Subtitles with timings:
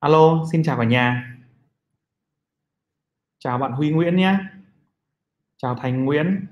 [0.00, 1.36] Alo, xin chào cả nhà.
[3.38, 4.38] Chào bạn Huy Nguyễn nhé.
[5.56, 6.46] Chào Thành Nguyễn.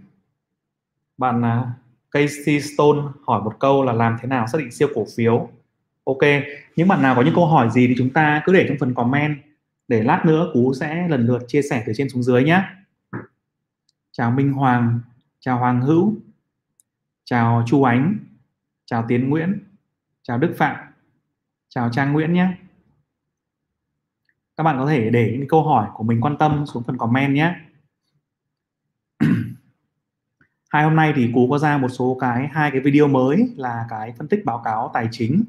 [1.19, 1.67] Bạn uh,
[2.11, 5.51] Casey Stone hỏi một câu là làm thế nào xác định siêu cổ phiếu.
[6.05, 6.19] Ok,
[6.77, 8.95] những bạn nào có những câu hỏi gì thì chúng ta cứ để trong phần
[8.95, 9.39] comment
[9.89, 12.63] để lát nữa Cú sẽ lần lượt chia sẻ từ trên xuống dưới nhé.
[14.13, 15.01] Chào Minh Hoàng,
[15.41, 16.15] chào Hoàng Hữu,
[17.25, 18.19] chào Chu Ánh,
[18.87, 19.59] chào Tiến Nguyễn,
[20.23, 20.77] chào Đức Phạm,
[21.69, 22.57] chào Trang Nguyễn nhé
[24.59, 27.35] các bạn có thể để những câu hỏi của mình quan tâm xuống phần comment
[27.35, 27.55] nhé.
[30.71, 33.87] Hai hôm nay thì cú có ra một số cái hai cái video mới là
[33.89, 35.45] cái phân tích báo cáo tài chính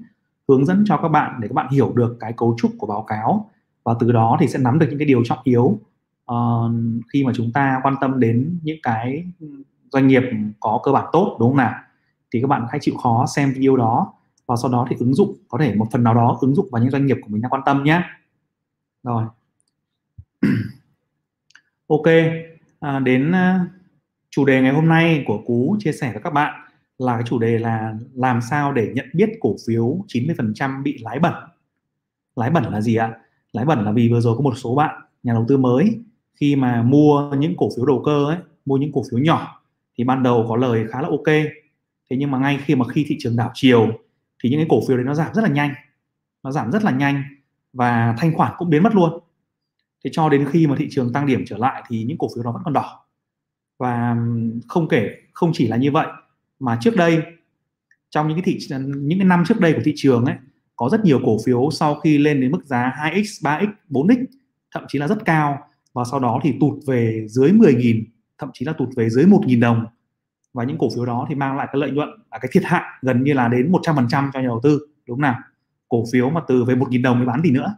[0.48, 3.02] hướng dẫn cho các bạn để các bạn hiểu được cái cấu trúc của báo
[3.02, 3.50] cáo.
[3.84, 5.80] Và từ đó thì sẽ nắm được những cái điều trọng yếu
[6.32, 6.72] uh,
[7.14, 9.26] khi mà chúng ta quan tâm đến những cái
[9.92, 10.24] doanh nghiệp
[10.60, 11.74] có cơ bản tốt đúng không nào?
[12.34, 14.14] Thì các bạn hãy chịu khó xem video đó
[14.46, 16.82] và sau đó thì ứng dụng có thể một phần nào đó ứng dụng vào
[16.82, 18.04] những doanh nghiệp của mình đang quan tâm nhé
[19.04, 19.26] rồi.
[21.88, 22.06] Ok
[22.80, 23.66] à, đến à,
[24.30, 26.62] chủ đề ngày hôm nay của cú chia sẻ với các bạn
[26.98, 31.20] là cái chủ đề là làm sao để nhận biết cổ phiếu 90% bị lái
[31.20, 31.34] bẩn.
[32.36, 33.14] Lái bẩn là gì ạ?
[33.52, 36.00] Lái bẩn là vì vừa rồi có một số bạn nhà đầu tư mới
[36.34, 39.62] khi mà mua những cổ phiếu đầu cơ ấy mua những cổ phiếu nhỏ
[39.98, 41.28] thì ban đầu có lời khá là ok.
[42.10, 43.88] Thế nhưng mà ngay khi mà khi thị trường đảo chiều
[44.44, 45.74] thì những cái cổ phiếu đấy nó giảm rất là nhanh.
[46.44, 47.24] Nó giảm rất là nhanh
[47.74, 49.20] và thanh khoản cũng biến mất luôn.
[50.04, 52.44] Thế cho đến khi mà thị trường tăng điểm trở lại thì những cổ phiếu
[52.44, 53.06] đó vẫn còn đỏ.
[53.78, 54.18] Và
[54.68, 56.08] không kể không chỉ là như vậy
[56.60, 57.22] mà trước đây
[58.10, 60.36] trong những cái thị những cái năm trước đây của thị trường ấy
[60.76, 64.26] có rất nhiều cổ phiếu sau khi lên đến mức giá 2x, 3x, 4x
[64.72, 65.58] thậm chí là rất cao
[65.94, 68.04] và sau đó thì tụt về dưới 10.000
[68.38, 69.86] thậm chí là tụt về dưới 1.000 đồng.
[70.54, 72.84] Và những cổ phiếu đó thì mang lại cái lợi nhuận là cái thiệt hại
[73.02, 74.80] gần như là đến 100% cho nhà đầu tư.
[75.08, 75.36] Đúng không nào?
[75.90, 77.76] Cổ phiếu mà từ về một nghìn đồng mới bán gì nữa.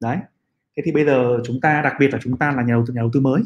[0.00, 0.18] Đấy.
[0.76, 2.94] Thế thì bây giờ chúng ta đặc biệt là chúng ta là nhà đầu tư
[2.94, 3.42] nhà đầu tư mới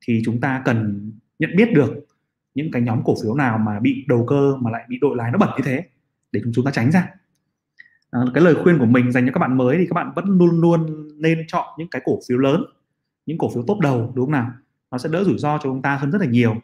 [0.00, 2.06] thì chúng ta cần nhận biết được
[2.54, 5.30] những cái nhóm cổ phiếu nào mà bị đầu cơ mà lại bị đội lái
[5.30, 5.84] nó bẩn như thế
[6.32, 7.08] để chúng ta tránh ra.
[8.10, 10.38] À, cái lời khuyên của mình dành cho các bạn mới thì các bạn vẫn
[10.38, 12.64] luôn luôn nên chọn những cái cổ phiếu lớn
[13.26, 14.50] những cổ phiếu top đầu đúng không nào?
[14.90, 16.54] Nó sẽ đỡ rủi ro cho chúng ta hơn rất là nhiều.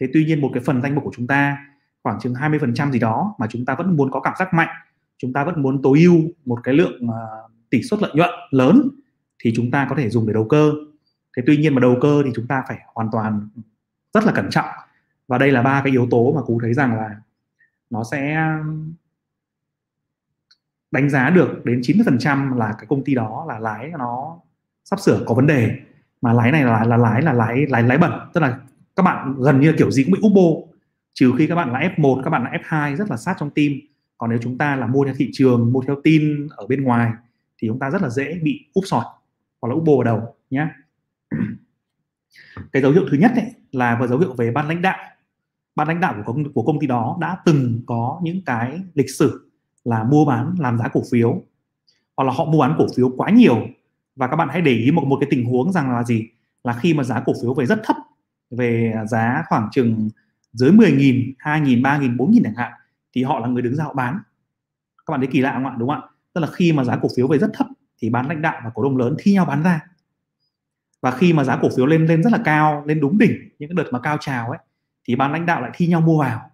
[0.00, 1.66] Thế tuy nhiên một cái phần danh mục của chúng ta
[2.02, 4.68] khoảng chừng 20% gì đó mà chúng ta vẫn muốn có cảm giác mạnh
[5.20, 8.88] chúng ta vẫn muốn tối ưu một cái lượng uh, tỷ suất lợi nhuận lớn
[9.44, 10.72] thì chúng ta có thể dùng để đầu cơ.
[11.36, 13.48] Thế tuy nhiên mà đầu cơ thì chúng ta phải hoàn toàn
[14.14, 14.68] rất là cẩn trọng.
[15.28, 17.16] Và đây là ba cái yếu tố mà cú thấy rằng là
[17.90, 18.48] nó sẽ
[20.90, 24.38] đánh giá được đến 90% là cái công ty đó là lái nó
[24.84, 25.78] sắp sửa có vấn đề.
[26.20, 28.12] Mà lái này là là lái là lái lái lái bẩn.
[28.34, 28.58] Tức là
[28.96, 30.68] các bạn gần như kiểu gì cũng bị úp bô
[31.14, 33.72] trừ khi các bạn là F1 các bạn là F2 rất là sát trong tim
[34.20, 37.12] còn nếu chúng ta là mua theo thị trường mua theo tin ở bên ngoài
[37.58, 39.02] thì chúng ta rất là dễ bị úp sọt
[39.60, 40.68] hoặc là úp bồ vào đầu nhé.
[42.72, 44.98] Cái dấu hiệu thứ nhất ấy, là và dấu hiệu về ban lãnh đạo.
[45.76, 49.10] Ban lãnh đạo của công, của công ty đó đã từng có những cái lịch
[49.10, 49.50] sử
[49.84, 51.42] là mua bán làm giá cổ phiếu
[52.16, 53.66] hoặc là họ mua bán cổ phiếu quá nhiều.
[54.16, 56.28] Và các bạn hãy để ý một một cái tình huống rằng là gì?
[56.64, 57.96] Là khi mà giá cổ phiếu về rất thấp
[58.50, 60.08] về giá khoảng chừng
[60.52, 62.72] dưới 10.000, 2.000, 3.000, 4.000 chẳng hạn
[63.12, 64.18] thì họ là người đứng ra họ bán.
[65.06, 65.74] Các bạn thấy kỳ lạ không ạ?
[65.78, 66.08] Đúng không ạ?
[66.32, 67.66] Tức là khi mà giá cổ phiếu về rất thấp
[67.98, 69.80] thì bán lãnh đạo và cổ đông lớn thi nhau bán ra.
[71.00, 73.68] Và khi mà giá cổ phiếu lên lên rất là cao lên đúng đỉnh những
[73.70, 74.58] cái đợt mà cao trào ấy
[75.04, 76.50] thì ban lãnh đạo lại thi nhau mua vào.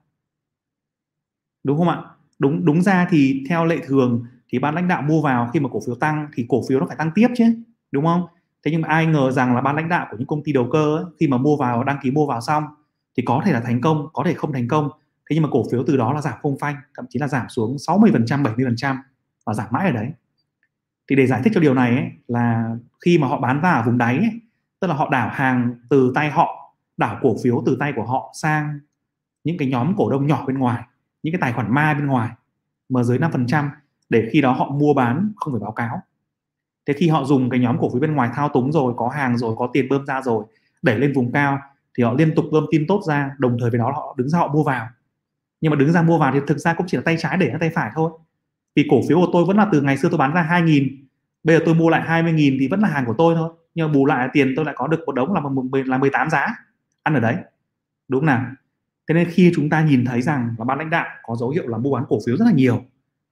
[1.65, 2.03] Đúng không ạ?
[2.39, 5.69] Đúng đúng ra thì theo lệ thường thì ban lãnh đạo mua vào khi mà
[5.73, 7.45] cổ phiếu tăng thì cổ phiếu nó phải tăng tiếp chứ
[7.93, 8.27] đúng không?
[8.65, 10.69] Thế nhưng mà ai ngờ rằng là ban lãnh đạo của những công ty đầu
[10.73, 12.65] cơ ấy, khi mà mua vào đăng ký mua vào xong
[13.17, 14.91] thì có thể là thành công có thể không thành công
[15.31, 17.49] thế nhưng mà cổ phiếu từ đó là giảm không phanh thậm chí là giảm
[17.49, 18.97] xuống 60% 70%
[19.47, 20.09] và giảm mãi ở đấy.
[21.11, 23.83] Thì để giải thích cho điều này ấy, là khi mà họ bán ra ở
[23.83, 24.41] vùng đáy ấy,
[24.81, 28.33] tức là họ đảo hàng từ tay họ đảo cổ phiếu từ tay của họ
[28.35, 28.81] sang
[29.45, 30.83] những cái nhóm cổ đông nhỏ bên ngoài
[31.23, 32.31] những cái tài khoản ma bên ngoài
[32.89, 33.69] mà dưới 5%
[34.09, 36.03] để khi đó họ mua bán không phải báo cáo.
[36.87, 39.39] Thế khi họ dùng cái nhóm cổ phiếu bên ngoài thao túng rồi có hàng
[39.39, 40.45] rồi có tiền bơm ra rồi
[40.83, 41.59] đẩy lên vùng cao
[41.99, 44.39] thì họ liên tục bơm tin tốt ra đồng thời với đó họ đứng ra
[44.39, 44.89] họ mua vào
[45.61, 47.53] nhưng mà đứng ra mua vào thì thực ra cũng chỉ là tay trái để
[47.61, 48.11] tay phải thôi.
[48.75, 50.89] Vì cổ phiếu của tôi vẫn là từ ngày xưa tôi bán ra 2.000
[51.45, 53.53] bây giờ tôi mua lại 20.000 thì vẫn là hàng của tôi thôi.
[53.75, 55.41] Nhưng mà bù lại tiền tôi lại có được một đống là
[55.85, 56.55] là 18 giá.
[57.03, 57.37] Ăn ở đấy.
[58.09, 58.47] Đúng không nào?
[59.09, 61.69] Thế nên khi chúng ta nhìn thấy rằng là ban lãnh đạo có dấu hiệu
[61.69, 62.85] là mua bán cổ phiếu rất là nhiều,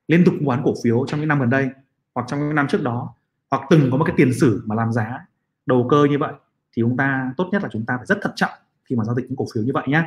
[0.09, 1.69] liên tục mua bán cổ phiếu trong những năm gần đây
[2.15, 3.15] hoặc trong những năm trước đó,
[3.51, 5.27] hoặc từng có một cái tiền sử mà làm giá
[5.67, 6.33] đầu cơ như vậy,
[6.77, 8.51] thì chúng ta, tốt nhất là chúng ta phải rất thận trọng
[8.85, 10.03] khi mà giao dịch những cổ phiếu như vậy nhé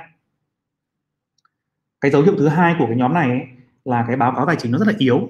[2.02, 3.42] cái dấu hiệu thứ hai của cái nhóm này ấy,
[3.86, 5.30] là cái báo cáo tài chính nó rất là yếu.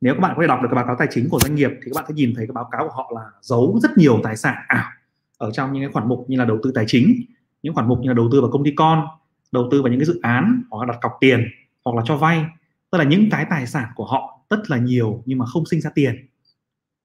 [0.00, 1.70] Nếu các bạn có thể đọc được cái báo cáo tài chính của doanh nghiệp
[1.70, 4.20] thì các bạn sẽ nhìn thấy cái báo cáo của họ là giấu rất nhiều
[4.22, 4.90] tài sản ảo
[5.38, 7.14] ở trong những cái khoản mục như là đầu tư tài chính
[7.62, 9.06] những khoản mục như là đầu tư vào công ty con
[9.52, 11.44] đầu tư vào những cái dự án hoặc là đặt cọc tiền
[11.84, 12.44] hoặc là cho vay.
[12.90, 15.80] Tức là những cái tài sản của họ rất là nhiều nhưng mà không sinh
[15.80, 16.26] ra tiền.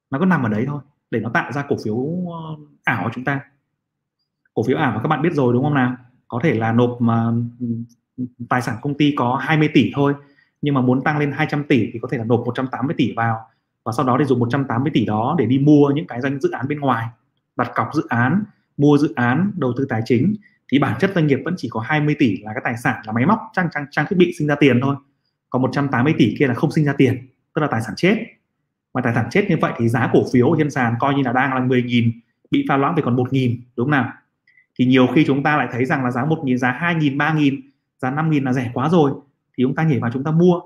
[0.09, 1.97] Nó cứ nằm ở đấy thôi để nó tạo ra cổ phiếu
[2.27, 3.41] ờ, ảo của chúng ta.
[4.53, 5.95] Cổ phiếu ảo mà các bạn biết rồi đúng không nào?
[6.27, 7.67] Có thể là nộp mà ừ,
[8.49, 10.13] tài sản công ty có 20 tỷ thôi,
[10.61, 13.39] nhưng mà muốn tăng lên 200 tỷ thì có thể là nộp 180 tỷ vào,
[13.83, 16.51] và sau đó thì dùng 180 tỷ đó để đi mua những cái doanh dự
[16.51, 17.07] án bên ngoài,
[17.55, 18.43] đặt cọc dự án,
[18.77, 20.35] mua dự án, đầu tư tài chính.
[20.71, 23.13] Thì bản chất doanh nghiệp vẫn chỉ có 20 tỷ là cái tài sản, là
[23.13, 24.95] máy móc, trang trang trang thiết bị sinh ra tiền thôi.
[25.49, 28.25] Còn 180 tỷ kia là không sinh ra tiền, tức là tài sản chết.
[28.93, 31.31] Mà tài sản chết như vậy thì giá cổ phiếu trên sàn coi như là
[31.31, 32.11] đang là 10.000
[32.51, 34.13] bị pha loãng về còn 1.000 đúng không nào?
[34.79, 37.61] Thì nhiều khi chúng ta lại thấy rằng là giá 1.000 giá 2.000 3.000
[37.97, 39.11] giá 5.000 là rẻ quá rồi
[39.57, 40.61] thì chúng ta nhảy vào chúng ta mua.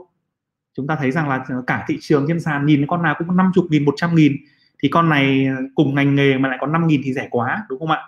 [0.77, 3.65] Chúng ta thấy rằng là cả thị trường trên sàn nhìn con nào cũng 50
[3.69, 4.35] nghìn 100 nghìn
[4.83, 7.79] thì con này cùng ngành nghề mà lại có 5 nghìn thì rẻ quá đúng
[7.79, 7.99] không ạ?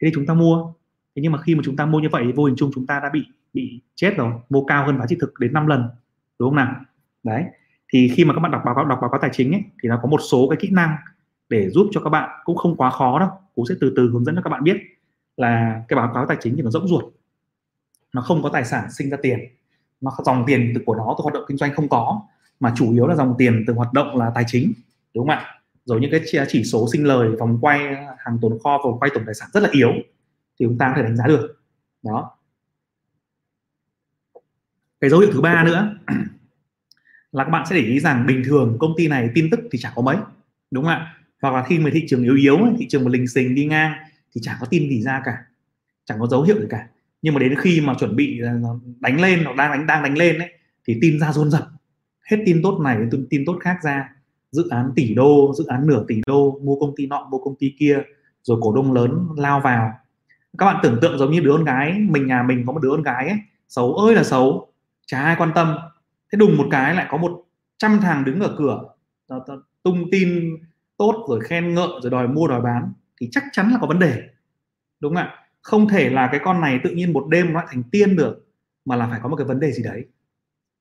[0.00, 0.72] Thế thì chúng ta mua.
[1.16, 2.86] Thế nhưng mà khi mà chúng ta mua như vậy thì vô hình chung chúng
[2.86, 5.88] ta đã bị bị chết rồi mua cao hơn giá trị thực đến 5 lần
[6.38, 6.74] đúng không nào?
[7.22, 7.44] Đấy
[7.92, 9.88] thì khi mà các bạn đọc báo cáo đọc báo cáo tài chính ấy, thì
[9.88, 10.96] nó có một số cái kỹ năng
[11.48, 13.28] để giúp cho các bạn cũng không quá khó đâu.
[13.54, 14.76] Cũng sẽ từ từ hướng dẫn cho các bạn biết
[15.36, 17.04] là cái báo cáo tài chính thì nó rỗng ruột
[18.12, 19.40] nó không có tài sản sinh ra tiền.
[20.00, 22.22] Nó dòng tiền từ của nó, từ hoạt động kinh doanh không có,
[22.60, 24.72] mà chủ yếu là dòng tiền từ hoạt động là tài chính,
[25.14, 25.46] đúng không ạ?
[25.84, 27.80] Rồi những cái chỉ số sinh lời, vòng quay,
[28.18, 29.92] hàng tồn kho, vòng quay tổng tài sản rất là yếu,
[30.58, 31.60] thì chúng ta có thể đánh giá được.
[32.02, 32.36] Đó.
[35.00, 35.94] Cái dấu hiệu thứ ba nữa
[37.32, 39.78] là các bạn sẽ để ý rằng bình thường công ty này tin tức thì
[39.78, 40.16] chẳng có mấy,
[40.70, 41.16] đúng không ạ?
[41.42, 43.92] Hoặc là khi mà thị trường yếu yếu thị trường mà lình xình, đi ngang
[44.34, 45.44] thì chẳng có tin gì ra cả
[46.04, 46.88] chẳng có dấu hiệu gì cả
[47.22, 48.50] nhưng mà đến khi mà chuẩn bị ờ,
[49.00, 50.52] đánh lên hoặc đang đánh đang đánh lên ấy,
[50.84, 51.68] thì tin ra rôn rập
[52.30, 54.08] hết tin tốt này đến tin tốt khác ra.
[54.50, 57.54] Dự án tỷ đô, dự án nửa tỷ đô, mua công ty nọ, mua công
[57.58, 57.98] ty kia,
[58.42, 59.92] rồi cổ đông lớn lao vào.
[60.58, 62.90] Các bạn tưởng tượng giống như đứa con gái, mình nhà mình có một đứa
[62.90, 63.38] con gái ấy,
[63.68, 64.72] xấu ơi là xấu,
[65.06, 65.76] chả ai quan tâm.
[66.32, 67.44] Thế đùng một cái lại có một
[67.78, 68.82] trăm thằng đứng ở cửa
[69.82, 70.56] tung tin
[70.96, 73.98] tốt rồi khen ngợi rồi đòi mua, đòi bán, thì chắc chắn là có vấn
[73.98, 74.22] đề.
[75.00, 75.34] Đúng không ạ?
[75.62, 78.46] Không thể là cái con này tự nhiên một đêm nó lại thành tiên được,
[78.84, 80.04] mà là phải có một cái vấn đề gì đấy.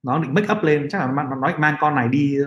[0.04, 2.38] Nó định make up lên, chắc là nó nói mang con này đi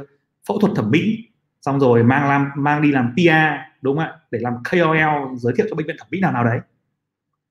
[0.48, 1.28] phẫu thuật thẩm mỹ,
[1.62, 4.14] xong rồi mang làm, mang đi làm PR đúng không ạ?
[4.30, 6.60] Để làm KOL giới thiệu cho bệnh viện thẩm mỹ nào nào đấy.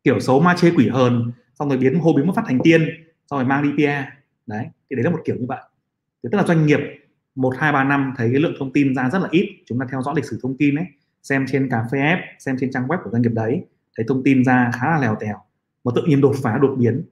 [0.04, 2.82] Kiểu xấu ma chê quỷ hờn, xong rồi biến hô biến mất phát thành tiên,
[3.30, 4.10] xong rồi mang đi PR
[4.48, 5.62] đấy, thì đấy là một kiểu như vậy.
[6.24, 6.80] Thì tức là doanh nghiệp
[7.36, 9.64] một, hai, ba năm thấy cái lượng thông tin ra rất là ít.
[9.66, 10.86] Chúng ta theo dõi lịch sử thông tin ấy,
[11.24, 13.66] xem trên cà phê app, xem trên trang web của doanh nghiệp đấy
[13.98, 15.42] thấy thông tin ra khá là lèo tèo,
[15.84, 17.04] mà tự nhiên đột phá, đột biến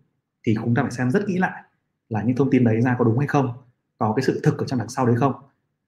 [0.43, 1.63] thì chúng ta phải xem rất kỹ lại
[2.09, 3.53] là những thông tin đấy ra có đúng hay không,
[3.97, 5.33] có cái sự thực ở trong đằng sau đấy không.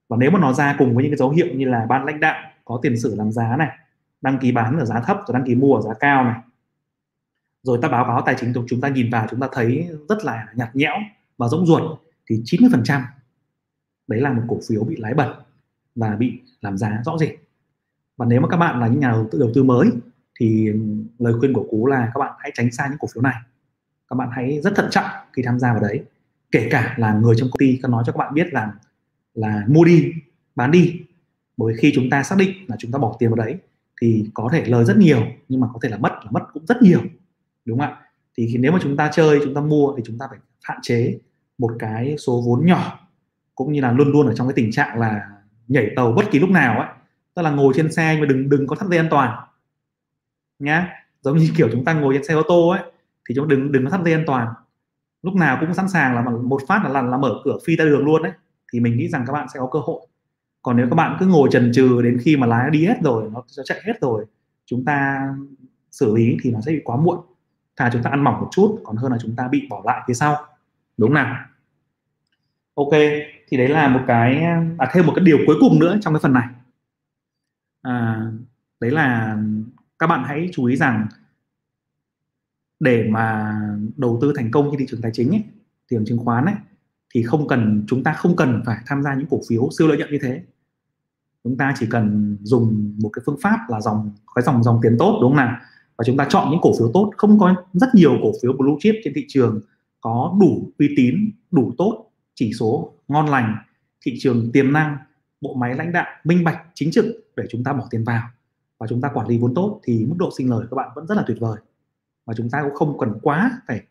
[0.10, 2.19] Và nếu mà nó ra cùng với những cái dấu hiệu như là ban lãnh
[2.19, 3.78] đạo có tiền sử làm giá này,
[4.22, 6.42] đăng ký bán ở giá thấp rồi đăng ký mua ở giá cao này,
[7.63, 10.48] rồi ta báo cáo tài chính chúng ta nhìn vào chúng ta thấy rất là
[10.56, 10.95] nhạt nhẽo
[11.38, 12.00] và rỗng ruột
[12.30, 13.01] thì 90%
[14.07, 15.36] đấy là một cổ phiếu bị lái bật
[15.95, 17.30] và bị làm giá rõ rệt.
[18.18, 19.92] Và nếu mà các bạn là những nhà đầu tư đầu tư mới
[20.39, 20.71] thì
[21.19, 23.35] lời khuyên của cú là các bạn hãy tránh xa những cổ phiếu này.
[24.09, 26.03] Các bạn hãy rất thận trọng khi tham gia vào đấy.
[26.51, 28.74] Kể cả là người trong công ty có nói cho các bạn biết là
[29.33, 30.13] là mua đi,
[30.56, 31.01] bán đi.
[31.57, 33.57] Bởi khi chúng ta xác định là chúng ta bỏ tiền vào đấy,
[34.01, 36.66] thì có thể lời rất nhiều, nhưng mà có thể là mất là mất cũng
[36.66, 37.02] rất nhiều.
[37.66, 37.97] Đúng không ạ?
[38.37, 40.80] Thì khi nếu mà chúng ta chơi, chúng ta mua thì chúng ta phải hạn
[40.81, 41.19] chế
[41.57, 43.09] một cái số vốn nhỏ,
[43.56, 45.21] cũng như là luôn luôn ở trong cái tình trạng là
[45.68, 46.87] nhảy tàu bất kỳ lúc nào ấy
[47.35, 49.47] tức là ngồi trên xe nhưng mà đừng đừng có thắt dây an toàn
[50.64, 50.94] nhá.
[51.22, 52.82] Giống như kiểu chúng ta ngồi trên xe ô tô ấy
[53.30, 54.48] thì chúng đừng đừng có thắt dây an toàn.
[55.22, 57.86] Lúc nào cũng sẵn sàng là một phát là là, là mở cửa phi ra
[57.86, 58.32] đường luôn đấy.
[58.74, 60.08] Thì mình nghĩ rằng các bạn sẽ có cơ hội.
[60.62, 63.30] Còn nếu các bạn cứ ngồi trần trừ đến khi mà lái đi hết rồi
[63.34, 64.26] nó chạy hết rồi
[64.66, 65.30] chúng ta
[65.92, 67.20] xử lý thì nó sẽ bị quá muộn.
[67.76, 70.02] Thà chúng ta ăn mỏng một chút còn hơn là chúng ta bị bỏ lại
[70.08, 70.46] phía sau.
[70.98, 71.36] Đúng nào?
[72.76, 72.92] Ok
[73.48, 74.44] thì đấy là một cái
[74.78, 76.48] à, thêm một cái điều cuối cùng nữa trong cái phần này.
[77.82, 78.22] À,
[78.80, 79.38] đấy là
[80.04, 81.07] các bạn hãy chú ý rằng
[82.80, 83.56] để mà
[83.95, 86.56] đầu tư thành công trên thị trường tài chính ấy, thị trường chứng khoán ấy,
[87.16, 89.98] thì không cần chúng ta không cần phải tham gia những cổ phiếu siêu lợi
[89.98, 90.44] nhuận như thế.
[91.44, 94.95] Chúng ta chỉ cần dùng một cái phương pháp là dòng cái dòng dòng tiền
[95.00, 95.57] tốt đúng không nào?
[95.98, 97.12] Và chúng ta chọn những cổ phiếu tốt.
[97.18, 99.62] Không có rất nhiều cổ phiếu blue chip trên thị trường
[100.02, 103.56] có đủ uy tín đủ tốt chỉ số ngon lành.
[104.06, 104.98] Thị trường tiềm năng
[105.42, 107.06] bộ máy lãnh đạo minh bạch chính trực
[107.36, 108.30] để chúng ta bỏ tiền vào
[108.83, 111.07] và chúng ta quản lý vốn tốt thì mức độ sinh lời các bạn vẫn
[111.07, 111.57] rất là tuyệt vời.
[112.25, 113.81] Và chúng ta cũng không cần quá phải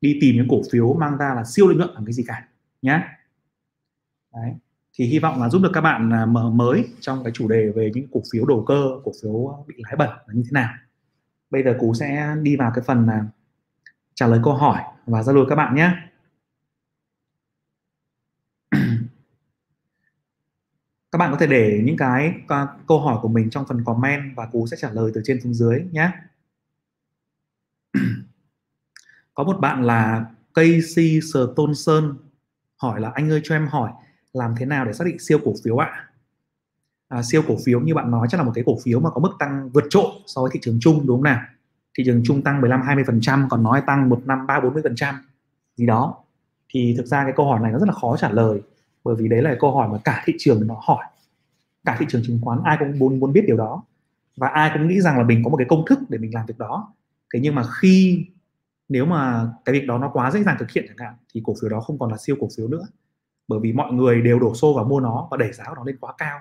[0.00, 2.48] đi tìm những cổ phiếu mang ra là siêu lợi nhuận làm cái gì cả
[2.82, 3.02] nhé
[4.34, 4.52] Đấy.
[4.94, 7.72] thì hy vọng là giúp được các bạn à, mở mới trong cái chủ đề
[7.76, 10.74] về những cổ phiếu đầu cơ, cổ phiếu bị lái bẩn là như thế nào.
[11.50, 13.24] Bây giờ cú sẽ đi vào cái phần là
[14.14, 15.92] trả lời câu hỏi và giao lưu các bạn nhé
[21.18, 24.36] các bạn có thể để những cái à, câu hỏi của mình trong phần comment
[24.36, 26.10] và cú sẽ trả lời từ trên xuống dưới nhé.
[29.34, 32.18] Có một bạn là Casey Stolson
[32.76, 33.90] hỏi là anh ơi cho em hỏi
[34.32, 36.08] làm thế nào để xác định siêu cổ phiếu ạ?
[37.08, 39.20] À, siêu cổ phiếu như bạn nói chắc là một cái cổ phiếu mà có
[39.20, 41.40] mức tăng vượt trội so với thị trường chung đúng không nào?
[41.98, 44.74] Thị trường chung tăng 15 20 phần trăm còn nói tăng một năm ba bốn
[44.74, 45.14] mươi phần trăm
[45.76, 46.16] gì đó.
[46.68, 48.60] Thì thực ra cái câu hỏi này nó rất là khó trả lời
[49.08, 51.04] bởi vì đấy là câu hỏi mà cả thị trường nó hỏi.
[51.84, 53.82] Cả thị trường chứng khoán, ai cũng muốn muốn biết điều đó.
[54.36, 56.46] Và ai cũng nghĩ rằng là mình có một cái công thức để mình làm
[56.46, 56.94] việc đó.
[57.34, 58.26] Thế nhưng mà khi
[58.88, 61.54] nếu mà cái việc đó nó quá dễ dàng thực hiện chẳng hạn, thì cổ
[61.60, 62.86] phiếu đó không còn là siêu cổ phiếu nữa.
[63.48, 65.84] Bởi vì mọi người đều đổ xô vào mua nó và đẩy giá của nó
[65.84, 66.40] lên quá cao.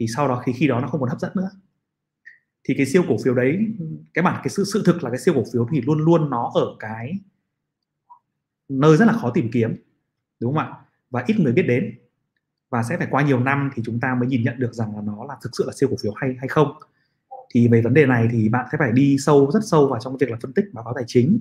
[0.00, 1.50] Thì sau đó khi khi đó nó không còn hấp dẫn nữa.
[2.64, 3.58] Thì cái siêu cổ phiếu đấy,
[4.14, 6.50] cái bản, cái sự sự thực là cái siêu cổ phiếu thì luôn luôn nó
[6.54, 7.12] ở cái
[8.68, 9.76] nơi rất là khó tìm kiếm.
[10.40, 10.74] Đúng không ạ?
[11.10, 11.98] Và ít người biết đến
[12.70, 15.02] và sẽ phải qua nhiều năm thì chúng ta mới nhìn nhận được rằng là
[15.02, 16.72] nó là thực sự là siêu cổ phiếu hay hay không.
[17.54, 20.16] Thì về vấn đề này thì bạn sẽ phải đi sâu, rất sâu vào trong
[20.16, 21.38] việc là phân tích báo cáo tài chính,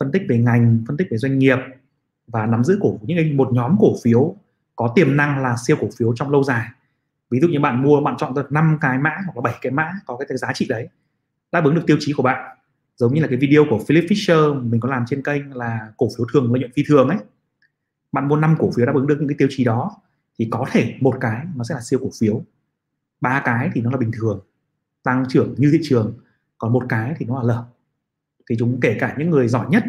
[0.00, 1.58] phân tích về ngành, phân tích về doanh nghiệp
[2.26, 4.36] và nắm giữ cổ, những một nhóm cổ phiếu
[4.76, 6.66] có tiềm năng là siêu cổ phiếu trong lâu dài.
[7.30, 9.72] Ví dụ như bạn mua, bạn chọn được 5 cái mã hoặc là 7 cái
[9.72, 10.88] mã có cái giá trị đấy,
[11.52, 12.56] đáp ứng được tiêu chí của bạn.
[12.96, 16.08] Giống như là cái video của Philip Fisher mình có làm trên kênh là cổ
[16.16, 17.18] phiếu thường lợi nhuận phi thường ấy.
[18.12, 19.96] Bạn mua 5 cổ phiếu đáp ứng được những cái tiêu chí đó
[20.40, 22.42] thì có thể một cái nó sẽ là siêu cổ phiếu.
[23.20, 24.40] Ba cái thì nó là bình thường
[25.02, 26.18] tăng trưởng như thị trường
[26.58, 27.64] còn một cái thì nó là lở.
[28.50, 29.84] Thì chúng kể cả những người giỏi nhất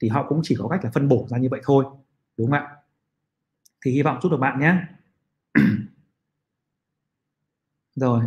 [0.00, 1.84] thì họ cũng chỉ có cách là phân bổ ra như vậy thôi
[2.36, 2.76] đúng không ạ?
[3.84, 4.74] Thì hy vọng giúp được bạn nhé.
[7.94, 8.24] Rồi.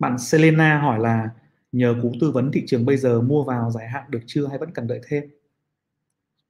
[0.00, 1.30] Bạn Selena hỏi là
[1.72, 4.58] nhờ cú tư vấn thị trường bây giờ mua vào dài hạn được chưa hay
[4.58, 5.24] vẫn cần đợi thêm?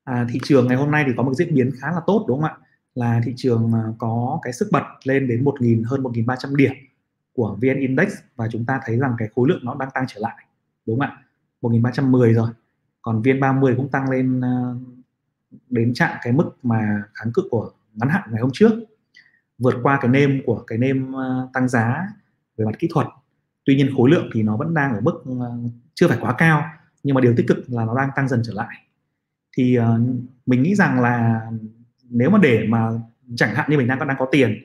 [0.05, 2.41] À, thị trường ngày hôm nay thì có một diễn biến khá là tốt đúng
[2.41, 2.59] không ạ?
[2.99, 6.73] Là thị trường có cái sức bật lên đến 1.000 hơn 1.300 điểm
[7.33, 10.21] của VN Index và chúng ta thấy rằng cái khối lượng nó đang tăng trở
[10.21, 10.45] lại,
[10.87, 11.23] đúng không ạ?
[11.63, 12.49] 1.310 rồi,
[13.03, 14.77] còn VN30 cũng tăng lên ờ,
[15.71, 18.73] đến chạm cái mức mà kháng cự của ngắn hạn ngày hôm trước,
[19.59, 22.09] vượt qua cái nêm của cái nêm ờ, tăng giá
[22.57, 23.07] về mặt kỹ thuật.
[23.65, 25.59] Tuy nhiên khối lượng thì nó vẫn đang ở mức ờ,
[25.95, 26.65] chưa phải quá cao,
[27.03, 28.77] nhưng mà điều tích cực là nó đang tăng dần trở lại.
[29.57, 29.79] Thì
[30.47, 31.47] mình nghĩ rằng là
[32.09, 32.91] nếu mà để mà
[33.37, 34.65] chẳng hạn như mình đang đang có tiền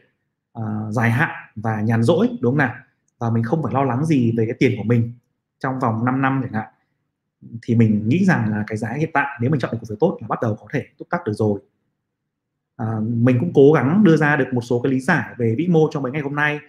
[0.59, 2.75] uh, dài hạn và nhàn rỗi đúng không nào?
[3.19, 5.13] Và mình không phải lo lắng gì về cái tiền của mình
[5.59, 6.73] trong vòng 5 năm chẳng hạn
[7.61, 9.97] thì mình nghĩ rằng là cái giá hiện tại nếu mình chọn được cổ phiếu
[9.99, 11.59] tốt là bắt đầu có thể túc tắc được rồi.
[12.77, 15.67] À, mình cũng cố gắng đưa ra được một số cái lý giải về vĩ
[15.67, 16.59] mô trong mấy ngày hôm nay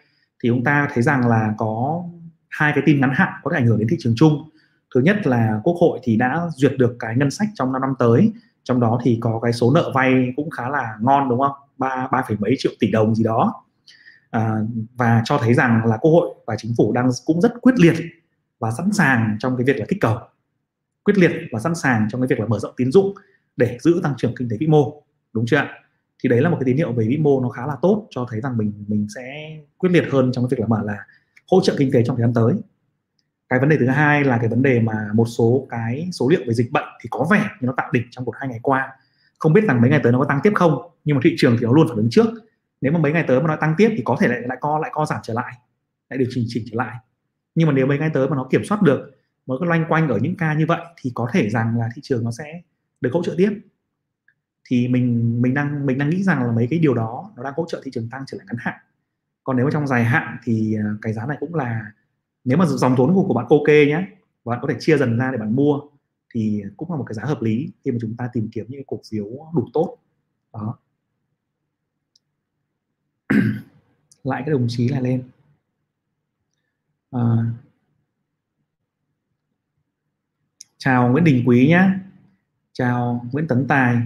[0.42, 2.04] thì chúng ta thấy rằng là có
[2.48, 4.50] hai cái tin ngắn hạn có thể ảnh hưởng đến thị trường chung.
[4.94, 7.94] Thứ nhất là quốc hội thì đã duyệt được cái ngân sách trong năm năm
[7.98, 8.32] tới
[8.64, 11.52] trong đó thì có cái số nợ vay cũng khá là ngon đúng không?
[11.78, 13.64] Ba ba phẩy mấy triệu tỷ đồng gì đó.
[14.30, 14.58] À,
[14.96, 17.94] và cho thấy rằng là quốc hội và chính phủ đang cũng rất quyết liệt
[18.58, 20.18] và sẵn sàng trong cái việc là kích cầu.
[21.04, 23.14] Quyết liệt và sẵn sàng trong cái việc là mở rộng tín dụng
[23.56, 25.02] để giữ tăng trưởng kinh tế vĩ mô
[25.32, 25.68] đúng chưa ạ?
[26.22, 28.26] Thì đấy là một cái tín hiệu về vĩ mô nó khá là tốt cho
[28.30, 31.06] thấy rằng mình mình sẽ quyết liệt hơn trong cái việc là mà là
[31.50, 32.54] hỗ trợ kinh tế trong thời gian tới
[33.54, 36.40] cái vấn đề thứ hai là cái vấn đề mà một số cái số liệu
[36.46, 38.92] về dịch bệnh thì có vẻ như nó tạo đỉnh trong một hai ngày qua.
[39.38, 41.56] Không biết rằng mấy ngày tới nó có tăng tiếp không, nhưng mà thị trường
[41.60, 42.26] thì nó luôn phải đứng trước.
[42.80, 44.78] Nếu mà mấy ngày tới mà nó tăng tiếp thì có thể lại lại co
[44.78, 45.52] lại co giảm trở lại
[46.10, 46.96] lại điều chỉnh chỉnh trở lại.
[47.54, 49.10] Nhưng mà nếu mấy ngày tới mà nó kiểm soát được
[49.46, 52.02] mới có loanh quanh ở những ca như vậy thì có thể rằng là thị
[52.04, 52.60] trường nó sẽ
[53.00, 53.50] được hỗ trợ tiếp.
[54.68, 57.54] Thì mình mình đang mình đang nghĩ rằng là mấy cái điều đó nó đang
[57.56, 58.74] hỗ trợ thị trường tăng trở lại ngắn hạn.
[59.44, 61.82] Còn nếu mà trong dài hạn thì ờ, cái giá này cũng là
[62.44, 64.06] nếu mà dòng vốn của của bạn ok nhé
[64.44, 65.80] bạn có thể chia dần ra để bạn mua
[66.34, 68.78] thì cũng là một cái giá hợp lý khi mà chúng ta tìm kiếm những
[68.78, 69.24] cái cổ phiếu
[69.54, 69.96] đủ tốt.
[70.52, 70.78] Đó.
[74.24, 75.28] Lại cái đồng chí là lên.
[77.10, 77.20] À,
[80.78, 81.90] chào Nguyễn Đình Quý nhé
[82.72, 83.96] chào Nguyễn Tấn Tài.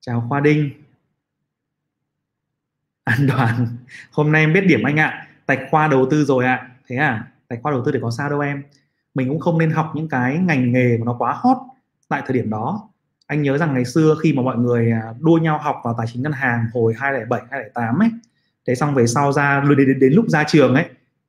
[0.00, 0.70] Chào Khoa Đinh.
[3.04, 3.66] An toàn
[4.12, 5.28] hôm nay em biết điểm anh ạ.
[5.46, 6.70] Tạch khoa đầu tư rồi ạ.
[6.86, 7.32] Thế à?
[7.48, 8.62] Tài khoa đầu tư để có sao đâu em.
[9.14, 11.56] Mình cũng không nên học những cái ngành nghề mà nó quá hot
[12.08, 12.88] tại thời điểm đó.
[13.26, 16.06] Anh nhớ rằng ngày xưa khi mà mọi người à, đua nhau học vào tài
[16.12, 18.10] chính ngân hàng hồi 2007 2008 ấy
[18.66, 20.84] thế xong về sau ra đến, đến, đến lúc ra trường ấy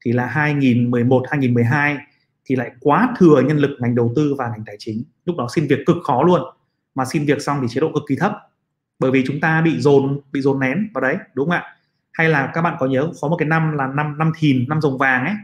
[0.05, 1.97] thì là 2011 2012
[2.45, 5.03] thì lại quá thừa nhân lực ngành đầu tư và ngành tài chính.
[5.25, 6.41] Lúc đó xin việc cực khó luôn
[6.95, 8.33] mà xin việc xong thì chế độ cực kỳ thấp.
[8.99, 11.63] Bởi vì chúng ta bị dồn bị dồn nén vào đấy đúng không ạ?
[12.13, 14.81] Hay là các bạn có nhớ có một cái năm là năm năm thìn năm
[14.81, 15.35] rồng vàng ấy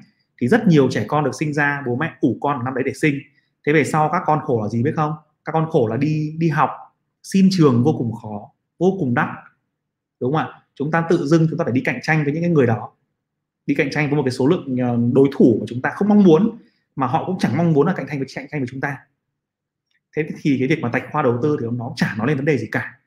[0.42, 2.94] thì rất nhiều trẻ con được sinh ra, bố mẹ ủ con năm đấy để
[2.94, 3.16] sinh.
[3.66, 5.14] Thế về sau các con khổ là gì biết không?
[5.46, 6.70] Các con khổ là đi đi học,
[7.24, 9.28] xin trường vô cùng khó, vô cùng đắt.
[10.20, 10.62] Đúng không ạ?
[10.76, 12.92] Chúng ta tự dưng chúng ta phải đi cạnh tranh với những cái người đó.
[13.66, 16.10] Đi cạnh tranh với một cái số lượng ờ, đối thủ mà chúng ta không
[16.10, 16.58] mong muốn,
[16.96, 18.98] mà họ cũng chẳng mong muốn là cạnh tranh với, cạnh tranh với chúng ta.
[20.16, 22.46] Thế thì cái việc mà tạch khoa đầu tư thì nó chả nói lên vấn
[22.46, 23.00] đề gì cả.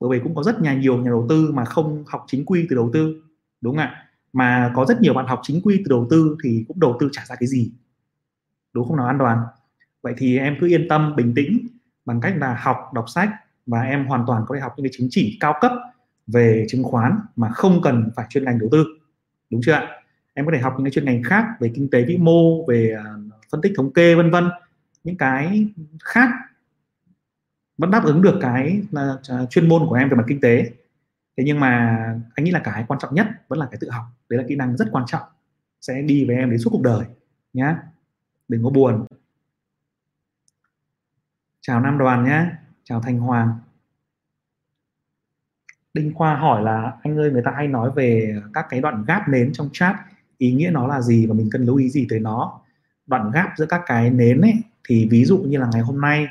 [0.00, 2.66] Bởi vì cũng có rất nhà, nhiều nhà đầu tư mà không học chính quy
[2.70, 3.22] từ đầu tư.
[3.60, 4.08] Đúng không ạ?
[4.32, 7.08] Mà có rất nhiều bạn học chính quy từ đầu tư thì cũng đầu tư
[7.12, 7.70] trả ra cái gì.
[8.72, 9.38] Đúng không nào an toàn.
[10.02, 11.66] Vậy thì em cứ yên tâm, bình tĩnh,
[12.04, 13.30] bằng cách là học, đọc sách
[13.66, 15.72] và em hoàn toàn có thể học những cái chứng chỉ cao cấp
[16.26, 18.84] về chứng khoán mà không cần phải chuyên ngành đầu tư.
[19.50, 19.88] Đúng chưa ạ?
[20.34, 22.96] Em có thể học những cái chuyên ngành khác về kinh tế vĩ mô, về
[23.04, 23.04] à,
[23.50, 24.48] phân tích thống kê, vân vân.
[25.04, 25.68] Những cái
[26.04, 26.30] khác
[27.78, 30.70] vẫn đáp ứng được cái à, à, chuyên môn của em về mặt kinh tế
[31.36, 31.98] thế nhưng mà
[32.34, 34.04] anh nghĩ là cái quan trọng nhất vẫn là cái tự học.
[34.28, 35.22] Đấy là kỹ năng rất quan trọng.
[35.80, 37.06] Sẽ đi với em đến suốt cuộc đời,
[37.52, 37.76] nhá.
[38.48, 39.06] Đừng có buồn.
[41.60, 42.58] Chào nam đoàn nhá.
[42.84, 43.58] Chào thanh hoàng.
[45.94, 49.28] Đinh khoa hỏi là, anh ơi, người ta hay nói về các cái đoạn gáp
[49.28, 49.96] nến trong chat.
[50.38, 52.60] Ý nghĩa nó là gì và mình cần lưu ý gì tới nó?
[53.06, 54.54] Đoạn gáp giữa các cái nến ấy,
[54.88, 56.26] thì ví dụ như là ngày hôm nay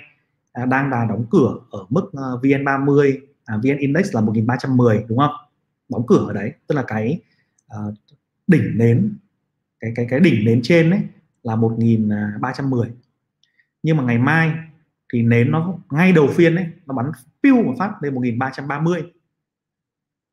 [0.52, 5.18] à, đang là đóng cửa ở mức ờ, VN30 à, VN Index là 1310 đúng
[5.18, 5.36] không?
[5.90, 7.20] Đóng cửa ở đấy tức là cái
[7.74, 7.94] uh,
[8.48, 9.16] đỉnh nến
[9.80, 11.02] cái cái cái đỉnh nến trên đấy
[11.44, 12.90] là 1310
[13.84, 14.52] nhưng mà ngày mai
[15.14, 17.12] thì nến nó ngay đầu phiên đấy nó bắn
[17.44, 19.04] piu một phát lên 1330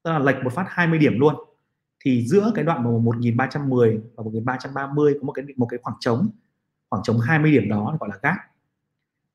[0.02, 1.34] tức là lệch một phát 20 điểm luôn.
[2.04, 6.28] Thì giữa cái đoạn 1310 và 1330 có một cái một cái khoảng trống
[6.90, 8.36] khoảng trống 20 điểm đó gọi là gap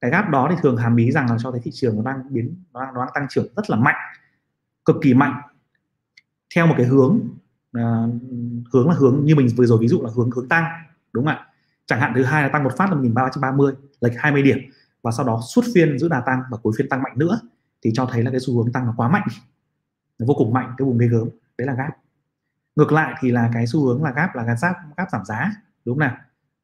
[0.03, 2.33] cái gap đó thì thường hàm ý rằng là cho thấy thị trường nó đang
[2.33, 3.95] biến nó đang, nó đang tăng trưởng rất là mạnh
[4.85, 5.41] cực kỳ mạnh.
[6.55, 7.19] Theo một cái hướng
[7.77, 8.13] uh,
[8.73, 10.63] hướng là hướng như mình vừa rồi ví dụ là hướng hướng tăng
[11.13, 11.47] đúng không ạ?
[11.85, 14.57] Chẳng hạn thứ hai là tăng một phát là 1330 lệch 20 điểm
[15.01, 17.39] và sau đó suốt phiên giữ đà tăng và cuối phiên tăng mạnh nữa
[17.81, 19.27] thì cho thấy là cái xu hướng tăng nó quá mạnh
[20.19, 21.29] nó vô cùng mạnh cái vùng ghê gớm.
[21.57, 21.93] Đấy là gap.
[22.75, 25.51] Ngược lại thì là cái xu hướng là gap là gap gap giảm giá
[25.85, 26.17] đúng không nào?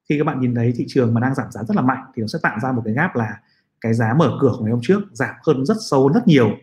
[0.09, 2.21] Khi các bạn nhìn thấy thị trường mà đang giảm giá rất là mạnh thì
[2.21, 3.41] nó sẽ tạo ra một cái gap là
[3.81, 6.57] cái giá mở cửa của ngày hôm trước giảm hơn rất sâu rất nhiều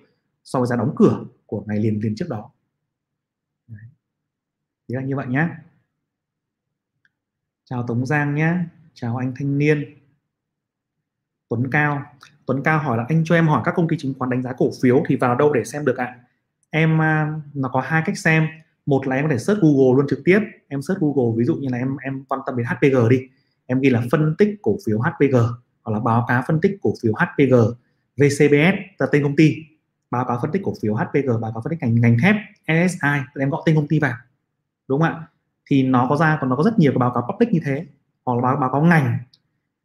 [0.45, 2.51] so với giá đóng cửa của ngày liền liền trước đó.
[3.69, 3.85] Đấy.
[4.89, 5.49] Thế là như vậy nhé
[7.65, 8.55] chào Tống Giang nhé
[8.95, 9.99] chào anh thanh niên.
[11.49, 12.03] Tuấn Cao.
[12.47, 14.53] Tuấn Cao hỏi là, anh cho em hỏi các công ty chứng khoán đánh giá
[14.53, 16.05] cổ phiếu thì vào đâu để xem được ạ?
[16.05, 16.23] À?
[16.71, 16.99] em
[17.55, 18.49] nó có hai cách xem.
[18.87, 21.55] Một là em có thể search Google luôn trực tiếp em search Google ví dụ
[21.55, 23.21] như là em em quan tâm đến HPG đi.
[23.67, 25.37] Em ghi là phân tích cổ phiếu HPG
[25.85, 27.55] hoặc là báo cáo phân tích cổ phiếu HPG
[28.17, 29.57] VCBS là tên công ty.
[30.11, 33.41] Báo cáo phân tích cổ phiếu HPG báo cáo phân tích ngành ngành thép SSI
[33.41, 34.15] em gọi tên công ty vào.
[34.89, 35.27] Đúng không ạ?
[35.67, 37.87] Thì nó có ra còn nó có rất nhiều cái báo cáo public như thế
[38.25, 39.19] hoặc là báo, báo cáo ngành.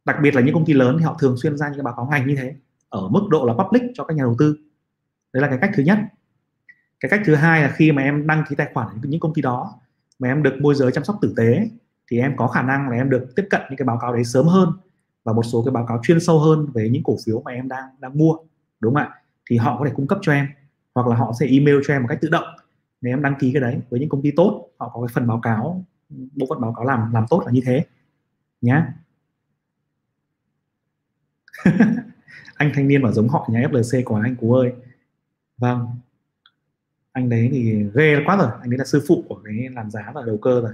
[0.04, 1.94] Đặc biệt là những công ty lớn thì họ thường xuyên ra những cái báo
[1.96, 2.54] cáo ngành như thế
[2.88, 4.56] ở mức độ là public cho các nhà đầu tư.
[5.32, 5.98] Đấy là cái cách thứ nhất.
[7.00, 9.42] Cái cách thứ hai là khi mà em đăng ký tài khoản những công ty
[9.42, 9.80] đó
[10.18, 11.68] mà em được môi giới chăm sóc tử tế,
[12.10, 14.24] thì em có khả năng là em được tiếp cận những cái báo cáo đấy
[14.24, 14.68] sớm hơn
[15.24, 17.68] và một số cái báo cáo chuyên sâu hơn về những cổ phiếu mà em
[17.68, 18.36] đang đang mua,
[18.80, 19.14] đúng không ạ?
[19.50, 20.46] Thì họ có thể cung cấp cho em,
[20.94, 22.44] hoặc là họ sẽ email cho em một cách tự động.
[23.00, 25.26] Nếu em đăng ký cái đấy với những công ty tốt, họ có cái phần
[25.26, 27.84] báo cáo, bộ phận báo cáo làm làm tốt là như thế,
[28.60, 28.94] nhá.
[32.54, 34.72] Anh thanh niên mà giống họ nhà FLC của anh, cú ơi.
[35.58, 35.86] Vâng
[37.12, 38.50] anh đấy thì ghê quá rồi.
[38.60, 40.72] Anh đấy là sư phụ của cái làm giá và đầu cơ rồi.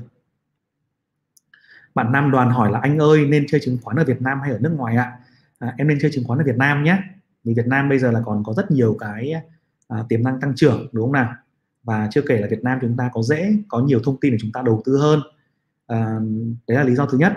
[1.95, 4.51] Bạn Nam Đoàn hỏi là anh ơi nên chơi chứng khoán ở Việt Nam hay
[4.51, 5.19] ở nước ngoài ạ?
[5.59, 7.03] À, em nên chơi chứng khoán ở Việt Nam nhé.
[7.45, 9.33] Vì Việt Nam bây giờ là còn có rất nhiều cái
[9.89, 11.35] à, tiềm năng tăng trưởng đúng không nào?
[11.83, 14.39] Và chưa kể là Việt Nam chúng ta có dễ có nhiều thông tin để
[14.41, 15.21] chúng ta đầu tư hơn.
[15.87, 16.19] À,
[16.69, 17.33] đấy là lý do thứ nhất.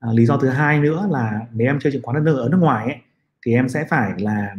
[0.00, 2.48] À, lý do thứ hai nữa là nếu em chơi chứng khoán ở nước, ở
[2.48, 2.96] nước ngoài ấy,
[3.46, 4.54] thì em sẽ phải là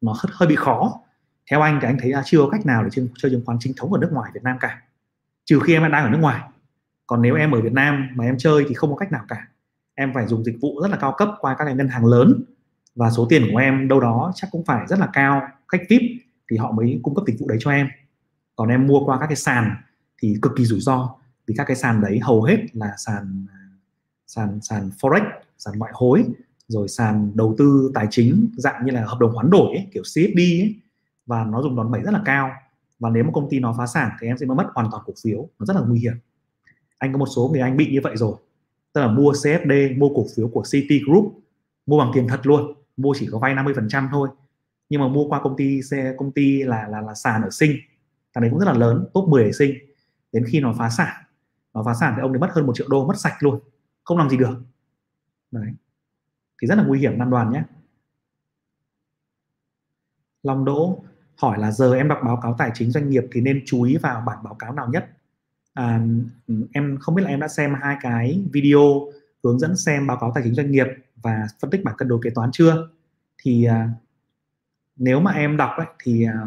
[0.00, 1.01] nó hơi, hơi bị khó
[1.50, 3.58] theo anh thì anh thấy là chưa có cách nào để chơi, chơi chứng khoán
[3.60, 4.82] chính thống ở nước ngoài Việt Nam cả.
[5.44, 6.40] Trừ khi em đang ở nước ngoài.
[7.06, 9.48] Còn nếu em ở Việt Nam mà em chơi thì không có cách nào cả.
[9.94, 12.44] Em phải dùng dịch vụ rất là cao cấp qua các cái ngân hàng lớn.
[12.94, 15.42] Và số tiền của em đâu đó chắc cũng phải rất là cao.
[15.68, 16.00] Khách vip
[16.50, 17.88] thì họ mới cung cấp dịch vụ đấy cho em.
[18.56, 19.76] Còn em mua qua các cái sàn
[20.22, 21.14] thì cực kỳ rủi ro.
[21.46, 23.46] Vì các cái sàn đấy hầu hết là sàn
[24.26, 25.24] sàn sàn forex
[25.58, 26.24] sàn ngoại hối
[26.68, 30.02] rồi sàn đầu tư tài chính dạng như là hợp đồng hoán đổi ấy, kiểu
[30.02, 30.74] CFD ấy,
[31.26, 32.50] và nó dùng đòn bẩy rất là cao.
[32.98, 35.12] Và nếu một công ty nó phá sản thì em sẽ mất hoàn toàn cổ
[35.24, 36.14] phiếu, nó rất là nguy hiểm.
[36.98, 38.36] Anh có một số người anh bị như vậy rồi,
[38.92, 41.42] tức là mua CFD mua cổ phiếu của City Group
[41.86, 44.28] mua bằng tiền thật luôn, mua chỉ có vay 50% thôi.
[44.88, 47.76] Nhưng mà mua qua công ty xe công ty là là là sàn ở sinh
[48.34, 49.74] thằng đấy cũng rất là lớn, top 10 ở sinh
[50.32, 51.24] đến khi nó phá sản,
[51.74, 53.60] nó phá sản thì ông ấy mất hơn một triệu đô, mất sạch luôn,
[54.04, 54.62] không làm gì được.
[55.50, 55.72] Đấy.
[56.62, 57.62] Thì rất là nguy hiểm năm đoàn nhé.
[60.42, 61.04] Long Đỗ
[61.42, 63.96] hỏi là giờ em đọc báo cáo tài chính doanh nghiệp thì nên chú ý
[63.96, 65.10] vào bản báo cáo nào nhất?
[65.74, 66.00] À,
[66.48, 68.80] ừ, em không biết là em đã xem hai cái video
[69.44, 70.86] hướng dẫn xem báo cáo tài chính doanh nghiệp
[71.22, 72.88] và phân tích bảng cân đối kế toán chưa?
[73.42, 73.90] Thì à,
[74.96, 76.40] nếu mà em đọc ấy, thì à,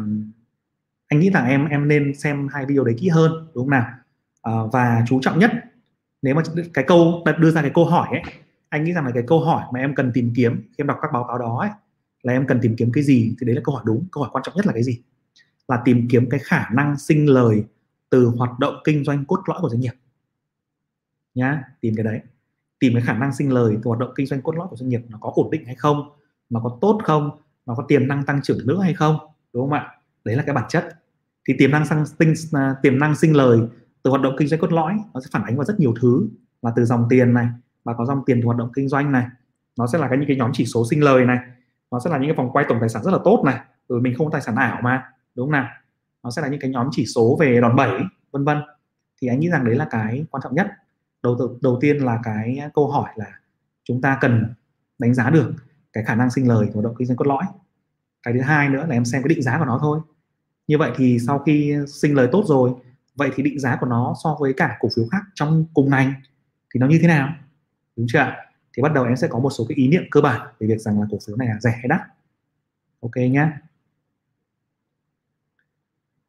[1.08, 3.86] anh nghĩ rằng em em nên xem hai video đấy kỹ hơn đúng không nào?
[4.42, 5.50] À, và chú trọng nhất
[6.22, 6.42] nếu mà
[6.74, 8.22] cái câu đưa ra cái câu hỏi ấy
[8.68, 10.98] anh nghĩ rằng là cái câu hỏi mà em cần tìm kiếm khi em đọc
[11.02, 11.70] các báo cáo đó ấy,
[12.26, 13.34] là em cần tìm kiếm cái gì?
[13.40, 14.06] Thì đấy là câu hỏi đúng.
[14.12, 15.00] Câu hỏi quan trọng nhất là cái gì?
[15.68, 17.64] Là tìm kiếm cái khả năng sinh lời
[18.10, 19.92] từ hoạt động kinh doanh cốt lõi của doanh nghiệp.
[21.34, 22.20] Nhá, tìm cái đấy.
[22.78, 24.88] Tìm cái khả năng sinh lời từ hoạt động kinh doanh cốt lõi của doanh
[24.88, 26.10] nghiệp nó có ổn định hay không?
[26.50, 27.30] Nó có tốt không?
[27.66, 29.16] Nó có tiềm năng tăng trưởng nữa hay không?
[29.52, 29.90] Đúng không ạ?
[30.24, 30.88] Đấy là cái bản chất.
[31.48, 33.60] Thì tiềm năng sang tinh à, tiềm năng sinh lời
[34.02, 36.28] từ hoạt động kinh doanh cốt lõi nó sẽ phản ánh vào rất nhiều thứ.
[36.62, 37.48] Là từ dòng tiền này,
[37.84, 39.26] và có dòng tiền từ hoạt động kinh doanh này.
[39.78, 41.38] Nó sẽ là cái những cái nhóm chỉ số sinh lời này
[41.90, 43.58] nó sẽ là những cái vòng quay tổng tài sản rất là tốt này.
[43.88, 45.68] Rồi mình không có tài sản ảo mà, đúng không nào?
[46.22, 48.58] Nó sẽ là những cái nhóm chỉ số về đòn bẩy, vân vân.
[49.22, 50.66] Thì anh nghĩ rằng đấy là cái quan trọng nhất.
[51.22, 53.26] Đầu đầu tiên là cái câu hỏi là
[53.84, 54.54] chúng ta cần
[54.98, 55.52] đánh giá được
[55.92, 57.44] cái khả năng sinh lời của động kinh doanh cốt lõi.
[58.22, 60.00] Cái thứ hai nữa là em xem cái định giá của nó thôi.
[60.66, 62.74] Như vậy thì sau khi sinh lời tốt rồi,
[63.14, 66.12] vậy thì định giá của nó so với cả cổ phiếu khác trong cùng ngành
[66.74, 67.28] thì nó như thế nào?
[67.96, 68.32] Đúng chưa
[68.76, 70.80] thì bắt đầu em sẽ có một số cái ý niệm cơ bản về việc
[70.80, 72.00] rằng là cổ phiếu này là rẻ hay đắt.
[73.00, 73.52] Ok nhé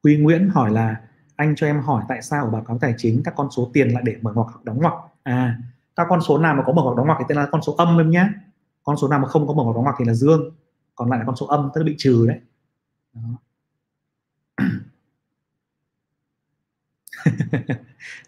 [0.04, 1.02] Huy Nguyễn hỏi là,
[1.36, 3.90] anh cho em hỏi tại sao ở báo cáo tài chính các con số tiền
[3.90, 4.94] lại để mở ngoặc hoặc đóng ngoặc?
[5.24, 5.58] À
[5.98, 7.74] các con số nào mà có mở ngoặc đóng ngoặc thì tên là con số
[7.74, 8.30] âm em nhé
[8.84, 10.52] con số nào mà không có mở ngoặc đóng ngoặc thì là dương,
[10.96, 12.40] còn lại là con số âm tức là bị trừ đấy.
[13.14, 13.22] Đó.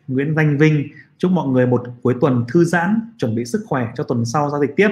[0.07, 3.87] Nguyễn Danh Vinh chúc mọi người một cuối tuần thư giãn, chuẩn bị sức khỏe
[3.95, 4.89] cho tuần sau giao dịch tiếp.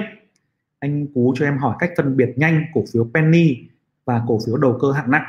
[0.78, 3.56] Anh Cú cho em hỏi cách phân biệt nhanh cổ phiếu penny
[4.04, 5.24] và cổ phiếu đầu cơ hạng nặng.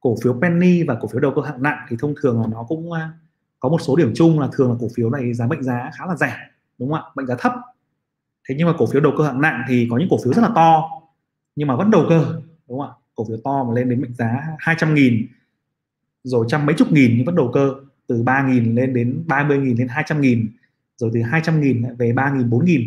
[0.00, 2.64] Cổ phiếu penny và cổ phiếu đầu cơ hạng nặng thì thông thường là nó
[2.68, 3.10] cũng à,
[3.60, 6.06] có một số điểm chung là thường là cổ phiếu này giá mệnh giá khá
[6.06, 6.36] là rẻ,
[6.78, 7.10] đúng không ạ?
[7.14, 7.52] Mệnh giá thấp.
[8.48, 10.42] Thế nhưng mà cổ phiếu đầu cơ hạng nặng thì có những cổ phiếu rất
[10.42, 10.90] là to,
[11.56, 12.92] nhưng mà vẫn đầu cơ, đúng không ạ?
[13.14, 15.26] Cổ phiếu to mà lên đến mệnh giá 200 nghìn,
[16.22, 17.74] rồi trăm mấy chục nghìn nhưng vẫn đầu cơ
[18.08, 20.46] từ 3.000 lên đến 30.000 lên 200.000
[20.96, 22.86] rồi từ 200.000 về 3.000 4.000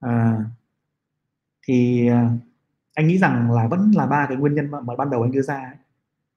[0.00, 0.44] à,
[1.66, 2.30] thì à,
[2.94, 5.32] anh nghĩ rằng là vẫn là ba cái nguyên nhân mà, mà ban đầu anh
[5.32, 5.54] đưa ra.
[5.54, 5.76] Ấy.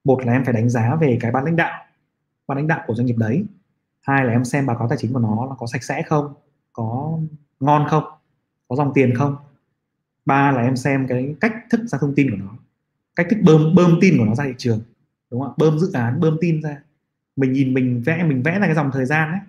[0.04, 1.86] một là em phải đánh giá về cái ban lãnh đạo
[2.48, 3.46] ban lãnh đạo của doanh nghiệp đấy.
[4.02, 6.34] Hai là em xem báo cáo tài chính của nó là có sạch sẽ không
[6.74, 7.20] có
[7.60, 8.04] ngon không
[8.68, 9.36] có dòng tiền không.
[10.26, 12.58] Ba là em xem cái cách thức ra thông tin của nó
[13.16, 14.82] cách thức bơm bơm tin của nó ra thị trường
[15.32, 15.56] đúng không ạ?
[15.58, 16.82] Bơm dự án bơm tin ra
[17.36, 19.40] mình nhìn mình vẽ mình vẽ ra cái dòng thời gian ấy.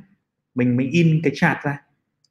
[0.55, 1.83] Mình mình in cái chart ra,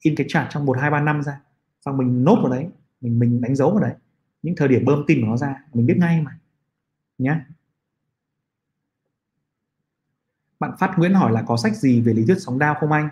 [0.02, 1.40] in cái chart trong một, hai, ba năm ra.
[1.86, 2.68] Xong mình nốt vào đấy,
[3.02, 3.94] mình mình đánh dấu vào đấy.
[4.42, 6.38] Những thời điểm bơm tin của nó ra, mình biết ngay mà.
[7.18, 7.36] Nhé
[10.60, 13.10] bạn Phát Nguyễn hỏi là có sách gì về lý thuyết sóng đao không anh?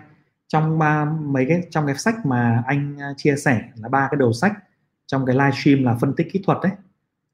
[0.48, 4.18] Trong ba, mấy cái, trong cái sách mà anh à, chia sẻ là ba cái
[4.18, 4.52] đầu sách,
[5.06, 6.72] trong cái livestream là phân tích kỹ thuật đấy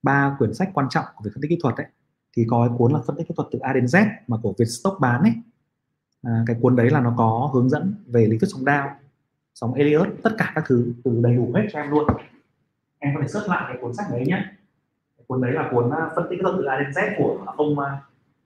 [0.02, 1.86] ba quyển sách quan trọng về phân tích kỹ thuật đấy
[2.36, 4.54] thì có cái cuốn là phân tích kỹ thuật từ A đến Z mà của
[4.58, 5.32] Vietstock bán ấy
[6.22, 8.90] à, cái cuốn đấy là nó có hướng dẫn về lý thuyết sóng đao
[9.54, 12.06] sóng Elliott tất cả các thứ từ đầy đủ hết cho em luôn
[12.98, 14.44] em có thể search lại cái cuốn sách đấy nhé
[15.26, 17.78] cuốn đấy là cuốn à, phân tích kỹ thuật từ A đến Z của ông
[17.78, 17.98] à,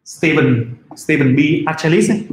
[0.04, 1.38] Steven Steven B.
[1.66, 2.10] Archelis.
[2.10, 2.26] ấy.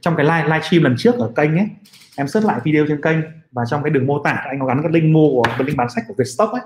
[0.00, 1.68] trong cái live livestream lần trước ở kênh ấy
[2.16, 3.18] em search lại video trên kênh
[3.52, 5.76] và trong cái đường mô tả anh có gắn cái link mua của cái link
[5.76, 6.62] bán sách của Vietstock ấy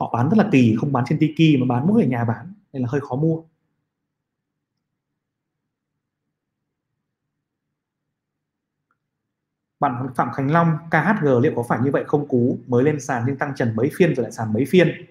[0.00, 2.52] họ bán rất là kỳ không bán trên Tiki mà bán mỗi ở nhà bán
[2.72, 3.42] nên là hơi khó mua.
[9.80, 12.28] Bạn Phạm Khánh Long KHG liệu có phải như vậy không?
[12.28, 15.06] Cú mới lên sàn nhưng tăng trần mấy phiên rồi lại sàn mấy phiên.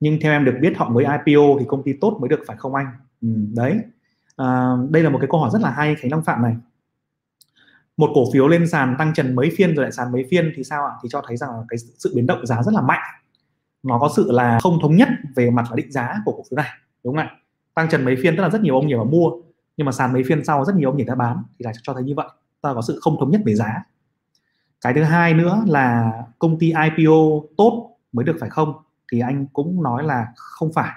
[0.00, 2.56] Nhưng theo em được biết họ mới IPO thì công ty tốt mới được phải
[2.56, 2.86] không anh?
[3.22, 3.80] Ừ, đấy.
[4.36, 6.56] À, đây là một cái câu hỏi rất là hay Khánh Long Phạm này.
[7.96, 10.64] Một cổ phiếu lên sàn tăng trần mấy phiên rồi lại sàn mấy phiên thì
[10.64, 10.92] sao ạ?
[11.02, 13.02] Thì cho thấy rằng cái sự biến động giá rất là mạnh
[13.86, 16.56] nó có sự là không thống nhất về mặt là định giá của cổ phiếu
[16.56, 16.70] này
[17.04, 17.30] đúng không ạ?
[17.74, 19.30] Tăng trần mấy phiên tức là rất nhiều ông nhảy vào mua
[19.76, 21.94] nhưng mà sàn mấy phiên sau rất nhiều ông nhảy ra bán thì là cho
[21.94, 22.26] thấy như vậy.
[22.60, 23.82] Ta có sự không thống nhất về giá.
[24.80, 28.72] Cái thứ hai nữa là công ty IPO tốt mới được phải không?
[29.12, 30.92] Thì anh cũng nói là không phải.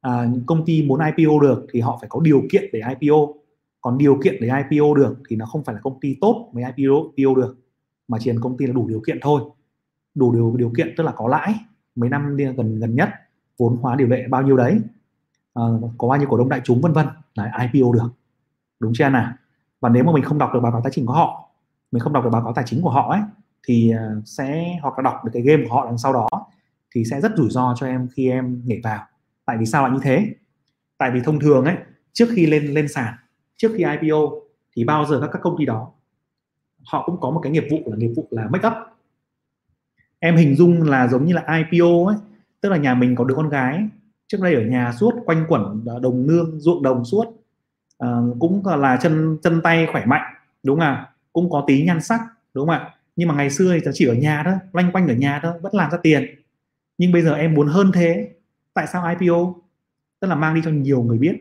[0.00, 3.16] À, công ty muốn IPO được thì họ phải có điều kiện để IPO
[3.80, 6.64] còn điều kiện để IPO được thì nó không phải là công ty tốt mới
[6.76, 7.56] IPO, IPO được
[8.08, 9.42] mà chỉ là công ty là đủ điều kiện thôi.
[10.14, 11.54] Đủ điều điều kiện tức là có lãi
[11.94, 13.08] mấy năm đi gần gần nhất
[13.58, 14.80] vốn hóa điều lệ bao nhiêu đấy?
[15.60, 17.06] Uh, có bao nhiêu cổ đông đại chúng vân vân.
[17.34, 18.08] Là IPO được.
[18.80, 19.32] Đúng chưa nào?
[19.80, 21.50] Và nếu mà mình không đọc được báo cáo tài chính của họ
[21.92, 23.20] mình không đọc được báo cáo tài chính của họ ấy
[23.66, 26.28] thì uh, sẽ hoặc là đọc được cái game của họ đằng sau đó
[26.94, 29.06] thì sẽ rất rủi ro cho em khi em nhảy vào.
[29.44, 30.34] Tại vì sao lại như thế?
[30.98, 31.76] Tại vì thông thường ấy
[32.12, 33.14] trước khi lên lên sàn
[33.56, 34.18] trước khi IPO
[34.76, 35.90] thì bao giờ các các công ty đó
[36.86, 38.74] họ cũng có một cái nghiệp vụ là nghiệp vụ là make up
[40.20, 42.16] em hình dung là giống như là IPO ấy
[42.60, 43.88] tức là nhà mình có đứa con gái
[44.30, 47.24] trước đây ở nhà suốt quanh quẩn à, đồng nương ruộng đồng suốt.
[47.98, 51.08] À, cũng là chân chân tay khỏe mạnh đúng không ạ?
[51.32, 52.20] Cũng có tí nhan sắc
[52.54, 52.94] đúng không ạ?
[53.16, 55.74] Nhưng mà ngày xưa thì chỉ ở nhà thôi loanh quanh ở nhà thôi vẫn
[55.74, 56.26] làm ra tiền.
[56.98, 58.30] Nhưng bây giờ em muốn hơn thế
[58.74, 59.54] tại sao IPO
[60.20, 61.36] tức là mang đi cho nhiều người biết.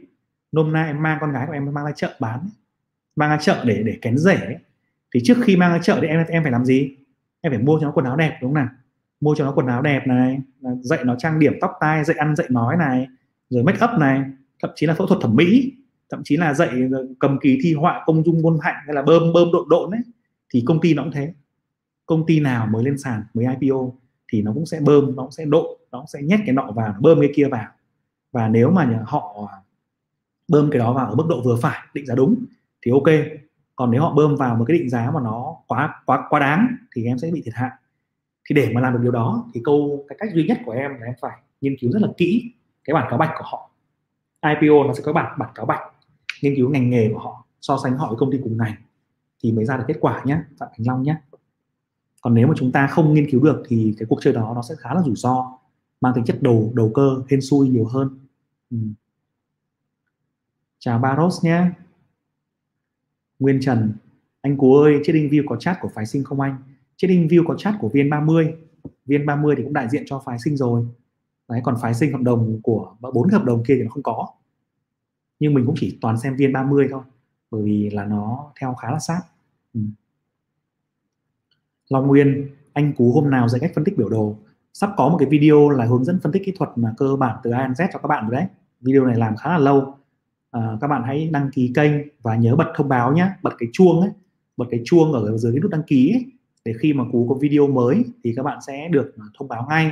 [0.52, 2.50] Nôm na em mang con gái của em mang ra chợ bán
[3.15, 4.58] mang ra chợ để để kén rể
[5.13, 6.96] thì trước khi mang ra chợ thì em em phải làm gì?
[7.41, 8.67] Em phải mua cho nó quần áo đẹp, đúng không nào?
[9.21, 10.39] Mua cho nó quần áo đẹp này
[10.82, 13.08] dạy nó trang điểm tóc tai, dạy ăn, dạy nói này,
[13.49, 14.21] rồi make up này,
[14.62, 15.73] thậm chí là phẫu thuật thẩm mỹ,
[16.10, 19.02] thậm chí là dạy ờ, cầm kỳ thi họa công dung ngôn hạnh hay là
[19.02, 20.02] bơm bơm độn độn ấy,
[20.54, 21.34] thì công ty nó cũng thế.
[22.06, 23.78] Công ty nào mới lên sàn, mới IPO
[24.32, 26.71] thì nó cũng sẽ bơm, nó cũng sẽ độ nó cũng sẽ nhét cái nọ
[26.71, 27.67] vào, bơm cái kia vào.
[28.32, 29.52] Và nếu mà họ
[30.47, 32.36] bơm cái đó vào ở mức độ vừa phải, định giá đúng,
[32.82, 33.10] thì ok
[33.80, 36.76] còn nếu họ bơm vào một cái định giá mà nó quá quá quá đáng
[36.96, 37.70] thì em sẽ bị thiệt hại.
[38.50, 40.92] Thì để mà làm được điều đó thì câu cái cách duy nhất của em
[40.92, 43.72] là em phải nghiên cứu rất là kỹ cái bản cáo bạch của họ.
[44.42, 45.82] IPO nó sẽ có bản bản cáo bạch
[46.42, 48.76] nghiên cứu ngành nghề của họ so sánh họ với công ty cùng ngành
[49.44, 51.15] thì mới ra được kết quả nhé phạm thành long nhé
[52.22, 54.62] còn nếu mà chúng ta không nghiên cứu được thì cái cuộc chơi đó nó
[54.62, 55.58] sẽ khá là rủi ro
[56.02, 58.20] mang tính chất đầu đầu cơ hên xui nhiều hơn.
[58.72, 58.78] Ừ.
[60.80, 61.65] chào Baros nhé
[63.39, 63.93] Nguyên Trần.
[64.41, 66.56] Anh Cú ơi trading view có chat của phái sinh không anh?
[66.97, 68.54] Trading view có chat của viên 30
[69.06, 70.86] viên 30 thì cũng đại diện cho phái sinh rồi.
[71.47, 74.28] Đấy, còn phái sinh hợp đồng của bốn hợp đồng kia thì nó không có.
[75.39, 77.02] Nhưng mình cũng chỉ toàn xem viên 30 thôi,
[77.52, 79.21] bởi vì là nó theo khá là sát.
[79.73, 79.82] Ừ.
[81.89, 84.36] Long Nguyên, anh Cú hôm nào dạy cách phân tích biểu đồ?
[84.73, 87.38] Sắp có một cái video là hướng dẫn phân tích kỹ thuật mà cơ bản
[87.43, 88.45] từ A đến Z cho các bạn rồi đấy.
[88.82, 89.99] Video này làm khá là lâu
[90.52, 93.70] à, các bạn hãy đăng ký kênh và nhớ bật thông báo nhé bật cái
[93.74, 94.10] chuông ấy
[94.58, 96.26] bật cái chuông ở dưới cái nút đăng ký ấy,
[96.66, 99.66] để khi mà cú có video mới thì các bạn sẽ được à, thông báo
[99.70, 99.92] ngay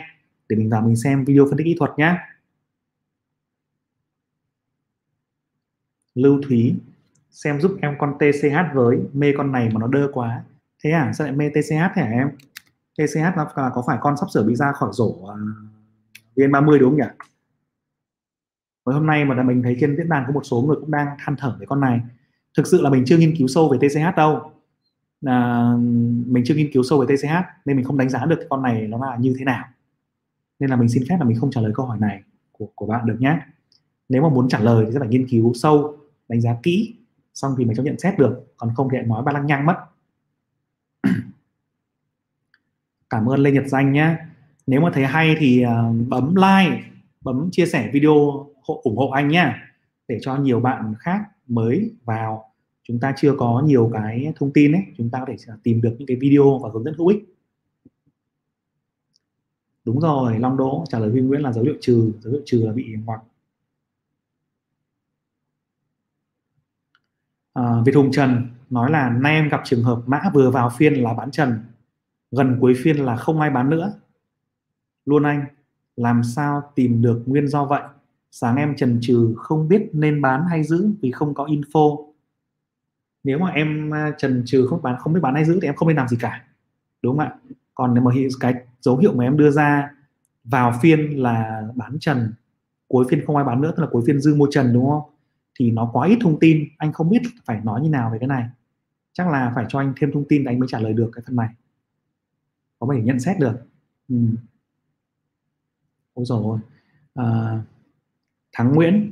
[0.49, 2.15] để mình vào mình xem video phân tích kỹ thuật nhé.
[6.15, 6.75] Lưu Thúy
[7.31, 10.43] xem giúp em con TCH với mê con này mà nó đơ quá.
[10.83, 12.29] Thế à sao lại mê TCH thế hả em?
[12.97, 16.89] TCH là có phải con sắp sửa bị ra khỏi rổ à, uh, VN30 đúng
[16.89, 17.25] không nhỉ?
[18.87, 20.91] Và hôm nay mà là mình thấy trên diễn đàn có một số người cũng
[20.91, 21.99] đang than thở về con này.
[22.57, 24.51] Thực sự là mình chưa nghiên cứu sâu về TCH đâu.
[25.25, 25.71] À,
[26.25, 27.33] mình chưa nghiên cứu sâu về TCH
[27.65, 29.65] nên mình không đánh giá được con này nó là như thế nào.
[30.59, 32.85] Nên là mình xin phép là mình không trả lời câu hỏi này của của
[32.85, 33.39] bạn được nhé.
[34.09, 35.97] Nếu mà muốn trả lời thì sẽ phải nghiên cứu sâu
[36.29, 36.95] đánh giá kỹ
[37.33, 38.53] xong thì mình cho nhận xét được.
[38.57, 39.75] Còn không thì nói ba lăng nhăng mất.
[43.09, 44.15] Cảm ơn lê nhật danh nhé.
[44.67, 46.83] Nếu mà thấy hay thì à, bấm like
[47.21, 49.73] bấm chia sẻ video hộ, ủng hộ anh nha.
[50.07, 52.53] Để cho nhiều bạn khác mới vào
[52.83, 55.95] chúng ta chưa có nhiều cái thông tin ấy chúng ta có thể tìm được
[55.97, 57.35] những cái video và hướng dẫn hữu ích.
[59.85, 62.63] Đúng rồi long đỗ trả lời huy nguyễn là dấu hiệu trừ dấu hiệu trừ
[62.65, 63.21] là bị ngoặc.
[67.53, 70.93] À, việt hùng trần nói là nay em gặp trường hợp mã vừa vào phiên
[70.93, 71.59] là bán trần
[72.31, 73.93] gần cuối phiên là không ai bán nữa.
[75.05, 75.45] Luôn anh
[75.95, 77.81] làm sao tìm được nguyên do vậy?
[78.41, 82.05] Sáng em trần trừ không biết nên bán hay giữ vì không có info.
[83.23, 85.75] Nếu mà em à, trần trừ không bán không biết bán hay giữ thì em
[85.75, 86.45] không nên làm gì cả
[87.01, 87.35] đúng không ạ?
[87.75, 89.91] Còn nếu mà cái dấu hiệu mà em đưa ra
[90.43, 92.33] vào phiên là bán trần
[92.87, 95.03] cuối phiên không ai bán nữa tức là cuối phiên dư mua trần đúng không?
[95.59, 98.27] Thì nó quá ít thông tin anh không biết phải nói như nào về cái
[98.27, 98.49] này.
[99.13, 101.23] Chắc là phải cho anh thêm thông tin để anh mới trả lời được cái
[101.27, 101.49] phần này.
[102.79, 103.53] Có thể nhận xét được.
[104.09, 104.15] Ừ.
[106.13, 106.59] ôi rồi
[107.13, 107.59] à,
[108.57, 109.11] thắng nguyễn.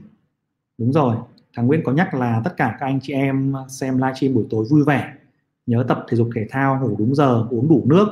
[0.77, 1.17] Đúng rồi
[1.55, 4.65] Thắng Nguyễn có nhắc là tất cả các anh chị em xem livestream buổi tối
[4.69, 5.13] vui vẻ
[5.65, 8.07] nhớ tập thể dục thể thao ngủ đúng giờ uống đủ nước.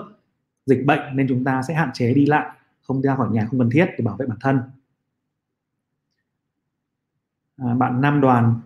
[0.66, 2.46] Dịch bệnh nên chúng ta sẽ hạn chế đi lại
[2.82, 4.60] không ra khỏi nhà không cần thiết để bảo vệ bản thân.
[7.58, 8.60] À, bạn Nam Đoàn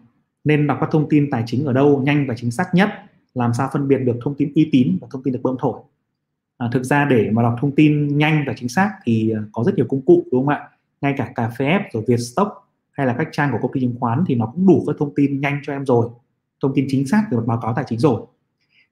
[0.44, 2.90] nên đọc các thông tin tài chính ở đâu nhanh và chính xác nhất
[3.34, 5.80] làm sao phân biệt được thông tin uy tín và thông tin được bơm thổi?
[6.58, 9.64] À, thực ra để mà đọc thông tin nhanh và chính xác thì à, có
[9.64, 10.70] rất nhiều công cụ đúng không ạ?
[11.02, 12.52] Ngay cả cà phê ép rồi Vietstock
[12.92, 15.16] hay là các trang của công ty chứng khoán thì nó cũng đủ các thông
[15.16, 16.10] tin nhanh cho em rồi.
[16.62, 18.22] Thông tin chính xác về một báo cáo tài chính rồi.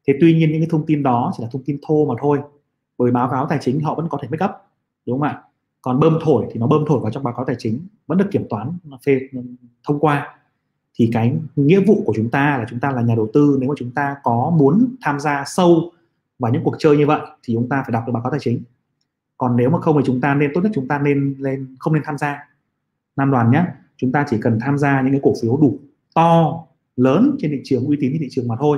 [0.07, 2.39] Thế tuy nhiên những cái thông tin đó chỉ là thông tin thô mà thôi.
[2.97, 4.51] Bởi báo cáo tài chính họ vẫn có thể make up,
[5.05, 5.41] đúng không ạ?
[5.81, 8.27] Còn bơm thổi thì nó bơm thổi vào trong báo cáo tài chính, vẫn được
[8.31, 9.39] kiểm toán phê ừ,
[9.87, 10.37] thông qua.
[10.95, 13.69] Thì cái nghĩa vụ của chúng ta là chúng ta là nhà đầu tư, nếu
[13.69, 15.91] mà chúng ta có muốn tham gia sâu
[16.39, 18.39] vào những cuộc chơi như vậy thì chúng ta phải đọc được báo cáo tài
[18.43, 18.61] chính
[19.37, 21.93] còn nếu mà không thì chúng ta nên tốt nhất chúng ta nên lên không
[21.93, 22.49] nên tham gia.
[23.15, 23.65] Nam đoàn nhé
[23.97, 25.79] chúng ta chỉ cần tham gia những cái cổ phiếu đủ
[26.15, 26.63] to
[26.95, 28.77] lớn trên thị trường uy tín trên thị trường mà thôi.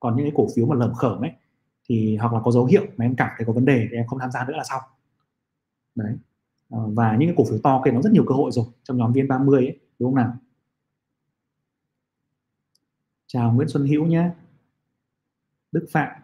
[0.00, 1.30] Còn những cái cổ phiếu mà lởm khởm ấy
[1.88, 4.06] thì hoặc là có dấu hiệu mà em cảm thấy có vấn đề thì em
[4.06, 4.82] không tham gia nữa là xong.
[5.94, 6.16] Đấy.
[6.70, 8.96] Ờ, và những cái cổ phiếu to kia nó rất nhiều cơ hội rồi trong
[8.96, 10.36] nhóm viên 30 ấy đúng không nào?
[13.26, 14.30] Chào Nguyễn Xuân Hữu nhé
[15.72, 16.22] Đức Phạm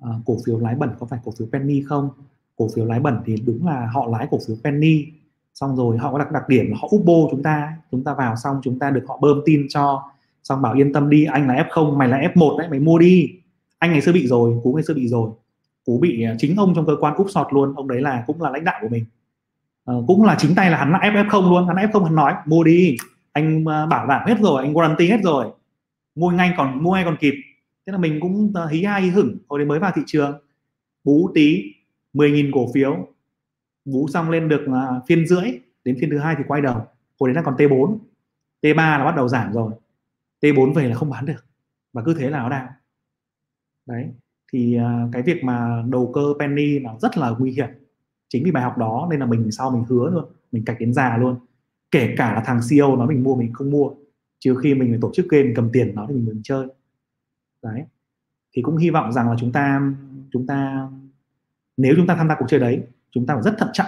[0.00, 2.10] à, cổ phiếu lái bẩn có phải cổ phiếu penny không?
[2.56, 5.06] Cổ phiếu lái bẩn thì đúng là họ lái cổ phiếu penny.
[5.54, 8.36] Xong rồi họ có đặc đặc điểm là họ upo chúng ta chúng ta vào
[8.36, 10.02] xong chúng ta được họ bơm tin cho
[10.42, 13.30] xong bảo yên tâm đi anh là f0 mày là f1 đấy mày mua đi.
[13.78, 15.30] Anh ngày xưa bị rồi cú ngày xưa bị rồi.
[15.84, 18.42] Cú bị à, chính ông trong cơ quan úp sọt luôn ông đấy là cũng
[18.42, 19.04] là lãnh đạo của mình.
[19.84, 22.64] À, cũng là chính tay là hắn là f0 luôn hắn f0 hắn nói mua
[22.64, 22.96] đi
[23.32, 25.46] anh à, bảo đảm hết rồi anh guarantee hết rồi.
[26.14, 27.34] Mua ngay còn mua ngay còn kịp.
[27.86, 30.40] Thế là mình cũng à, hí ai hí hửng hồi đấy mới vào thị trường.
[31.04, 31.62] Bú tí
[32.14, 33.08] 10.000 cổ phiếu
[33.84, 35.44] vú xong lên được uh, phiên rưỡi
[35.84, 36.86] đến phiên thứ hai thì quay đầu
[37.20, 37.98] hồi đấy nó còn T4
[38.62, 39.72] T3 là bắt đầu giảm rồi
[40.40, 41.44] T4 về là không bán được
[41.92, 42.66] và cứ thế là nó đang
[43.86, 44.08] đấy
[44.52, 47.68] thì uh, cái việc mà đầu cơ penny là rất là nguy hiểm
[48.28, 50.94] chính vì bài học đó nên là mình sau mình hứa luôn mình cạch đến
[50.94, 51.36] già luôn.
[51.90, 53.90] Kể cả là thằng CEO nói mình mua mình không mua
[54.38, 56.66] trừ khi mình phải tổ chức game cầm tiền nó thì mình mới chơi.
[57.62, 57.82] Đấy
[58.52, 59.92] thì cũng hy vọng rằng là chúng ta
[60.32, 60.88] chúng ta
[61.76, 63.86] nếu chúng ta tham gia cuộc chơi đấy chúng ta phải rất thận trọng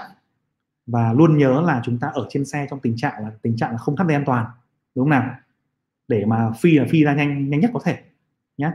[0.86, 3.72] và luôn nhớ là chúng ta ở trên xe trong tình trạng là tình trạng
[3.72, 4.46] là không thắt dây an toàn
[4.94, 5.34] đúng không nào?
[6.08, 8.02] Để mà phi là phi ra nhanh nhanh nhất có thể
[8.56, 8.72] nhé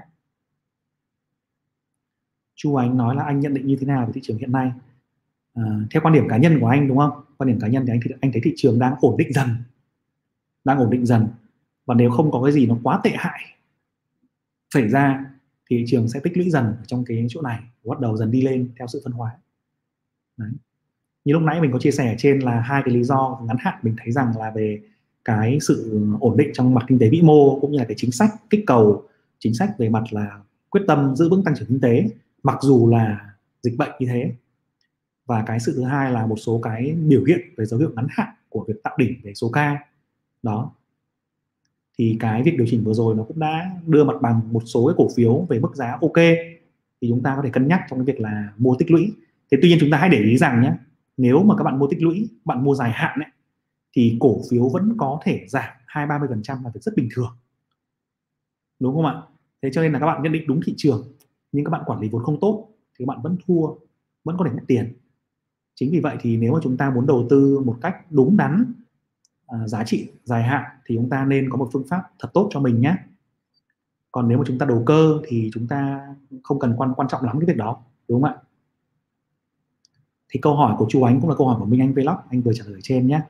[2.55, 4.71] chu anh nói là anh nhận định như thế nào về thị trường hiện nay?
[5.53, 7.23] À, theo quan điểm cá nhân của anh đúng không?
[7.37, 9.49] Quan điểm cá nhân thì anh anh thấy thị trường đang ổn định dần
[10.63, 11.27] đang ổn định dần.
[11.85, 13.41] Và nếu không có cái gì nó quá tệ hại
[14.73, 15.25] xảy ra
[15.69, 18.31] thì thị trường sẽ tích lũy dần ở trong cái chỗ này, bắt đầu dần
[18.31, 19.31] đi lên theo sự phân hóa.
[20.37, 20.51] Đấy.
[21.25, 23.57] như lúc nãy mình có chia sẻ ở trên là hai cái lý do ngắn
[23.59, 24.81] hạn mình thấy rằng là về
[25.25, 28.11] cái sự ổn định trong mặt kinh tế vĩ mô cũng như là cái chính
[28.11, 29.03] sách kích cầu,
[29.39, 32.05] chính sách về mặt là quyết tâm giữ vững tăng trưởng kinh tế,
[32.43, 34.31] mặc dù là dịch bệnh như thế.
[35.25, 38.07] Và cái sự thứ hai là một số cái biểu hiện về dấu hiệu ngắn
[38.09, 39.79] hạn của việc tạo đỉnh về số ca.
[40.43, 40.71] Đó
[41.99, 44.87] thì cái việc điều chỉnh vừa rồi nó cũng đã đưa mặt bằng một số
[44.87, 46.15] cái cổ phiếu về mức giá ok.
[47.01, 49.13] Thì chúng ta có thể cân nhắc trong cái việc là mua tích lũy.
[49.51, 50.73] Thế tuy nhiên chúng ta hãy để ý rằng nhé
[51.17, 53.29] nếu mà các bạn mua tích lũy bạn mua dài hạn ấy,
[53.95, 56.95] thì cổ phiếu vẫn có thể giảm hai ba mươi phần trăm là việc rất
[56.95, 57.31] bình thường.
[58.79, 59.21] Đúng không ạ?
[59.61, 61.07] Thế cho nên là các bạn nhận định đúng thị trường
[61.51, 63.67] nhưng các bạn quản lý vốn không tốt thì các bạn vẫn thua
[64.23, 64.93] vẫn có thể mất tiền.
[65.75, 68.73] Chính vì vậy thì nếu mà chúng ta muốn đầu tư một cách đúng đắn
[69.49, 72.49] À, giá trị, dài hạn thì chúng ta nên có một phương pháp thật tốt
[72.51, 72.95] cho mình nhé.
[74.11, 76.07] Còn nếu mà chúng ta đầu cơ thì chúng ta
[76.43, 78.37] không cần quan quan trọng lắm cái việc đó, đúng không ạ?
[80.29, 82.41] Thì câu hỏi của chú ánh cũng là câu hỏi của Minh Anh Vlog, anh
[82.41, 83.21] vừa trả lời trên nhé.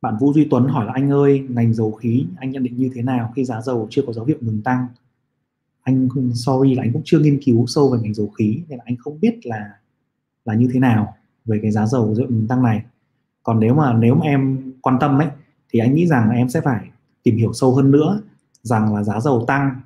[0.00, 2.90] Bạn Vũ Duy Tuấn hỏi là, anh ơi, ngành dầu khí anh nhận định như
[2.94, 4.86] thế nào khi giá dầu chưa có dấu hiệu ngừng tăng?
[5.82, 8.84] Anh sorry là anh cũng chưa nghiên cứu sâu về ngành dầu khí nên là
[8.86, 9.78] anh không biết là
[10.44, 12.84] là như thế nào về cái giá dầu dấu tăng này
[13.44, 15.28] còn nếu mà nếu mà em quan tâm ấy,
[15.70, 16.90] thì anh nghĩ rằng em sẽ phải
[17.22, 18.20] tìm hiểu sâu hơn nữa
[18.62, 19.80] rằng là giá dầu tăng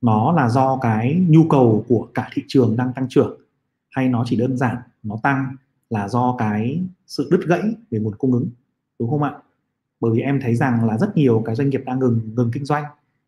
[0.00, 3.40] nó là do cái nhu cầu của cả thị trường đang tăng trưởng
[3.90, 5.56] hay nó chỉ đơn giản nó tăng
[5.90, 8.48] là do cái sự đứt gãy về nguồn cung ứng,
[8.98, 9.32] đúng không ạ?
[10.00, 12.64] Bởi vì em thấy rằng là rất nhiều cái doanh nghiệp đang ngừng ngừng kinh
[12.64, 12.84] doanh.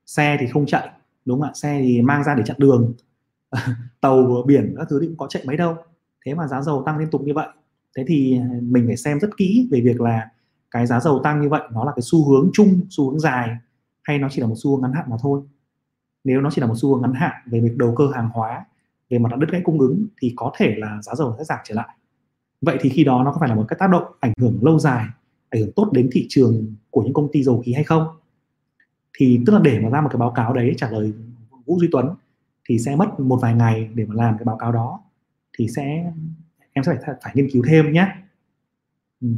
[0.06, 0.88] Xe thì không chạy,
[1.24, 1.52] đúng không ạ?
[1.54, 2.92] Xe thì mang ra để chặn đường.
[4.00, 5.76] Tàu biển các thứ thì cũng có chạy mấy đâu.
[6.24, 7.48] Thế mà giá dầu tăng liên tục như vậy
[7.96, 10.28] thế thì mình phải xem rất kỹ về việc là
[10.70, 13.56] cái giá dầu tăng như vậy nó là cái xu hướng chung, xu hướng dài
[14.02, 15.42] hay nó chỉ là một xu hướng ngắn hạn mà thôi?
[16.24, 18.64] Nếu nó chỉ là một xu hướng ngắn hạn về việc đầu cơ hàng hóa,
[19.10, 21.74] về mặt đứt gãy cung ứng thì có thể là giá dầu sẽ giảm trở
[21.74, 21.88] lại.
[22.60, 24.78] Vậy thì khi đó nó có phải là một cái tác động ảnh hưởng lâu
[24.78, 25.06] dài,
[25.50, 28.06] ảnh hưởng tốt đến thị trường của những công ty dầu khí hay không?
[29.18, 31.12] Thì tức là để mà ra một cái báo cáo đấy, trả lời
[31.66, 32.08] Vũ Duy Tuấn,
[32.68, 35.00] thì sẽ mất một vài ngày để mà làm cái báo cáo đó,
[35.58, 36.12] thì sẽ
[36.72, 38.06] em sẽ phải phải nghiên cứu thêm nhé
[39.20, 39.28] ừ.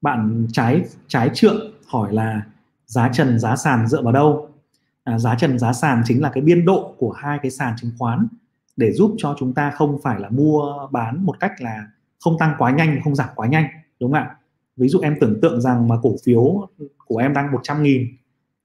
[0.00, 2.42] bạn trái trái trượng hỏi là
[2.86, 4.50] giá trần giá sàn dựa vào đâu?
[5.04, 7.90] À, giá trần giá sàn chính là cái biên độ của hai cái sàn chứng
[7.98, 8.28] khoán
[8.76, 11.86] để giúp cho chúng ta không phải là mua bán một cách là
[12.20, 13.66] không tăng quá nhanh không giảm quá nhanh
[14.00, 14.36] đúng không ạ?
[14.76, 16.68] Ví dụ em tưởng tượng rằng mà cổ phiếu
[17.06, 18.06] của em đang 100 nghìn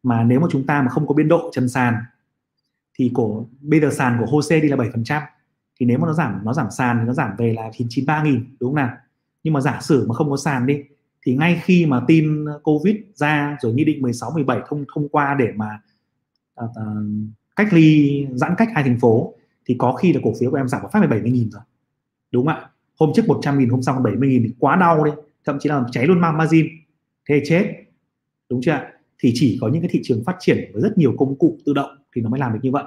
[0.03, 1.95] mà nếu mà chúng ta mà không có biên độ trần sàn
[2.93, 5.21] thì cổ bây giờ sàn của HOSE đi là 7%
[5.80, 8.55] thì nếu mà nó giảm nó giảm sàn thì nó giảm về là 93 nghìn
[8.59, 8.89] đúng không nào?
[9.43, 10.84] Nhưng mà giả sử mà không có sàn đi
[11.26, 15.36] thì ngay khi mà tin covid ra rồi nghị định 16 17 thông thông qua
[15.39, 15.80] để mà
[16.63, 16.76] uh, uh,
[17.55, 19.34] cách ly giãn cách hai thành phố
[19.65, 21.61] thì có khi là cổ phiếu của em giảm một phát về 70 nghìn rồi.
[22.32, 22.69] Đúng không ạ?
[22.99, 25.11] Hôm trước 100 nghìn hôm sau 70 nghìn thì quá đau đi.
[25.45, 26.67] Thậm chí là cháy luôn margin.
[27.30, 27.74] Thế chết.
[28.49, 28.80] Đúng chưa
[29.19, 31.74] thì chỉ có những cái thị trường phát triển với rất nhiều công cụ tự
[31.74, 32.84] động thì nó mới làm được như vậy.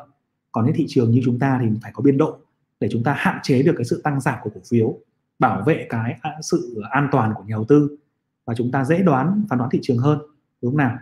[0.53, 2.39] Còn những thị trường như chúng ta thì phải có biên độ
[2.81, 4.99] để chúng ta hạn chế được cái sự tăng giảm của cổ phiếu
[5.39, 7.97] bảo vệ cái à, sự an toàn của nhà đầu tư.
[8.45, 10.19] Và chúng ta dễ đoán phán đoán thị trường hơn
[10.63, 10.99] đúng không nào?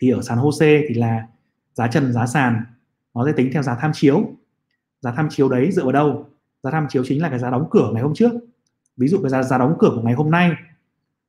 [0.00, 1.26] Thì ở sàn HOSE thì là
[1.74, 2.64] giá trần giá sàn
[3.14, 4.22] nó sẽ tính theo giá tham chiếu.
[5.00, 6.26] Giá tham chiếu đấy dựa vào đâu?
[6.62, 8.32] Giá tham chiếu chính là cái giá đóng cửa ngày hôm trước.
[8.96, 10.52] Ví dụ cái giá giá đóng cửa của ngày hôm nay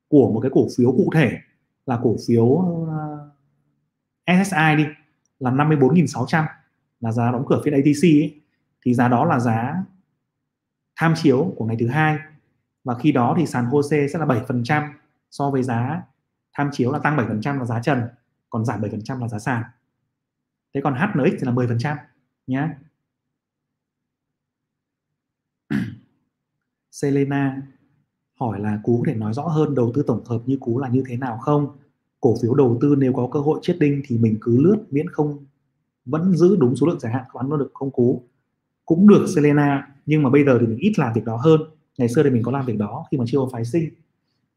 [0.08, 1.38] của một cái cổ phiếu cụ thể
[1.86, 2.56] là cổ phiếu
[2.88, 4.84] ờ, SSI đi
[5.38, 6.44] là 54.600
[7.00, 8.40] là giá đóng cửa phiên ATC ấy,
[8.86, 9.84] thì giá đó là giá
[10.96, 12.18] tham chiếu của ngày thứ hai
[12.84, 14.92] và khi đó thì sàn HOSE sẽ là 7%
[15.30, 16.02] so với giá
[16.52, 18.02] tham chiếu là tăng 7% là giá trần,
[18.50, 19.62] còn giảm 7% là giá sàn
[20.74, 21.96] thế còn HNX thì là 10%
[22.46, 22.68] nhé
[26.90, 27.62] Selena
[28.40, 30.88] hỏi là Cú có thể nói rõ hơn đầu tư tổng hợp như Cú là
[30.88, 31.76] như thế nào không?
[32.20, 35.08] Cổ phiếu đầu tư nếu có cơ hội chết đinh thì mình cứ lướt miễn
[35.08, 35.46] không
[36.04, 38.28] vẫn giữ đúng số lượng dài hạn bán nó được không Cú.
[38.86, 41.60] Cũng được Selena nhưng mà bây giờ thì mình ít làm việc đó hơn.
[41.98, 43.90] Ngày xưa thì mình có làm việc đó khi mà chưa có phái sinh.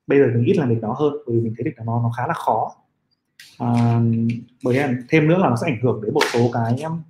[0.08, 2.12] Bây giờ mình ít làm việc đó hơn bởi vì mình thấy được nó nó
[2.18, 2.76] khá là khó.
[3.58, 4.02] À,
[4.64, 7.02] bởi thêm nữa là nó sẽ ảnh hưởng đến một số cái um,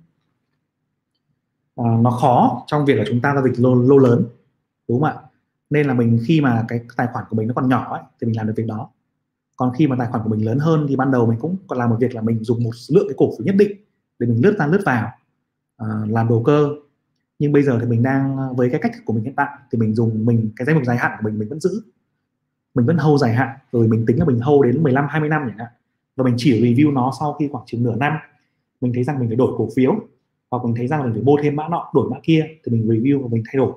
[1.76, 4.24] à, nó khó trong việc là chúng ta giao dịch lô, lô lớn
[4.88, 5.14] đúng không ạ
[5.70, 8.26] nên là mình khi mà cái tài khoản của mình nó còn nhỏ ấy, thì
[8.26, 8.90] mình làm được việc đó
[9.56, 11.78] còn khi mà tài khoản của mình lớn hơn thì ban đầu mình cũng còn
[11.78, 13.72] làm một việc là mình dùng một lượng cái cổ phiếu nhất định
[14.18, 15.10] để mình lướt ra lướt vào
[15.76, 16.68] à, làm đầu cơ
[17.40, 19.78] nhưng bây giờ thì mình đang ờ, với cái cách của mình hiện tại thì
[19.78, 21.82] mình dùng mình cái danh mục dài hạn của mình mình vẫn giữ.
[22.74, 25.42] Mình vẫn hâu dài hạn rồi mình tính là mình hâu đến 15 20 năm
[25.48, 25.68] chẳng hạn.
[26.16, 28.12] Và mình chỉ review nó sau khi khoảng chừng nửa năm.
[28.80, 29.94] Mình thấy rằng mình phải đổi cổ phiếu
[30.50, 32.88] hoặc mình thấy rằng mình phải mua thêm mã nọ đổi mã kia thì mình
[32.88, 33.72] review và mình thay đổi.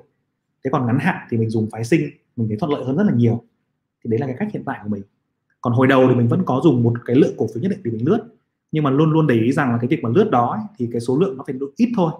[0.64, 2.00] Thế còn ngắn hạn thì mình dùng phái sinh
[2.36, 3.42] mình thấy thuận lợi hơn rất là nhiều.
[4.04, 5.02] Thì đấy là cái cách hiện tại của mình.
[5.60, 7.80] Còn hồi đầu thì mình vẫn có dùng một cái lượng cổ phiếu nhất định
[7.84, 8.18] để mình lướt.
[8.72, 10.88] Nhưng mà luôn luôn để ý rằng là cái việc mà lướt đó ấy, thì
[10.92, 12.12] cái số lượng nó phải ít thôi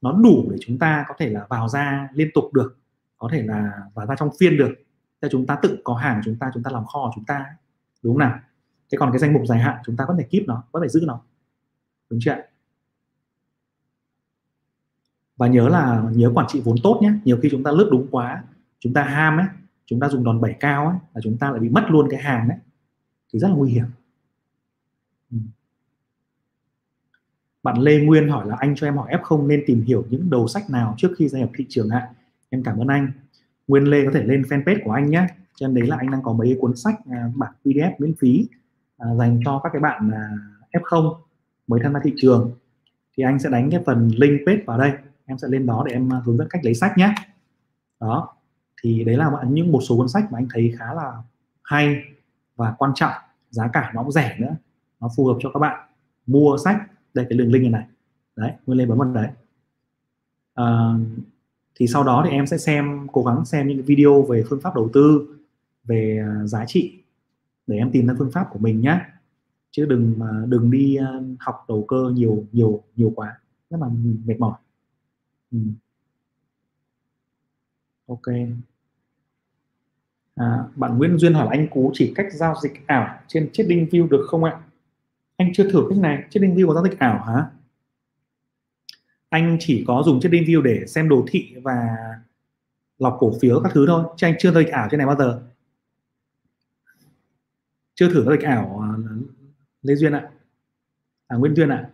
[0.00, 2.78] nó đủ để chúng ta có thể là vào ra liên tục được,
[3.18, 4.74] có thể là vào ra trong phiên được
[5.20, 7.46] cho chúng ta tự có hàng chúng ta chúng ta làm kho của chúng ta
[8.02, 8.38] đúng không nào?
[8.92, 10.88] Thế còn cái danh mục dài hạn, chúng ta vẫn phải keep nó, vẫn phải
[10.88, 11.20] giữ nó.
[12.10, 12.36] Đúng chưa
[15.36, 17.12] và nhớ là, nhớ quản trị vốn tốt nhé.
[17.24, 18.44] Nhiều khi chúng ta lướt đúng quá,
[18.80, 19.46] chúng ta ham ấy,
[19.86, 22.20] chúng ta dùng đòn bẩy cao ấy, là chúng ta lại bị mất luôn cái
[22.20, 22.58] hàng ấy
[23.32, 23.86] thì rất là nguy hiểm
[25.30, 25.36] ừ
[27.66, 30.48] bạn Lê Nguyên hỏi là anh cho em hỏi F0 nên tìm hiểu những đầu
[30.48, 32.08] sách nào trước khi gia nhập thị trường ạ?
[32.50, 33.12] Em cảm ơn anh.
[33.68, 35.26] Nguyên Lê có thể lên fanpage của anh nhé.
[35.54, 38.48] Trên đấy là anh đang có mấy cuốn sách à, bản PDF miễn phí
[38.98, 40.30] à, dành cho các cái bạn à,
[40.72, 41.14] F0
[41.66, 42.50] mới tham gia thị trường.
[43.16, 44.92] Thì anh sẽ đánh cái phần link page vào đây.
[45.26, 47.14] Em sẽ lên đó để em à, hướng dẫn cách lấy sách nhé.
[48.00, 48.34] Đó.
[48.82, 51.12] Thì đấy là những một số cuốn sách mà anh thấy khá là
[51.62, 52.02] hay
[52.56, 53.12] và quan trọng.
[53.50, 54.56] Giá cả nó cũng rẻ nữa.
[55.00, 55.88] Nó phù hợp cho các bạn
[56.26, 56.76] mua sách
[57.16, 57.86] đây cái đường link này này.
[58.36, 59.30] Đấy nguyên lên bấm vào đấy.
[60.54, 60.94] À,
[61.74, 64.74] thì sau đó thì em sẽ xem cố gắng xem những video về phương pháp
[64.74, 65.36] đầu tư
[65.84, 66.98] về à, giá trị
[67.66, 69.00] để em tìm ra phương pháp của mình nhé
[69.70, 73.40] chứ đừng mà đừng đi à, học đầu cơ nhiều nhiều nhiều quá.
[73.70, 73.88] Rất là
[74.24, 74.58] mệt mỏi.
[75.52, 75.58] Ừ.
[78.06, 78.26] ok.
[80.34, 84.08] À, bạn Nguyễn Duyên hỏi anh Cú chỉ cách giao dịch ảo trên trading view
[84.08, 84.60] được không ạ?
[85.36, 87.46] Anh chưa thử cách này chết view có giao dịch ảo hả?
[89.28, 91.96] Anh chỉ có dùng chết view để xem đồ thị và
[92.98, 95.16] lọc cổ phiếu các thứ thôi chứ anh chưa giao dịch ảo trên này bao
[95.16, 95.42] giờ.
[97.94, 98.88] Chưa thử giao dịch ảo à,
[99.82, 100.30] Lê Duyên ạ.
[101.28, 101.90] À, Nguyễn Duyên ạ.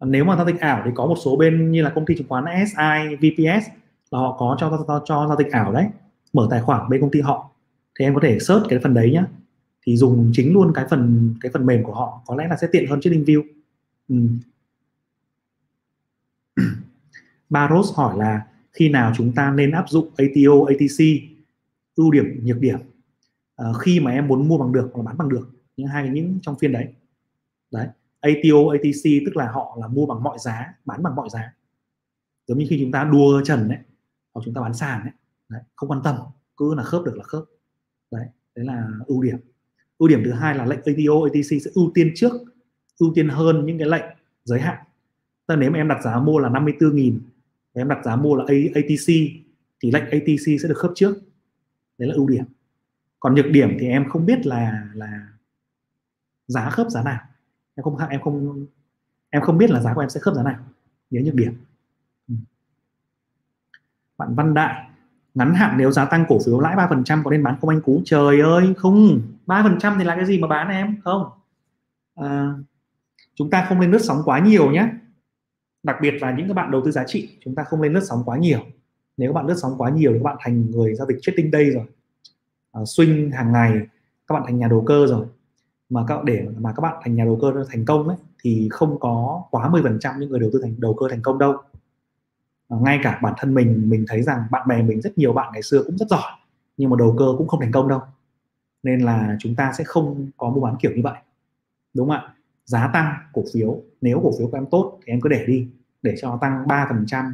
[0.00, 2.28] Nếu mà giao dịch ảo thì có một số bên như là công ty chứng
[2.28, 3.68] khoán SI, VPS
[4.10, 5.86] là họ có cho cho, cho giao dịch ảo đấy.
[6.32, 7.50] Mở tài khoản bên công ty họ.
[7.98, 9.26] Thì em có thể search cái phần đấy nhá
[9.86, 12.68] thì dùng chính luôn cái phần cái phần mềm của họ có lẽ là sẽ
[12.72, 13.42] tiện hơn trading view.
[14.08, 14.16] Ừ.
[17.50, 21.04] Baros hỏi là khi nào chúng ta nên áp dụng ATO, ATC
[21.96, 22.78] ưu điểm nhược điểm?
[23.56, 26.08] À, khi mà em muốn mua bằng được hoặc là bán bằng được những hai
[26.08, 26.86] những trong phiên đấy.
[27.70, 27.88] Đấy
[28.20, 31.54] ATO, ATC tức là họ là mua bằng mọi giá bán bằng mọi giá.
[32.46, 33.78] Giống như khi chúng ta đua trần đấy
[34.34, 35.12] hoặc chúng ta bán sàn đấy,
[35.48, 36.16] đấy không quan tâm
[36.56, 37.44] cứ là khớp được là khớp.
[38.10, 39.38] Đấy đấy là ưu điểm
[40.04, 42.32] ưu điểm thứ hai là lệnh ATO, ATC sẽ ưu tiên trước
[42.98, 44.04] ưu tiên hơn những cái lệnh
[44.44, 44.84] giới hạn.
[45.46, 47.18] Tức nếu mà em đặt giá mua là 54.000
[47.72, 48.44] em đặt giá mua là
[48.74, 49.06] ATC
[49.80, 51.14] thì lệnh ATC sẽ được khớp trước.
[51.98, 52.44] Đấy là ưu điểm.
[53.20, 55.28] Còn nhược điểm thì em không biết là là
[56.46, 57.20] giá khớp giá nào.
[57.74, 58.66] Em không em không
[59.30, 60.58] em không biết là giá của em sẽ khớp giá nào.
[61.10, 61.54] Nhớ nhược điểm.
[62.28, 62.34] Ừ.
[64.18, 64.90] Bạn Văn Đại
[65.34, 68.02] ngắn hạn nếu giá tăng cổ phiếu lãi 3% có nên bán không anh Cú?
[68.04, 69.20] Trời ơi không.
[69.46, 71.00] 3% thì là cái gì mà bán em?
[71.04, 71.30] Không.
[72.14, 72.54] À,
[73.34, 74.88] chúng ta không nên lướt sóng quá nhiều nhé.
[75.82, 78.04] Đặc biệt là những các bạn đầu tư giá trị chúng ta không nên lướt
[78.08, 78.60] sóng quá nhiều.
[79.16, 81.50] Nếu các bạn lướt sóng quá nhiều thì các bạn thành người giao dịch trading
[81.52, 81.84] day rồi.
[82.72, 83.80] À, swing hàng ngày
[84.26, 85.26] các bạn thành nhà đầu cơ rồi.
[85.88, 89.00] Mà các để mà các bạn thành nhà đầu cơ thành công ấy thì không
[89.00, 91.56] có quá 10% những người đầu tư thành đầu cơ thành công đâu.
[92.68, 95.50] Ờ, ngay cả bản thân mình mình thấy rằng bạn bè mình rất nhiều bạn
[95.52, 96.32] ngày xưa cũng rất giỏi,
[96.76, 98.00] nhưng mà đầu cơ cũng không thành công đâu.
[98.82, 101.18] Nên là chúng ta sẽ không có mua bán kiểu như vậy,
[101.94, 102.34] đúng không ạ?
[102.64, 105.68] Giá tăng cổ phiếu, nếu cổ phiếu của em tốt thì em cứ để đi,
[106.02, 107.32] để cho nó tăng 3%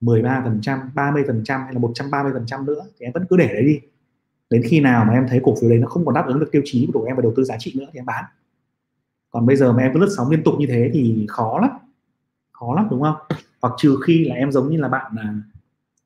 [0.00, 3.80] 13% 30% hay là 130% nữa thì em vẫn cứ để đấy đi.
[4.50, 6.48] Đến khi nào mà em thấy cổ phiếu đấy nó không còn đáp ứng được
[6.52, 8.24] tiêu chí của em về đầu tư giá trị nữa thì em bán.
[9.30, 11.70] Còn bây giờ mà em cứ lướt sóng liên tục như thế thì khó lắm
[12.52, 13.16] khó lắm, đúng không?
[13.62, 15.34] Hoặc trừ khi là em giống như là bạn là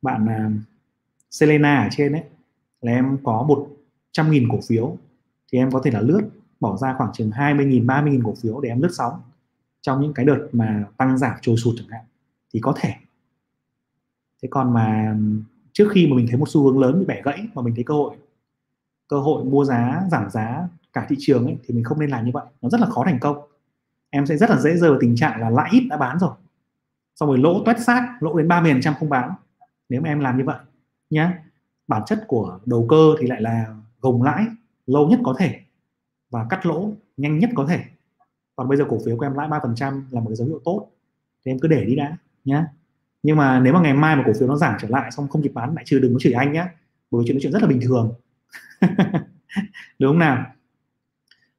[0.02, 0.50] bạn là
[1.30, 2.22] Selena ở trên ấy
[2.80, 3.68] là em có một
[4.12, 4.96] trăm nghìn cổ phiếu
[5.52, 6.22] thì em có thể là lướt
[6.60, 9.20] bỏ ra khoảng chừng 20 nghìn 30 nghìn cổ phiếu để em lướt sóng
[9.80, 12.04] trong những cái đợt mà tăng giảm trồi sụt chẳng hạn
[12.54, 12.94] thì có thể.
[14.42, 15.16] Thế còn mà
[15.72, 17.84] trước khi mà mình thấy một xu hướng lớn bị bẻ gãy mà mình thấy
[17.84, 18.16] cơ hội
[19.08, 22.24] cơ hội mua giá giảm giá cả thị trường ấy, thì mình không nên làm
[22.24, 23.38] như vậy nó rất là khó thành công.
[24.10, 26.30] Em sẽ rất là dễ rơi vào tình trạng là lãi ít đã bán rồi
[27.14, 29.30] xong rồi lỗ tuét sát lỗ đến 30 trăm không bán.
[29.88, 30.58] Nếu mà em làm như vậy
[31.10, 31.30] nhé
[31.88, 34.46] bản chất của đầu cơ thì lại là gồng lãi
[34.86, 35.60] lâu nhất có thể
[36.30, 37.84] và cắt lỗ nhanh nhất có thể.
[38.56, 40.90] Còn bây giờ cổ phiếu của em lãi 3% là một cái dấu hiệu tốt,
[41.44, 42.64] thì em cứ để đi đã nhé
[43.24, 45.42] nhưng mà nếu mà ngày mai mà cổ phiếu nó giảm trở lại xong không
[45.42, 46.66] kịp bán, lại trừ đừng có chửi anh nhé
[47.10, 48.14] bởi vì chuyện chuyện rất là bình thường.
[49.98, 50.44] Đúng không nào?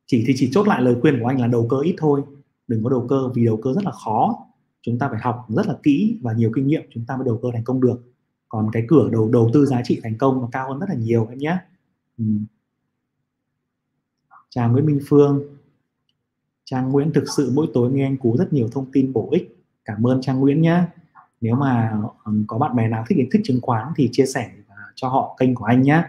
[0.06, 2.22] Chỉ thì chỉ chốt lại lời khuyên của anh là đầu cơ ít thôi,
[2.68, 4.46] đừng có đầu cơ vì đầu cơ rất là khó
[4.86, 7.40] chúng ta phải học rất là kỹ và nhiều kinh nghiệm, chúng ta mới đầu
[7.44, 8.02] cơ thành công được.
[8.50, 10.96] Còn cái cửa đầu đầu tư giá trị thành công nó cao hơn rất là
[10.96, 11.58] nhiều, em nhé.
[12.18, 12.26] Ừ.
[14.50, 15.44] chào Nguyễn Minh Phương.
[16.64, 19.56] Trang Nguyễn thực sự mỗi tối nghe anh Cú rất nhiều thông tin bổ ích.
[19.86, 20.84] Cảm ơn Trang Nguyễn nhé.
[21.42, 22.02] Nếu mà
[22.48, 24.52] có bạn bè nào thích kiến thức chứng khoán thì chia sẻ
[24.96, 26.04] cho họ kênh của anh nhé.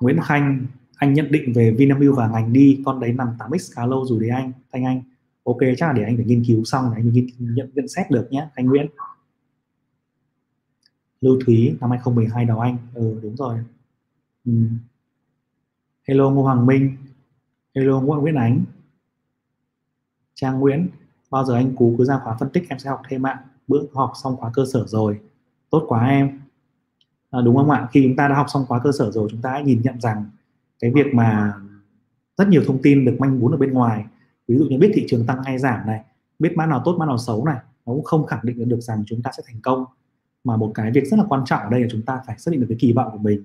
[0.00, 0.66] Nguyễn Khanh,
[0.96, 4.20] anh nhận định về Vinamilk và ngành đi, con đấy nằm 8x khá lâu rồi
[4.20, 5.02] đấy anh, Thanh Anh
[5.52, 8.10] ok chắc là để anh phải nghiên cứu xong để anh nhận, nhận, nhận xét
[8.10, 8.86] được nhé anh Nguyễn.
[11.20, 12.78] Lưu Thúy năm 2012 đó anh.
[12.94, 13.58] Ừ đúng rồi.
[14.44, 14.52] Ừ.
[16.08, 16.96] Hello Ngô Hoàng Minh.
[17.74, 18.64] Hello Nguyễn Nguyễn Ánh.
[20.34, 20.88] Trang Nguyễn
[21.30, 23.44] bao giờ anh Cú cứ ra khóa phân tích em sẽ học thêm ạ.
[23.68, 25.20] Bữa học xong khóa cơ sở rồi.
[25.70, 26.40] Tốt quá em.
[27.30, 27.88] À, đúng không ạ?
[27.92, 30.00] Khi chúng ta đã học xong khóa cơ sở rồi chúng ta hãy nhìn nhận
[30.00, 30.24] rằng
[30.80, 31.54] cái việc mà
[32.36, 34.04] rất nhiều thông tin được manh muốn ở bên ngoài
[34.52, 36.04] ví dụ như biết thị trường tăng hay giảm này,
[36.38, 39.04] biết mã nào tốt, mã nào xấu này, nó cũng không khẳng định được rằng
[39.06, 39.84] chúng ta sẽ thành công.
[40.44, 42.50] Mà một cái việc rất là quan trọng ở đây là chúng ta phải xác
[42.50, 43.44] định được cái kỳ vọng của mình,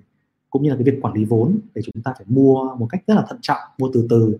[0.50, 3.02] cũng như là cái việc quản lý vốn để chúng ta phải mua một cách
[3.06, 4.38] rất là thận trọng, mua từ từ.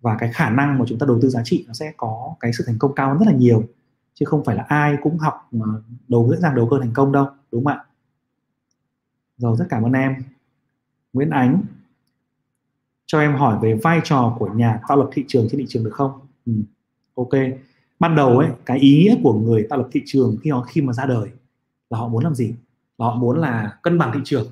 [0.00, 2.52] Và cái khả năng mà chúng ta đầu tư giá trị nó sẽ có cái
[2.52, 3.64] sự thành công cao hơn rất là nhiều,
[4.14, 5.66] chứ không phải là ai cũng học mà
[6.08, 7.84] đầu, dễ dàng đầu cơ thành công đâu, đúng không ạ?
[9.38, 10.14] Rồi rất cảm ơn em.
[11.12, 11.62] Nguyễn Ánh
[13.12, 15.84] cho em hỏi về vai trò của nhà tạo lập thị trường trên thị trường
[15.84, 16.12] được không?
[16.46, 16.52] Ừ.
[17.14, 17.30] ok.
[17.98, 20.80] Ban đầu ấy, cái ý nghĩa của người tạo lập thị trường khi họ, khi
[20.80, 21.28] mà ra đời
[21.90, 22.54] là họ muốn làm gì?
[22.98, 24.46] Là họ muốn là cân bằng thị trường.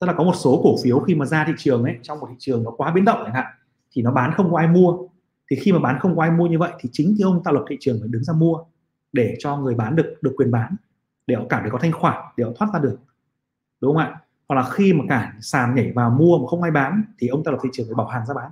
[0.00, 2.26] Tức là có một số cổ phiếu khi mà ra thị trường ấy, trong một
[2.30, 3.46] thị trường nó quá biến động chẳng hạn,
[3.92, 4.98] thì nó bán không có ai mua.
[5.50, 7.54] Thì khi mà bán không có ai mua như vậy, thì chính cái ông tạo
[7.54, 8.58] lập thị trường phải đứng ra mua
[9.12, 10.76] để cho người bán được được quyền bán,
[11.26, 12.98] để họ cảm thấy có thanh khoản, để họ thoát ra được.
[13.80, 14.20] Đúng không ạ?
[14.48, 17.44] Hoặc là khi mà cả sàn nhảy vào mua mà không ai bán thì ông
[17.44, 18.50] ta lập thị trường phải bảo hàng ra bán.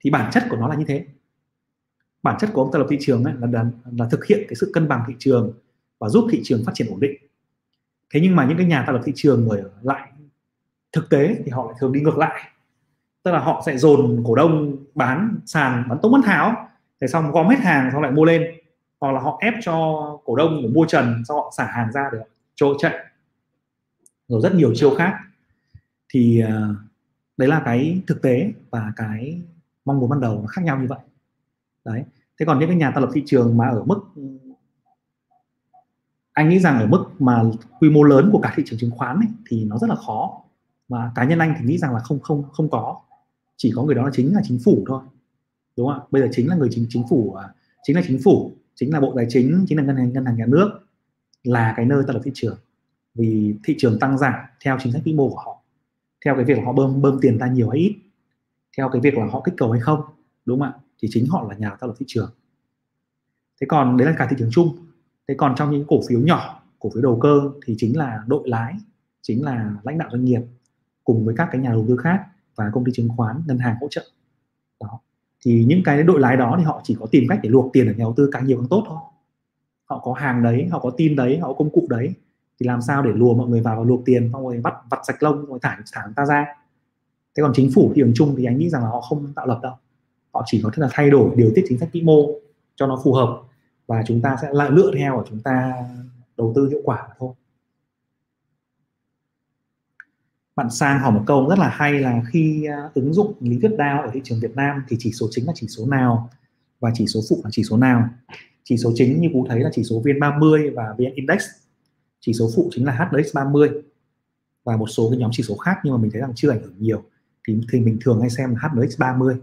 [0.00, 1.06] Thì bản chất của nó là như thế.
[2.22, 3.64] Bản chất của ông ta lập thị trường ấy là, là,
[3.98, 5.52] là thực hiện cái sự cân bằng thị trường
[5.98, 7.16] và giúp thị trường phát triển ổn định.
[8.10, 10.08] Thế nhưng mà những cái nhà tạo lập thị trường người lại
[10.92, 12.50] thực tế thì họ lại thường đi ngược lại.
[13.22, 16.68] Tức là họ sẽ dồn cổ đông bán sàn bán tống bán tháo
[17.00, 18.44] thế xong gom hết hàng xong lại mua lên.
[19.00, 19.74] Hoặc là họ ép cho
[20.24, 22.18] cổ đông để mua trần sau họ xả hàng ra để
[22.54, 22.94] trôi chạy
[24.28, 25.14] rồi rất nhiều chiêu khác.
[26.08, 26.76] Thì uh,
[27.36, 29.40] đấy là cái thực tế và cái
[29.84, 30.98] mong muốn ban đầu nó khác nhau như vậy.
[31.84, 32.04] Đấy.
[32.40, 33.98] Thế còn những cái nhà tạo lập thị trường mà ở mức
[36.32, 37.42] anh nghĩ rằng ở mức mà
[37.80, 40.42] quy mô lớn của cả thị trường chứng khoán ấy, thì nó rất là khó.
[40.88, 43.00] Mà cá nhân anh thì nghĩ rằng là không không không có.
[43.56, 45.02] Chỉ có người đó là chính là chính phủ thôi.
[45.76, 46.06] Đúng không ạ?
[46.10, 47.48] Bây giờ chính là người chính chính phủ à,
[47.82, 50.36] chính là chính phủ chính là bộ tài chính chính là ngân hàng ngân hàng
[50.36, 50.70] nhà nước
[51.42, 52.56] là cái nơi tạo lập thị trường
[53.14, 54.34] vì thị trường tăng giảm
[54.64, 55.62] theo chính sách vĩ mô của họ,
[56.24, 57.96] theo cái việc họ bơm bơm tiền ra nhiều hay ít,
[58.76, 60.00] theo cái việc là họ kích cầu hay không,
[60.44, 60.74] đúng không ạ?
[61.02, 62.30] Thì chính họ là nhà tạo lập thị trường.
[63.60, 64.76] Thế còn đấy là cả thị trường chung.
[65.28, 68.48] Thế còn trong những cổ phiếu nhỏ, cổ phiếu đầu cơ thì chính là đội
[68.48, 68.74] lái,
[69.22, 70.40] chính là lãnh đạo doanh nghiệp
[71.04, 72.24] cùng với các cái nhà đầu tư khác
[72.56, 74.04] và công ty chứng khoán, ngân hàng hỗ trợ.
[74.80, 75.00] Đó.
[75.44, 77.86] Thì những cái đội lái đó thì họ chỉ có tìm cách để luộc tiền
[77.86, 78.98] ở nhà đầu tư càng nhiều càng tốt thôi.
[79.84, 82.14] Họ có hàng đấy, họ có tin đấy, họ có công cụ đấy
[82.60, 85.00] thì làm sao để lùa mọi người vào và luộc tiền, xong rồi bắt vặt
[85.06, 86.46] sạch lông rồi thả thẳng ta ra.
[87.36, 89.46] Thế còn chính phủ thị trường chung thì anh nghĩ rằng là họ không tạo
[89.46, 89.74] lập đâu.
[90.34, 92.30] Họ chỉ có thể là thay đổi, điều tiết chính sách vĩ mô
[92.76, 93.42] cho nó phù hợp
[93.86, 95.72] và chúng ta sẽ lại lựa theo và chúng ta
[96.36, 97.32] đầu tư hiệu quả thôi.
[100.56, 103.70] Bạn sang hỏi một câu rất là hay là khi à, ứng dụng lý thuyết
[103.78, 106.30] DAO ở thị trường Việt Nam thì chỉ số chính là chỉ số nào
[106.80, 108.08] và chỉ số phụ là chỉ số nào?
[108.64, 111.42] Chỉ số chính như cú thấy là chỉ số VN30 và VN Index
[112.26, 113.70] chỉ số phụ chính là HNX 30
[114.64, 116.62] và một số cái nhóm chỉ số khác nhưng mà mình thấy rằng chưa ảnh
[116.62, 117.04] hưởng nhiều.
[117.48, 119.36] Thì thì mình thường hay xem là HNX 30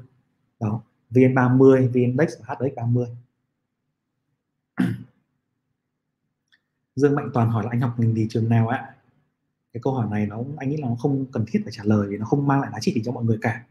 [0.60, 3.08] đó VN30 VN Index và HNX 30
[6.96, 8.96] Dương Mạnh Toàn hỏi là anh học ngành gì trường nào ạ?
[9.74, 12.08] Cái câu hỏi này nó anh nghĩ là nó không cần thiết phải trả lời
[12.10, 13.64] vì nó không mang lại giá trị gì cho mọi người cả.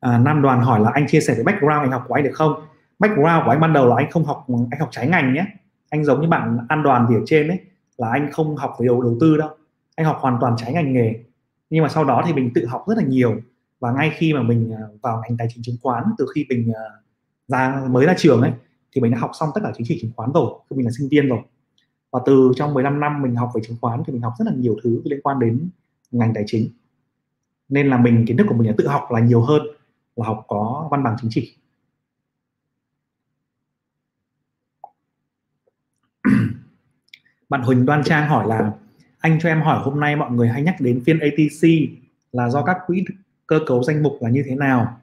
[0.00, 2.34] À, Nam Đoàn hỏi là anh chia sẻ về background anh học của anh được
[2.34, 2.66] không?
[2.98, 5.46] Background của anh ban đầu là anh không học anh học trái ngành nhé
[5.90, 7.58] anh giống như bạn An Đoàn thì ở trên đấy
[7.96, 9.48] là anh không học về đầu đầu tư đâu.
[9.96, 11.14] Anh học hoàn toàn trái ngành nghề.
[11.70, 13.36] Nhưng mà sau đó thì mình tự học rất là nhiều.
[13.80, 16.72] Và ngay khi mà mình à, vào ngành tài chính chứng khoán, từ khi mình
[16.74, 16.84] à,
[17.48, 18.52] ra mới ra trường ấy,
[18.92, 20.92] thì mình đã học xong tất cả chứng chỉ chứng khoán rồi, khi mình là
[20.98, 21.40] sinh viên rồi.
[22.12, 24.52] Và từ trong 15 năm mình học về chứng khoán thì mình học rất là
[24.56, 25.68] nhiều thứ liên quan đến
[26.10, 26.68] ngành tài chính.
[27.68, 29.62] Nên là mình, kiến thức của mình là tự học là nhiều hơn
[30.16, 31.56] là học có văn bằng chứng chỉ.
[37.50, 38.72] Bạn Huỳnh Đoan Trang hỏi là
[39.18, 41.68] anh cho em hỏi hôm nay mọi người hay nhắc đến phiên ATC
[42.32, 43.04] là do các quỹ
[43.46, 45.00] cơ cấu danh mục là như thế nào?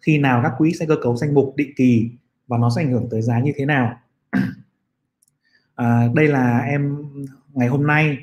[0.00, 2.10] Khi nào các quỹ sẽ cơ cấu danh mục định kỳ
[2.46, 3.96] và nó sẽ ảnh hưởng tới giá như thế nào?
[5.74, 6.96] À, đây là em
[7.52, 8.18] ngày hôm nay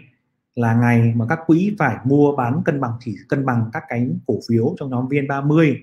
[0.56, 4.10] là ngày mà các quỹ phải mua bán cân bằng chỉ cân bằng các cái
[4.28, 5.76] cổ phiếu trong nhóm VN30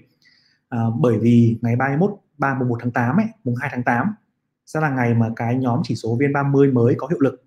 [0.68, 4.14] à, bởi vì ngày 31 3 mùng 1 tháng 8 ấy, mùng 2 tháng 8
[4.66, 7.43] sẽ là ngày mà cái nhóm chỉ số VN30 mới có hiệu lực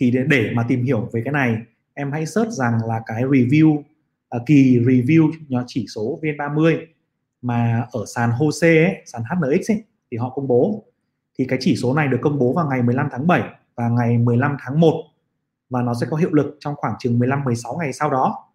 [0.00, 1.56] thì để, để mà tìm hiểu về cái này
[1.94, 3.82] em hãy search rằng là cái review
[4.28, 6.86] à, kỳ review nhóm chỉ số VN30
[7.42, 10.84] mà ở sàn HOSE ấy, sàn HNX ấy, thì họ công bố
[11.38, 13.42] thì cái chỉ số này được công bố vào ngày 15 tháng 7
[13.74, 15.04] và ngày 15 tháng 1
[15.70, 18.48] và nó sẽ có hiệu lực trong khoảng chừng 15 16 ngày sau đó.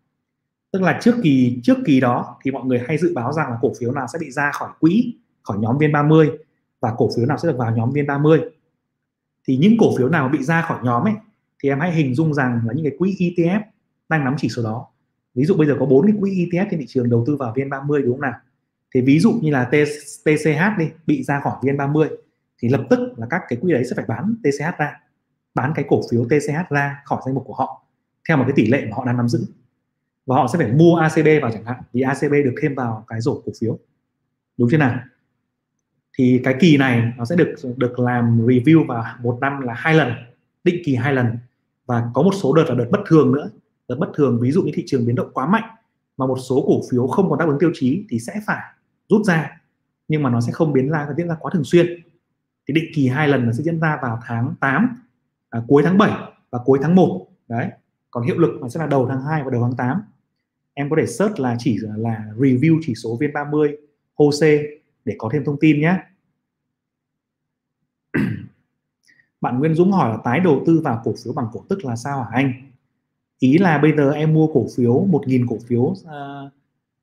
[0.71, 3.57] Tức là trước kỳ trước kỳ đó thì mọi người hay dự báo rằng là
[3.61, 6.37] cổ phiếu nào sẽ bị ra khỏi quỹ, khỏi nhóm VN30
[6.79, 8.49] và cổ phiếu nào sẽ được vào nhóm VN30.
[9.47, 11.13] Thì những cổ phiếu nào bị ra khỏi nhóm ấy
[11.63, 13.61] thì em hãy hình dung rằng là những cái quỹ ETF
[14.09, 14.87] đang nắm chỉ số đó.
[15.35, 17.53] Ví dụ bây giờ có bốn cái quỹ ETF trên thị trường đầu tư vào
[17.53, 18.33] VN30 đúng không nào?
[18.95, 19.69] Thì ví dụ như là
[20.23, 22.07] TCH đi, bị ra khỏi VN30
[22.61, 25.01] thì lập tức là các cái quỹ đấy sẽ phải bán TCH ra,
[25.55, 27.85] bán cái cổ phiếu TCH ra khỏi danh mục của họ,
[28.27, 29.45] theo một cái tỷ lệ mà họ đang nắm giữ
[30.25, 33.21] và họ sẽ phải mua ACB vào chẳng hạn, vì ACB được thêm vào cái
[33.21, 33.79] rổ cổ phiếu
[34.57, 34.99] đúng chưa nào
[36.17, 39.93] thì cái kỳ này nó sẽ được được làm review vào một năm là hai
[39.93, 40.11] lần
[40.65, 41.37] định kỳ hai lần.
[41.85, 43.49] Và có một số đợt là đợt bất thường nữa.
[43.87, 45.75] Đợt bất thường ví dụ như thị trường biến động quá mạnh
[46.17, 48.63] mà một số cổ phiếu không còn đáp ứng tiêu chí thì sẽ phải
[49.09, 49.61] rút ra.
[50.07, 51.87] Nhưng mà nó sẽ không biến ra diễn ra quá thường xuyên.
[52.67, 54.95] Thì định kỳ hai lần nó sẽ diễn ra vào tháng 8
[55.49, 56.11] à, cuối tháng 7
[56.51, 57.69] và cuối tháng 1 đấy
[58.11, 60.01] còn hiệu lực nó sẽ là đầu tháng 2 và đầu tháng 8
[60.73, 63.75] em có thể search là chỉ là review chỉ số VN30
[64.15, 64.63] HOSE
[65.05, 65.99] để có thêm thông tin nhé
[69.45, 71.95] bạn Nguyên Dũng hỏi là tái đầu tư vào cổ phiếu bằng cổ tức là
[71.95, 72.53] sao hả anh?
[73.39, 76.49] Ý là bây giờ em mua cổ phiếu 1.000 cổ phiếu à,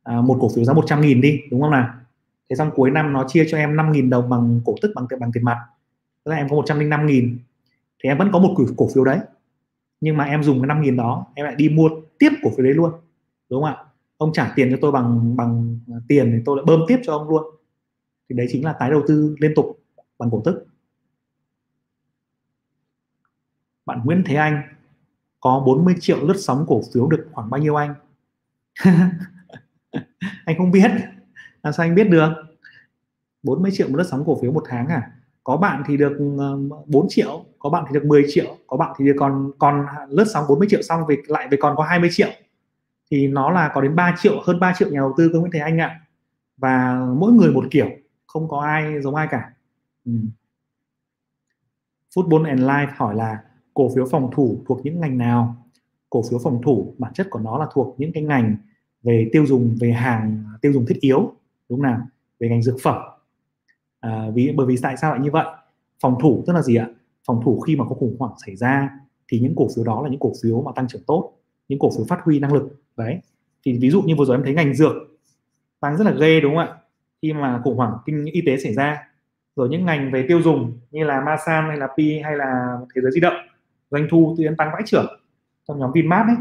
[0.03, 1.89] à, một cổ phiếu giá 100.000 đi đúng không nào?
[2.51, 5.33] Thế xong cuối năm nó chia cho em 5.000 đồng bằng cổ tức bằng bằng
[5.33, 5.59] tiền mặt.
[6.25, 7.37] Tức là em có 105.000
[8.03, 9.19] thì em vẫn có một cổ, cổ phiếu đấy.
[10.01, 11.89] Nhưng mà em dùng cái 5.000 đó em lại đi mua
[12.19, 12.93] tiếp cổ phiếu đấy luôn.
[13.51, 13.85] Đúng không ạ?
[14.17, 15.79] Ông trả tiền cho tôi bằng bằng
[16.09, 17.43] tiền thì tôi lại bơm tiếp cho ông luôn.
[18.29, 19.79] Thì đấy chính là tái đầu tư liên tục
[20.19, 20.72] bằng cổ tức.
[23.87, 24.63] Bạn Nguyễn Thế Anh,
[25.41, 27.95] có 40 triệu lướt sóng cổ phiếu được khoảng bao nhiêu anh?
[30.45, 30.91] Anh không biết.
[31.63, 32.31] Làm sao anh biết được?
[33.43, 35.11] 40 triệu một lướt sóng cổ phiếu một tháng à?
[35.45, 38.95] Có bạn thì được ờ, 4 triệu, có bạn thì được 10 triệu, có bạn
[38.99, 42.29] thì còn còn lướt sóng 40 triệu xong về, lại về còn có 20 triệu.
[43.11, 45.53] Thì nó là có đến 3 triệu, hơn 3 triệu nhà đầu tư cơ Nguyễn
[45.53, 45.87] Thế Anh ạ.
[45.87, 46.01] À.
[46.57, 47.91] và mỗi người một kiểu,
[48.27, 49.53] không có ai giống ai cả.
[50.05, 50.13] Ừ.
[52.15, 53.39] Football and Life hỏi là
[53.75, 55.57] cổ phiếu phòng thủ thuộc những ngành nào?
[56.11, 58.57] Cổ phiếu phòng thủ bản chất của nó là thuộc những cái ngành
[59.03, 61.33] về tiêu dùng về hàng tiêu dùng thiết yếu
[61.69, 62.01] đúng không nào?
[62.41, 63.03] Về ngành dược phẩm.
[64.01, 65.47] À, vì bởi vì tại sao lại như vậy?
[66.01, 66.89] Phòng thủ tức là gì ạ?
[67.27, 68.91] Phòng thủ khi mà có khủng hoảng xảy ra
[69.29, 71.33] thì những cổ phiếu đó là những cổ phiếu mà tăng trưởng tốt
[71.69, 73.21] những cổ phiếu phát huy năng lực đấy.
[73.65, 74.93] Thì ví dụ như vừa rồi em thấy ngành dược
[75.81, 76.77] tăng rất là ghê đúng không ạ?
[77.23, 79.09] Khi mà khủng hoảng kinh y tế xảy ra.
[79.57, 83.03] Rồi những ngành về tiêu dùng như là Masan hay là Pi hay là thế
[83.03, 83.35] giới di động
[83.93, 85.21] doanh thu tự nhiên tăng vãi trưởng
[85.69, 86.37] trong nhóm Vinmart ấy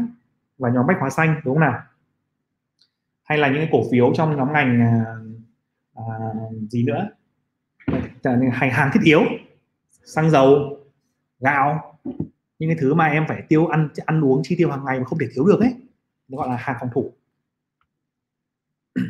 [0.58, 1.82] và nhóm bách hóa xanh đúng không nào?
[3.22, 5.04] Hay là những cổ phiếu trong nhóm ngành à,
[5.94, 6.04] à,
[6.68, 7.08] gì nữa?
[8.52, 9.20] Hay hàng thiết yếu
[10.04, 10.78] xăng dầu
[11.40, 11.98] gạo
[12.58, 15.04] những cái thứ mà em phải tiêu ăn ăn uống chi tiêu hàng ngày mà
[15.04, 15.74] không thể thiếu được ấy
[16.28, 17.12] nó gọi là hàng phòng thủ.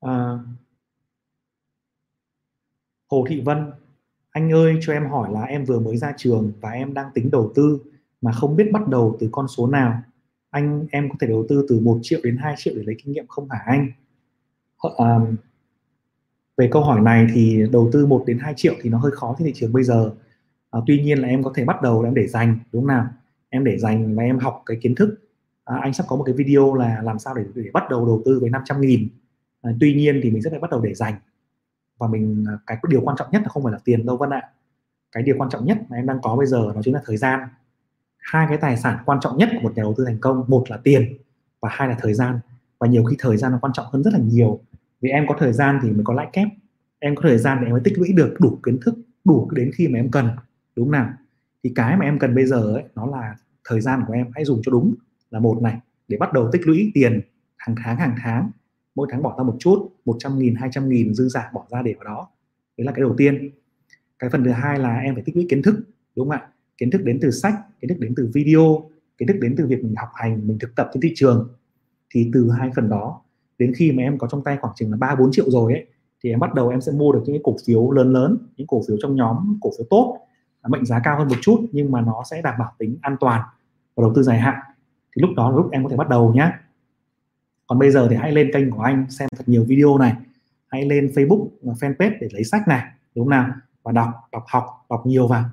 [0.00, 0.38] À,
[3.08, 3.70] Hồ Thị Vân
[4.30, 7.30] anh ơi cho em hỏi là em vừa mới ra trường và em đang tính
[7.30, 7.78] đầu tư
[8.20, 10.02] mà không biết bắt đầu từ con số nào.
[10.50, 13.12] Anh em có thể đầu tư từ 1 triệu đến 2 triệu để lấy kinh
[13.12, 13.88] nghiệm không hả anh?
[14.98, 15.18] À,
[16.56, 19.34] về câu hỏi này thì đầu tư 1 đến 2 triệu thì nó hơi khó
[19.38, 20.12] trên thị trường bây giờ.
[20.70, 23.06] À, tuy nhiên là em có thể bắt đầu em để dành đúng không nào?
[23.48, 25.14] Em để dành và em học cái kiến thức.
[25.64, 28.22] À, anh sắp có một cái video là làm sao để, để bắt đầu đầu
[28.24, 29.08] tư với 500 nghìn.
[29.62, 31.14] À, tuy nhiên thì mình sẽ phải bắt đầu để dành
[32.00, 34.30] và mình à, cái điều quan trọng nhất là không phải là tiền đâu Vân
[34.30, 34.42] ạ.
[35.12, 37.16] Cái điều quan trọng nhất mà em đang có bây giờ đó chính là thời
[37.16, 37.40] gian.
[38.18, 40.64] Hai cái tài sản quan trọng nhất của một nhà đầu tư thành công, một
[40.68, 41.16] là tiền
[41.60, 42.38] và hai là thời gian.
[42.78, 44.60] Và nhiều khi thời gian nó quan trọng hơn rất là nhiều.
[45.00, 46.48] Vì em có thời gian thì mới có lãi kép.
[46.98, 48.94] Em có thời gian để em mới tích lũy được đủ kiến thức,
[49.24, 50.28] đủ đến khi mà em cần.
[50.76, 51.12] Đúng không nào?
[51.64, 54.26] Thì cái mà em cần bây giờ ấy, nó là thời gian của em.
[54.34, 54.94] Hãy dùng cho đúng
[55.30, 55.78] là một này,
[56.08, 57.20] để bắt đầu tích lũy tiền
[57.56, 58.50] hàng tháng hàng tháng
[58.94, 61.94] mỗi tháng bỏ ra một chút 100 nghìn 200 nghìn, dư giả bỏ ra để
[61.94, 62.28] vào đó.
[62.76, 63.50] Đấy là cái đầu tiên.
[64.18, 65.74] Cái phần thứ hai là em phải tích lũy kiến thức,
[66.16, 66.48] đúng không ạ?
[66.78, 69.84] Kiến thức đến từ sách, kiến thức đến từ video, kiến thức đến từ việc
[69.84, 71.48] mình học hành, mình thực tập trên thị trường.
[72.14, 73.22] Thì từ hai phần đó,
[73.58, 75.86] đến khi mà em có trong tay khoảng chừng là ba, bốn triệu rồi ấy,
[76.24, 78.66] thì em bắt đầu em sẽ mua được những cái cổ phiếu lớn lớn, những
[78.66, 80.18] cổ phiếu trong nhóm, cổ phiếu tốt
[80.62, 83.16] à, mệnh giá cao hơn một chút, nhưng mà nó sẽ đảm bảo tính an
[83.20, 83.42] toàn
[83.94, 84.54] và đầu tư dài hạn.
[85.16, 86.52] Thì lúc đó là lúc em có thể bắt đầu nhé
[87.70, 90.12] còn bây giờ thì hãy lên kênh của anh xem thật nhiều video này.
[90.66, 93.50] Hãy lên Facebook và fanpage để lấy sách này, đúng không nào?
[93.82, 95.44] Và đọc đọc học, đọc nhiều vào.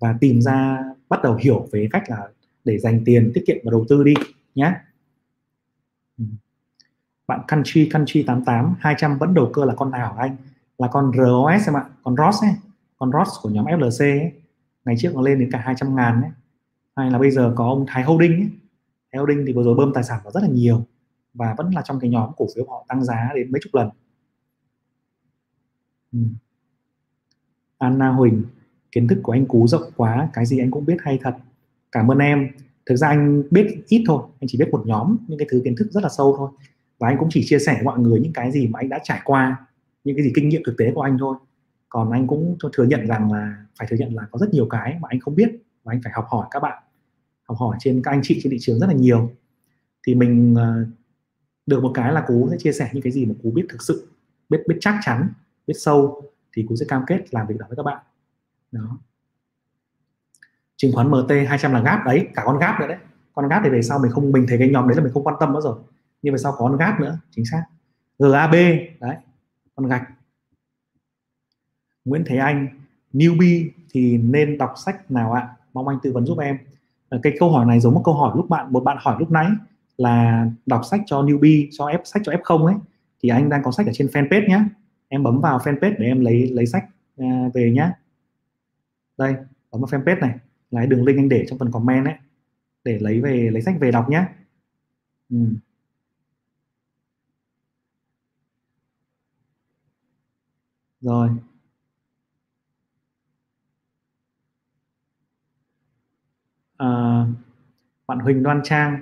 [0.00, 2.28] Và tìm ra, bắt đầu hiểu về cách là
[2.64, 4.14] để dành tiền, tiết kiệm và đầu tư đi
[4.54, 4.72] nhé
[6.18, 6.24] ừ.
[7.26, 10.36] bạn country country 88 200 vẫn đầu cơ là con nào anh?
[10.78, 12.52] Là con ROS em ạ, con ROS ấy,
[12.98, 14.32] con ROS của nhóm FLC ấy.
[14.84, 16.30] ngày trước nó lên đến cả 200 ngàn ấy.
[16.96, 18.48] hay là bây giờ có ông Thái Holding ấy.
[19.12, 20.84] Thái Holding thì vừa rồi bơm tài sản vào rất là nhiều
[21.38, 23.88] và vẫn là trong cái nhóm cổ phiếu họ tăng giá đến mấy chục lần.
[26.12, 26.18] Ừ.
[27.78, 28.42] Anna Huỳnh,
[28.92, 31.36] kiến thức của anh cú rộng quá, cái gì anh cũng biết hay thật.
[31.92, 32.48] Cảm ơn em.
[32.86, 35.74] Thực ra anh biết ít thôi, anh chỉ biết một nhóm, những cái thứ kiến
[35.76, 36.50] thức rất là sâu thôi.
[36.98, 38.98] Và anh cũng chỉ chia sẻ với mọi người những cái gì mà anh đã
[39.04, 39.66] trải qua,
[40.04, 41.36] những cái gì kinh nghiệm thực tế của anh thôi.
[41.88, 44.98] Còn anh cũng thừa nhận rằng là, phải thừa nhận là có rất nhiều cái
[45.00, 45.48] mà anh không biết
[45.84, 46.82] và anh phải học hỏi các bạn.
[47.42, 49.30] Học hỏi trên các anh chị trên thị trường rất là nhiều.
[50.06, 50.84] Thì mình ờ,
[51.68, 53.82] được một cái là cú sẽ chia sẻ những cái gì mà cú biết thực
[53.82, 54.08] sự,
[54.48, 55.28] biết biết chắc chắn,
[55.66, 57.98] biết sâu, thì cú sẽ cam kết làm việc đó với các bạn.
[58.72, 58.98] Đó.
[60.76, 62.02] Chứng khoán MT 200 là gáp.
[62.06, 62.98] Đấy, cả con gáp nữa đấy.
[63.32, 65.24] Con gáp thì về sau mình không, mình thấy cái nhóm đấy là mình không
[65.24, 65.78] quan tâm nữa rồi.
[66.22, 67.64] Nhưng về sau có con gáp nữa, chính xác.
[68.18, 68.52] GAB
[69.00, 69.16] đấy,
[69.74, 70.02] con gạch.
[72.04, 72.68] Nguyễn Thế Anh,
[73.12, 75.48] newbie thì nên đọc sách nào ạ?
[75.72, 76.58] Mong anh tư vấn giúp em.
[77.22, 79.50] Cái câu hỏi này giống một câu hỏi lúc bạn, một bạn hỏi lúc nãy
[79.98, 82.74] là đọc sách cho newbie cho ép sách cho f0 ấy
[83.22, 84.60] thì anh đang có sách ở trên fanpage nhé
[85.08, 86.84] em bấm vào fanpage để em lấy lấy sách
[87.22, 87.90] uh, về nhé
[89.18, 89.34] đây
[89.70, 90.38] bấm vào fanpage này.
[90.70, 92.14] Là đường link anh để trong phần comment ấy
[92.84, 94.24] để lấy về lấy sách về đọc nhé
[95.30, 95.36] ừ.
[101.00, 101.28] rồi.
[106.76, 106.86] À,
[108.06, 109.00] bạn Huỳnh Đoan Trang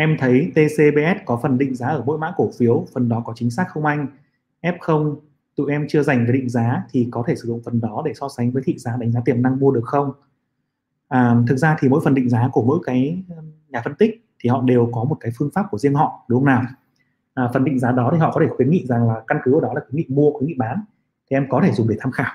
[0.00, 3.32] em thấy TCBS có phần định giá ở mỗi mã cổ phiếu phần đó có
[3.36, 4.06] chính xác không anh?
[4.62, 5.16] F0
[5.56, 8.12] tụi em chưa dành cái định giá thì có thể sử dụng phần đó để
[8.14, 10.12] so sánh với thị giá đánh giá tiềm năng mua được không?
[11.08, 13.22] À, thực ra thì mỗi phần định giá của mỗi cái
[13.68, 16.38] nhà phân tích thì họ đều có một cái phương pháp của riêng họ đúng
[16.38, 16.62] không nào?
[17.34, 19.52] À, phần định giá đó thì họ có thể khuyến nghị rằng là căn cứ
[19.52, 20.84] vào đó là khuyến nghị mua khuyến nghị bán
[21.30, 22.32] thì em có thể dùng để tham khảo.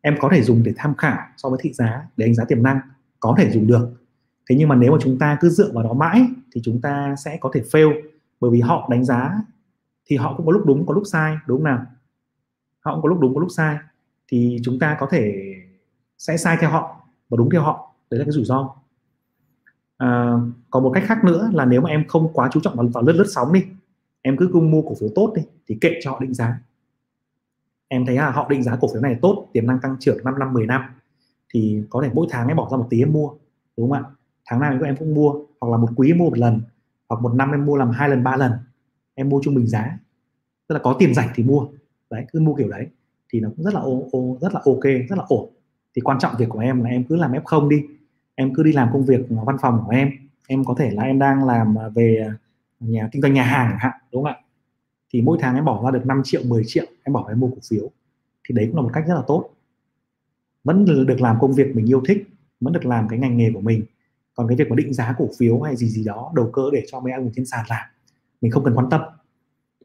[0.00, 2.62] Em có thể dùng để tham khảo so với thị giá để đánh giá tiềm
[2.62, 2.80] năng
[3.20, 3.99] có thể dùng được
[4.50, 7.14] thế nhưng mà nếu mà chúng ta cứ dựa vào đó mãi thì chúng ta
[7.24, 8.02] sẽ có thể fail.
[8.40, 9.42] Bởi vì họ đánh giá
[10.06, 11.86] thì họ cũng có lúc đúng có lúc sai đúng không nào?
[12.80, 13.76] Họ cũng có lúc đúng có lúc sai.
[14.28, 15.54] Thì chúng ta có thể
[16.18, 17.94] sẽ sai theo họ và đúng theo họ.
[18.10, 18.74] Đấy là cái rủi ro.
[19.96, 20.32] À,
[20.70, 23.02] còn một cách khác nữa là nếu mà em không quá chú trọng vào, vào
[23.02, 23.64] lướt lướt sóng đi
[24.22, 26.60] em cứ cung mua cổ phiếu tốt đi thì kệ cho họ định giá.
[27.88, 30.38] Em thấy là họ định giá cổ phiếu này tốt tiềm năng tăng trưởng 5
[30.38, 30.82] năm 10 năm
[31.54, 33.30] thì có thể mỗi tháng em bỏ ra một tí em mua
[33.76, 34.10] đúng không ạ?
[34.50, 36.60] Tháng nào em cũng mua hoặc là một quý em mua một lần
[37.08, 38.52] hoặc một năm em mua làm hai lần ba lần
[39.14, 39.98] em mua trung bình giá.
[40.68, 41.66] Tức là có tiền rảnh thì mua.
[42.10, 42.86] Đấy cứ mua kiểu đấy.
[43.32, 45.50] Thì nó cũng rất là ô, ô, rất là ok rất là ổn.
[45.96, 47.84] Thì quan trọng việc của em là em cứ làm f không đi.
[48.34, 50.10] Em cứ đi làm công việc văn phòng của em.
[50.48, 52.28] Em có thể là em đang làm về
[52.80, 54.40] nhà kinh doanh nhà hàng hạn đúng không ạ?
[55.12, 57.48] Thì mỗi tháng em bỏ ra được 5 triệu 10 triệu em bỏ em mua
[57.48, 57.90] cổ phiếu.
[58.48, 59.50] Thì đấy cũng là một cách rất là tốt.
[60.64, 62.28] Vẫn được làm công việc mình yêu thích
[62.60, 63.84] vẫn được làm cái ngành nghề của mình
[64.34, 66.84] còn cái việc mà định giá cổ phiếu hay gì gì đó, đầu cơ để
[66.86, 67.86] cho mấy anh trên sàn làm,
[68.40, 69.00] mình không cần quan tâm.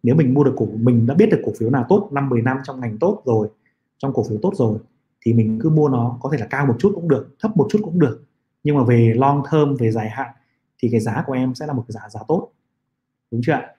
[0.03, 2.41] Nếu mình mua được cổ, mình đã biết được cổ phiếu nào tốt, năm 10
[2.41, 3.49] năm trong ngành tốt rồi,
[3.97, 4.79] trong cổ phiếu tốt rồi,
[5.21, 7.67] thì mình cứ mua nó, có thể là cao một chút cũng được, thấp một
[7.71, 8.23] chút cũng được.
[8.63, 10.29] Nhưng mà về long term, về dài hạn,
[10.77, 12.51] thì cái giá của em sẽ là một cái giá giá tốt.
[13.31, 13.75] Đúng chưa ạ?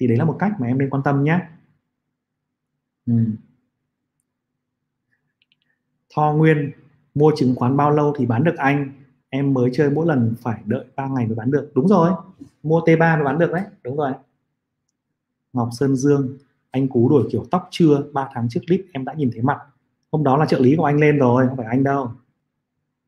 [0.00, 1.40] Thì đấy là một cách mà em nên quan tâm nhé.
[3.06, 3.14] Ừ.
[6.14, 6.72] Tho Nguyên,
[7.14, 8.92] mua chứng khoán bao lâu thì bán được anh?
[9.30, 11.70] Em mới chơi mỗi lần phải đợi 3 ngày mới bán được.
[11.74, 12.10] Đúng rồi
[12.62, 13.62] mua T3 mới bán được đấy.
[13.84, 14.12] Đúng rồi.
[15.52, 16.38] Ngọc Sơn Dương
[16.70, 18.02] anh cú đổi kiểu tóc chưa?
[18.12, 19.58] 3 tháng trước clip em đã nhìn thấy mặt.
[20.12, 22.12] Hôm đó là trợ lý của anh lên rồi không phải anh đâu.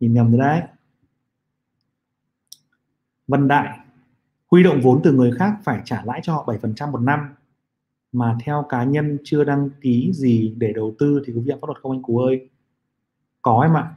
[0.01, 0.63] Nhìn nhầm rồi đấy.
[3.29, 3.79] Vân Đại
[4.51, 7.35] huy động vốn từ người khác phải trả lãi cho họ 7% một năm.
[8.13, 11.61] Mà theo cá nhân chưa đăng ký gì để đầu tư thì có vi phạm
[11.61, 12.49] pháp luật không anh Cú ơi?
[13.43, 13.95] Có em ạ.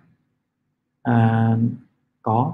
[1.04, 1.58] À,
[2.24, 2.54] có.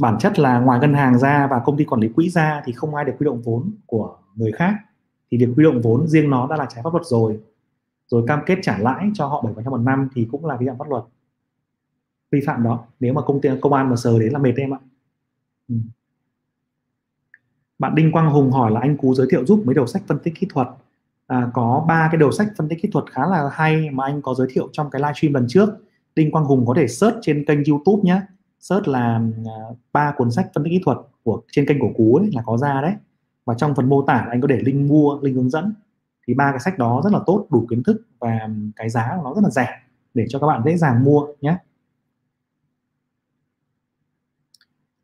[0.00, 2.72] Bản chất là ngoài ngân hàng ra và công ty quản lý quỹ ra thì
[2.72, 4.74] không ai được huy động vốn của người khác.
[5.30, 7.40] Thì việc huy động vốn riêng nó đã là trái pháp luật rồi.
[8.06, 10.78] Rồi cam kết trả lãi cho họ 7% một năm thì cũng là vi phạm
[10.78, 11.04] pháp luật.
[12.30, 14.74] Vi phạm đó nếu mà công ty công an mà sờ đến là mệt em
[14.74, 14.78] ạ.
[15.68, 15.74] Ừ.
[17.78, 20.18] bạn Đinh Quang Hùng hỏi là anh Cú giới thiệu giúp mấy đầu sách phân
[20.18, 20.68] tích kỹ thuật.
[21.26, 24.22] À, có ba cái đầu sách phân tích kỹ thuật khá là hay mà anh
[24.22, 25.68] có giới thiệu trong cái livestream lần trước.
[26.14, 28.20] Đinh Quang Hùng có thể search trên kênh YouTube nhé
[28.62, 29.56] search là à,
[29.92, 32.56] ba cuốn sách phân tích kỹ thuật của trên kênh của Cú ấy, là có
[32.56, 32.94] ra đấy.
[33.44, 35.74] Và trong phần mô tả anh có để link mua link hướng dẫn.
[36.26, 39.22] Thì ba cái sách đó rất là tốt đủ kiến thức và cái giá của
[39.24, 39.68] nó rất là rẻ
[40.14, 41.56] để cho các bạn dễ dàng mua nhé.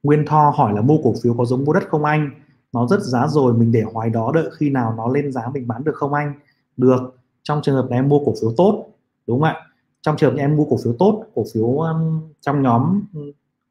[0.03, 2.31] Nguyên Tho hỏi là mua cổ phiếu có giống mua đất không anh?
[2.73, 5.69] Nó rất giá rồi mình để hoài đó đợi khi nào nó lên giá mình
[5.69, 6.35] bán được không anh?
[6.77, 8.87] Được trong trường hợp này em mua cổ phiếu tốt.
[9.27, 9.57] Đúng không ạ.
[10.01, 13.03] Trong trường hợp em mua cổ phiếu tốt cổ phiếu um, trong nhóm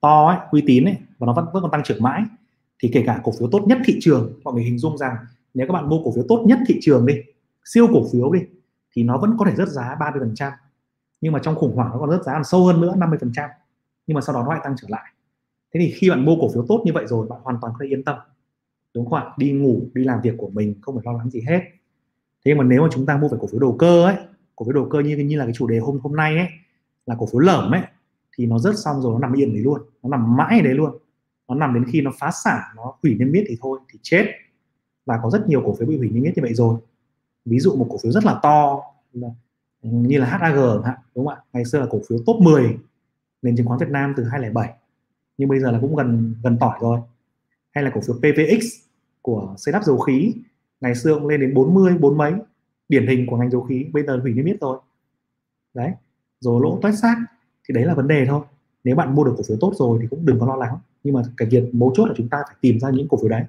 [0.01, 2.23] to ấy, uy tín ấy và nó vẫn vẫn còn tăng trưởng mãi.
[2.79, 5.15] Thì kể cả cổ phiếu tốt nhất thị trường mọi người hình dung rằng
[5.53, 7.13] nếu các bạn mua cổ phiếu tốt nhất thị trường đi
[7.65, 8.39] siêu cổ phiếu đi
[8.95, 10.51] thì nó vẫn có thể rớt giá 30%
[11.21, 13.49] nhưng mà trong khủng hoảng nó còn rớt giá còn sâu hơn nữa 50%
[14.07, 15.11] nhưng mà sau đó nó lại tăng trở lại.
[15.73, 17.85] Thế thì khi bạn mua cổ phiếu tốt như vậy rồi bạn hoàn toàn có
[17.85, 18.17] thể yên tâm.
[18.93, 19.25] Đúng không ạ?
[19.37, 21.61] Đi ngủ đi làm việc của mình không phải lo lắng gì hết.
[22.45, 24.15] Thế mà nếu mà chúng ta mua phải cổ phiếu đầu cơ ấy
[24.55, 26.47] cổ phiếu đầu cơ như như là cái chủ đề hôm hôm nay ấy
[27.05, 27.81] là cổ phiếu lởm ấy
[28.37, 29.81] thì nó rớt xong rồi nó nằm yên đấy luôn.
[30.03, 30.97] Nó nằm mãi đấy luôn.
[31.47, 34.25] Nó nằm đến khi nó phá sản, nó hủy niêm yết thì thôi, thì chết.
[35.05, 36.79] Và có rất nhiều cổ phiếu bị hủy niêm yết như vậy rồi.
[37.45, 38.81] Ví dụ một cổ phiếu rất là to,
[39.81, 40.55] như là HAG
[41.15, 41.41] đúng không ạ?
[41.53, 42.77] Ngày xưa là cổ phiếu top 10
[43.41, 44.73] nền chứng khoán Việt Nam từ 2007
[45.37, 46.99] nhưng bây giờ là cũng gần gần tỏi rồi.
[47.71, 48.65] Hay là cổ phiếu PVX
[49.21, 50.33] của xây lắp dầu khí.
[50.81, 52.33] Ngày xưa cũng lên đến 40 bốn mấy.
[52.89, 54.79] Điển hình của ngành dầu khí, bây giờ hủy niêm yết rồi.
[55.73, 55.91] Đấy.
[56.39, 57.25] Rồi lỗ toét xác
[57.67, 58.41] thì đấy là vấn đề thôi.
[58.83, 60.77] Nếu bạn mua được cổ phiếu tốt rồi thì cũng đừng có lo lắng.
[61.03, 63.29] Nhưng mà cái việc mấu chốt là chúng ta phải tìm ra những cổ phiếu
[63.29, 63.43] đấy.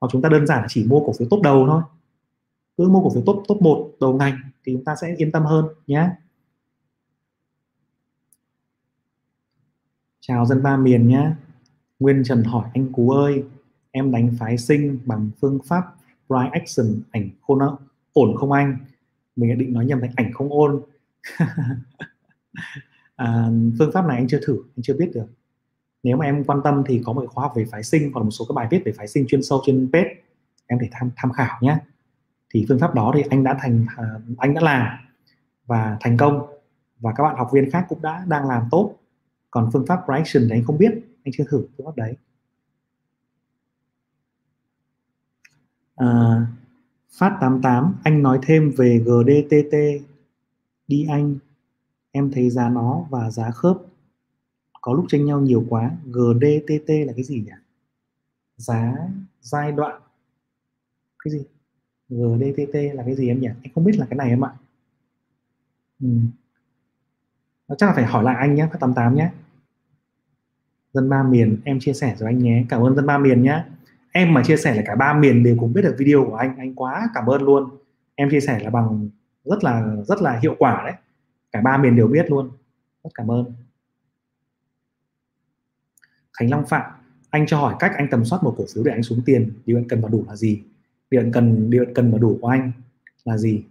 [0.00, 1.82] Hoặc chúng ta đơn giản là chỉ mua cổ phiếu tốt đầu thôi.
[2.76, 5.44] Cứ mua cổ phiếu tốt top một đầu ngành thì chúng ta sẽ yên tâm
[5.44, 6.10] hơn nhé.
[10.20, 11.30] Chào dân ba miền nhé.
[11.98, 13.44] Nguyên Trần hỏi, anh Cú ơi,
[13.90, 15.84] em đánh phái sinh bằng phương pháp
[16.26, 17.58] price action, ảnh khôn
[18.12, 18.78] ổn không anh?
[19.36, 20.82] Mình định nói nhầm thành ảnh không ôn.
[23.16, 25.26] à, phương pháp này anh chưa thử anh chưa biết được.
[26.02, 28.30] Nếu mà em quan tâm thì có một khóa học về phái sinh hoặc một
[28.30, 30.14] số các bài viết về phái sinh chuyên sâu trên page
[30.66, 31.78] em thể tham tham khảo nhé
[32.50, 34.04] thì phương pháp đó thì anh đã thành à,
[34.38, 34.86] anh đã làm
[35.66, 36.46] và thành công
[37.00, 38.94] và các bạn học viên khác cũng đã đang làm tốt.
[39.50, 40.92] Còn phương pháp prediction thì anh không biết
[41.24, 42.16] anh chưa thử phương pháp đấy.
[45.96, 46.06] À,
[47.18, 49.76] phát 88 anh nói thêm về GDTT
[50.88, 51.36] đi anh
[52.16, 53.76] em thấy giá nó và giá khớp
[54.80, 55.90] có lúc tranh nhau nhiều quá.
[56.04, 57.52] GDTT là cái gì nhỉ?
[58.56, 58.96] Giá
[59.40, 60.00] giai đoạn.
[61.24, 61.44] Cái gì?
[62.08, 63.48] GDTT là cái gì em nhỉ?
[63.62, 64.52] Em không biết là cái này em ạ.
[66.00, 66.08] Ừ.
[67.78, 69.30] chắc là phải hỏi lại anh nhé phát 88 nhé
[70.92, 72.64] dân ba miền, em chia sẻ rồi anh nhé.
[72.68, 73.64] Cảm ơn dân ba miền nhé
[74.12, 76.56] em mà chia sẻ là cả ba miền đều cùng biết được video của anh.
[76.58, 77.68] Anh quá cảm ơn luôn.
[78.14, 79.08] Em chia sẻ là bằng
[79.44, 80.94] rất là rất là hiệu quả đấy
[81.54, 82.50] cả ba miền đều biết luôn.
[83.04, 83.52] Rất cảm ơn.
[86.32, 86.82] Khánh Long Phạm
[87.30, 89.78] anh cho hỏi cách anh tầm soát một cổ phiếu để anh xuống tiền điều
[89.78, 90.62] anh cần và đủ là gì?
[91.10, 92.72] Điều anh cần điều anh cần và đủ của anh
[93.24, 93.64] là gì?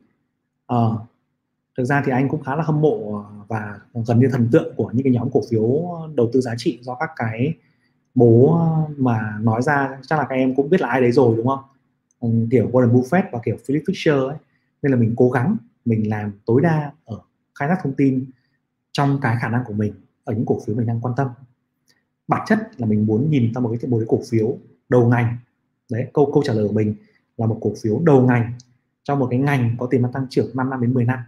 [0.67, 0.77] À,
[1.77, 4.91] thực ra thì anh cũng khá là hâm mộ và gần như thần tượng của
[4.93, 7.53] những cái nhóm cổ phiếu đầu tư giá trị do các cái
[8.15, 8.59] bố
[8.97, 9.99] mà nói ra.
[10.07, 11.63] Chắc là các em cũng biết là ai đấy rồi đúng không?
[12.19, 14.37] Ừ, kiểu Warren Buffett và kiểu Philip Fisher ấy.
[14.81, 17.19] Nên là mình cố gắng mình làm tối đa ở
[17.63, 18.25] khai thác thông tin
[18.91, 19.93] trong cái khả năng của mình,
[20.23, 21.27] ở những cổ phiếu mình đang quan tâm.
[22.27, 24.57] Bản chất là mình muốn nhìn ra một cái một cái cổ phiếu
[24.89, 25.37] đầu ngành.
[25.91, 26.95] Đấy, câu câu trả lời của mình
[27.37, 28.53] là một cổ phiếu đầu ngành,
[29.03, 31.19] trong một cái ngành có tiềm năng tăng trưởng 5 năm đến 10 năm.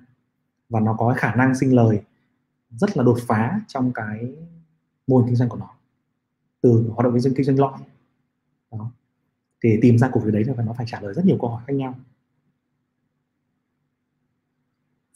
[0.70, 2.02] Và nó có khả năng sinh lời
[2.70, 4.36] rất là đột phá trong cái
[5.08, 5.70] mô hình kinh doanh của nó,
[6.62, 7.80] từ hoạt động kinh doanh kinh doanh lõi.
[8.72, 8.92] Đó.
[9.64, 11.64] Thì tìm ra cổ phiếu đấy là nó phải trả lời rất nhiều câu hỏi
[11.68, 11.96] khác nhau.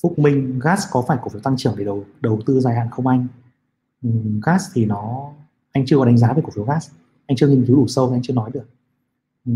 [0.03, 2.87] Phúc Minh gas có phải cổ phiếu tăng trưởng để đầu đầu tư dài hạn
[2.91, 3.27] không anh?
[4.03, 4.09] Ừ,
[4.45, 5.31] gas thì nó
[5.71, 6.91] anh chưa có đánh giá về cổ phiếu gas
[7.29, 8.65] anh chưa nghiên cứu đủ sâu nên anh chưa nói được.
[9.45, 9.51] Ừ.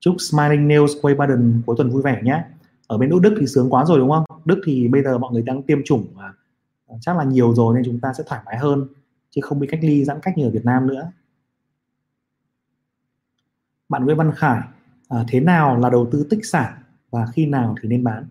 [0.00, 2.44] Chúc Smiling Nails quay Baden cuối tuần vui vẻ nhé.
[2.86, 4.24] Ở bên Đức thì sướng quá rồi đúng không?
[4.44, 6.32] Đức thì bây giờ mọi người đang tiêm chủng và
[6.86, 8.86] à, chắc là nhiều rồi nên chúng ta sẽ thoải mái hơn
[9.30, 11.12] chứ không bị cách ly giãn cách như ở Việt Nam nữa.
[13.88, 14.60] Bạn Nguyễn Văn Khải
[15.08, 18.26] à, thế nào là đầu tư tích sản và khi nào thì nên bán?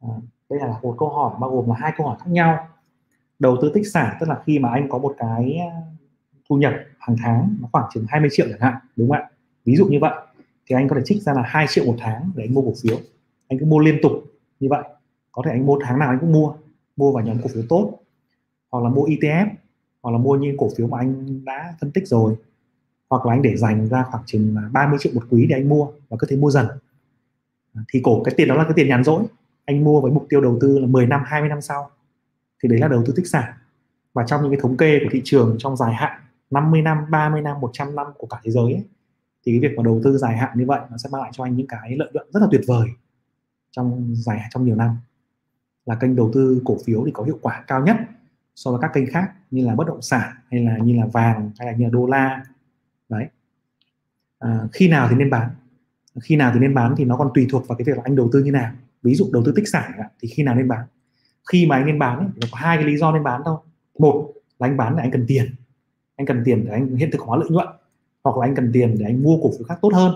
[0.00, 0.08] Ừ.
[0.50, 2.68] đây là một câu hỏi, bao gồm là hai câu hỏi khác nhau.
[3.38, 5.80] Đầu tư tích sản, tức là khi mà anh có một cái ờ,
[6.48, 9.30] thu nhập hàng tháng nó khoảng chừng 20 triệu chẳng hạn, đúng không ạ?
[9.64, 10.12] Ví dụ như vậy,
[10.66, 12.72] thì anh có thể trích ra là 2 triệu một tháng để anh mua cổ
[12.82, 12.96] phiếu.
[13.48, 14.12] Anh cứ mua liên tục
[14.60, 14.82] như vậy.
[15.32, 16.54] Có thể anh mua tháng nào anh cũng mua
[16.96, 18.00] mua vào nhóm cổ phiếu tốt,
[18.70, 19.46] hoặc là mua ETF
[20.02, 22.36] hoặc là mua những cổ phiếu mà anh đã phân tích rồi.
[23.10, 25.88] Hoặc là anh để dành ra khoảng chừng 30 triệu một quý để anh mua
[26.08, 26.66] và cứ thế mua dần.
[27.92, 29.24] Thì cổ, cái tiền đó là cái tiền nhàn rỗi
[29.70, 31.90] anh mua với mục tiêu đầu tư là 10 năm 20 năm sau
[32.62, 33.52] thì đấy là đầu tư tích sản.
[34.12, 37.42] Và trong những cái thống kê của thị trường trong dài hạn 50 năm 30
[37.42, 38.84] năm 100 năm của cả thế giới ấy,
[39.46, 41.44] thì cái việc mà đầu tư dài hạn như vậy nó sẽ mang lại cho
[41.44, 42.88] anh những cái lợi nhuận rất là tuyệt vời
[43.70, 44.96] trong dài trong nhiều năm.
[45.86, 47.96] Là kênh đầu tư cổ phiếu thì có hiệu quả cao nhất
[48.54, 51.50] so với các kênh khác như là bất động sản hay là như là vàng
[51.58, 52.44] hay là như là đô la.
[53.08, 53.26] Đấy.
[54.38, 55.50] À, khi nào thì nên bán?
[56.20, 58.16] Khi nào thì nên bán thì nó còn tùy thuộc vào cái việc là anh
[58.16, 58.72] đầu tư như nào
[59.02, 60.86] ví dụ đầu tư tích sản thì khi nào nên bán?
[61.52, 63.56] Khi mà anh nên bán ấy, thì có hai cái lý do nên bán thôi.
[63.98, 65.54] Một là anh bán để anh cần tiền.
[66.16, 67.68] Anh cần tiền để anh hiện thực hóa lợi nhuận
[68.24, 70.14] hoặc là anh cần tiền để anh mua cổ phiếu khác tốt hơn.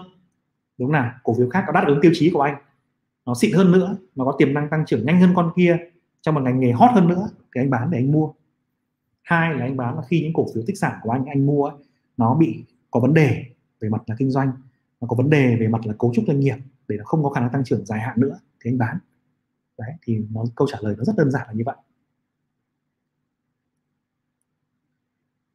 [0.78, 1.12] Đúng nào?
[1.22, 2.57] Cổ phiếu khác có đáp ứng tiêu chí của anh.
[3.26, 5.78] Nó xịn hơn nữa nó có tiềm năng tăng trưởng nhanh hơn con kia
[6.20, 8.32] trong một ngành nghề hot hơn nữa thì anh bán để anh mua.
[9.22, 11.64] Hai là anh bán là khi những cổ phiếu tích sản của anh anh mua
[11.64, 11.76] ấy,
[12.16, 13.45] nó bị có vấn đề
[13.80, 14.53] về mặt là kinh doanh
[15.01, 16.57] nó có vấn đề về mặt là cấu trúc doanh nghiệp
[16.89, 18.99] để nó không có khả năng tăng trưởng dài hạn nữa thì anh bán.
[19.79, 21.77] Đấy, thì nó, câu trả lời nó rất đơn giản là như vậy.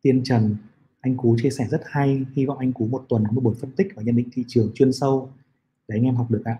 [0.01, 0.55] Tiên trần,
[1.01, 3.55] anh cú chia sẻ rất hay, hy vọng anh cú một tuần có một buổi
[3.61, 5.31] phân tích và nhận định thị trường chuyên sâu.
[5.87, 6.57] Để anh em học được ạ.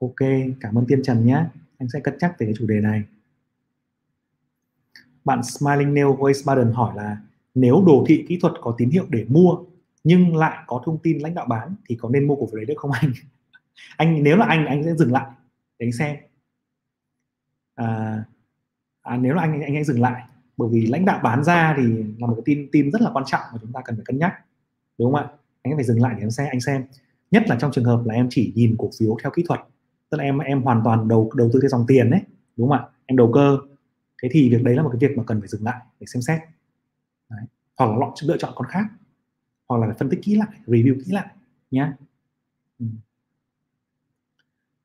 [0.00, 0.28] Ok,
[0.60, 1.44] cảm ơn tiên trần nhé.
[1.78, 3.02] Anh sẽ cân nhắc về cái chủ đề này.
[5.24, 6.40] Bạn Smiling Nail Voice
[6.74, 7.16] hỏi là,
[7.54, 9.58] nếu đồ thị kỹ thuật có tín hiệu để mua,
[10.04, 12.66] nhưng lại có thông tin lãnh đạo bán, thì có nên mua cổ phiếu đấy
[12.66, 13.12] được không anh?
[13.96, 15.26] Anh, nếu là anh anh sẽ dừng lại
[15.86, 16.16] anh xem
[17.74, 18.24] à,
[19.02, 20.22] à, nếu là anh anh anh dừng lại
[20.56, 21.82] bởi vì lãnh đạo bán ra thì
[22.18, 24.18] là một cái tin tin rất là quan trọng mà chúng ta cần phải cân
[24.18, 24.32] nhắc
[24.98, 25.28] đúng không ạ?
[25.62, 26.84] Anh phải dừng lại để em xem anh xem.
[27.30, 29.60] Nhất là trong trường hợp là em chỉ nhìn cổ phiếu theo kỹ thuật
[30.10, 32.20] tức là em em hoàn toàn đầu đầu tư theo dòng tiền đấy
[32.56, 32.84] đúng không ạ?
[33.06, 33.58] Em đầu cơ.
[34.22, 36.22] Thế thì việc đấy là một cái việc mà cần phải dừng lại để xem
[36.22, 36.40] xét.
[37.30, 37.44] Đấy.
[37.76, 38.84] hoặc là lựa, lựa chọn con khác.
[39.68, 41.26] Hoặc là phải phân tích kỹ lại review kỹ lại
[41.70, 41.92] nhé
[42.78, 42.86] ừ.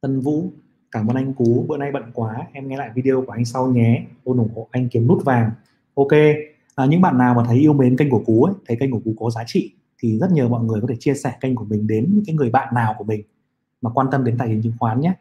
[0.01, 0.53] Tân Vũ
[0.95, 3.67] cảm ơn anh Cú bữa nay bận quá em nghe lại video của anh sau
[3.67, 4.05] nhé.
[4.23, 5.51] Tôi ủng hộ anh kiếm nút vàng.
[5.95, 6.11] Ok
[6.75, 8.99] à, những bạn nào mà thấy yêu mến kênh của Cú ấy, thấy kênh của
[9.05, 11.65] Cú có giá trị thì rất nhiều mọi người có thể chia sẻ kênh của
[11.65, 13.21] mình đến những cái người bạn nào của mình
[13.81, 15.13] mà quan tâm đến tài chính chứng khoán nhé.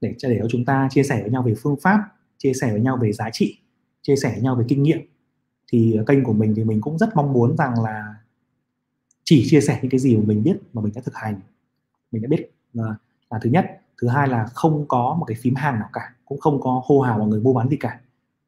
[0.00, 2.00] Để cho để cho chúng ta chia sẻ với nhau về phương pháp
[2.38, 3.58] chia sẻ với nhau về giá trị
[4.02, 5.00] chia sẻ với nhau về kinh nghiệm.
[5.72, 8.14] Thì à, kênh của mình thì mình cũng rất mong muốn rằng là
[9.24, 11.40] chỉ chia sẻ những cái gì mà mình biết mà mình đã thực hành
[12.12, 12.94] mình đã biết là,
[13.30, 16.40] là thứ nhất thứ hai là không có một cái phím hàng nào cả cũng
[16.40, 18.00] không có hô hào mọi người mua bán gì cả.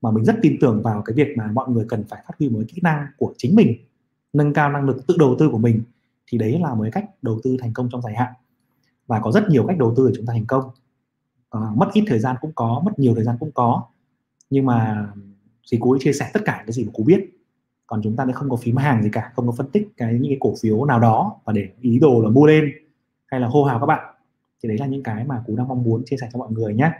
[0.02, 2.48] Mà mình rất tin tưởng vào cái việc mà mọi người cần phải phát huy
[2.48, 3.76] một kỹ năng của chính mình
[4.32, 5.82] nâng cao năng lực tự đầu tư của mình
[6.26, 8.32] thì đấy là một cái cách đầu tư thành công trong dài hạn.
[9.06, 10.64] Và có rất nhiều cách đầu tư để chúng ta thành công.
[11.50, 13.82] À, mất ít thời gian cũng có mất nhiều thời gian cũng có.
[14.50, 15.08] Nhưng mà
[15.72, 17.30] thì cô ấy chia sẻ tất cả cái gì mà cô biết.
[17.86, 20.12] Còn chúng ta sẽ không có phím hàng gì cả không có phân tích cái
[20.12, 22.72] những cái cổ phiếu nào đó và để ý đồ là mua lên
[23.26, 24.14] hay là hô hào các bạn
[24.62, 26.74] thì đấy là những cái mà cú đang mong muốn chia sẻ cho mọi người
[26.74, 26.92] nhé.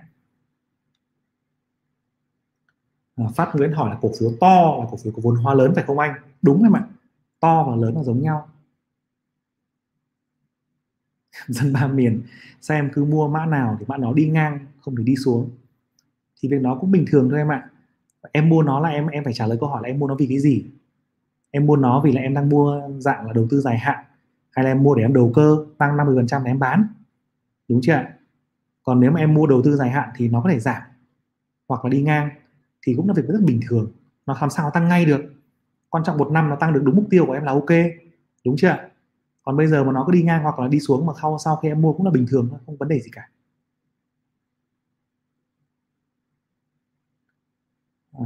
[3.17, 5.73] À, Phát nguyễn hỏi là cổ phiếu to là cổ phiếu có vốn hóa lớn
[5.75, 6.15] phải không anh?
[6.43, 6.83] Đúng em ạ.
[7.41, 8.49] To và lớn là giống nhau.
[11.49, 12.23] Dân ba miền,
[12.61, 15.51] xem cứ mua mã nào thì mã nó đi ngang, không thì đi xuống.
[16.43, 17.71] Thì việc đó cũng bình thường thôi em ạ.
[18.33, 20.15] Em mua nó là em em phải trả lời câu hỏi là em mua nó
[20.15, 20.65] vì cái gì?
[21.51, 24.05] Em mua nó vì là em đang mua dạng là đầu tư dài hạn,
[24.51, 26.87] hay là em mua để em đầu cơ, tăng 50% để em bán?
[27.69, 28.15] Đúng chưa ạ?
[28.83, 30.83] còn nếu mà em mua đầu tư dài hạn thì nó có thể giảm
[31.69, 32.31] hoặc là đi ngang
[32.87, 33.93] thì cũng là việc rất bình thường.
[34.27, 35.23] Nó làm sao nó tăng ngay được?
[35.91, 37.71] Quan trọng một năm nó tăng được đúng mục tiêu của em là ok.
[38.47, 38.77] Đúng chưa
[39.43, 41.57] còn bây giờ mà nó cứ đi ngang hoặc là đi xuống mà sau sau
[41.57, 43.29] khi em mua cũng là bình thường không vấn đề gì cả.
[48.13, 48.25] À,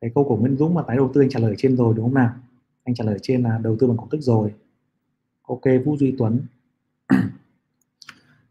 [0.00, 1.94] cái câu của Nguyễn Dũng mà tái đầu tư anh trả lời ở trên rồi
[1.96, 2.30] đúng không nào?
[2.84, 4.54] Anh trả lời ở trên là đầu tư bằng cổ tức rồi.
[5.42, 6.40] Ok Vũ Duy Tuấn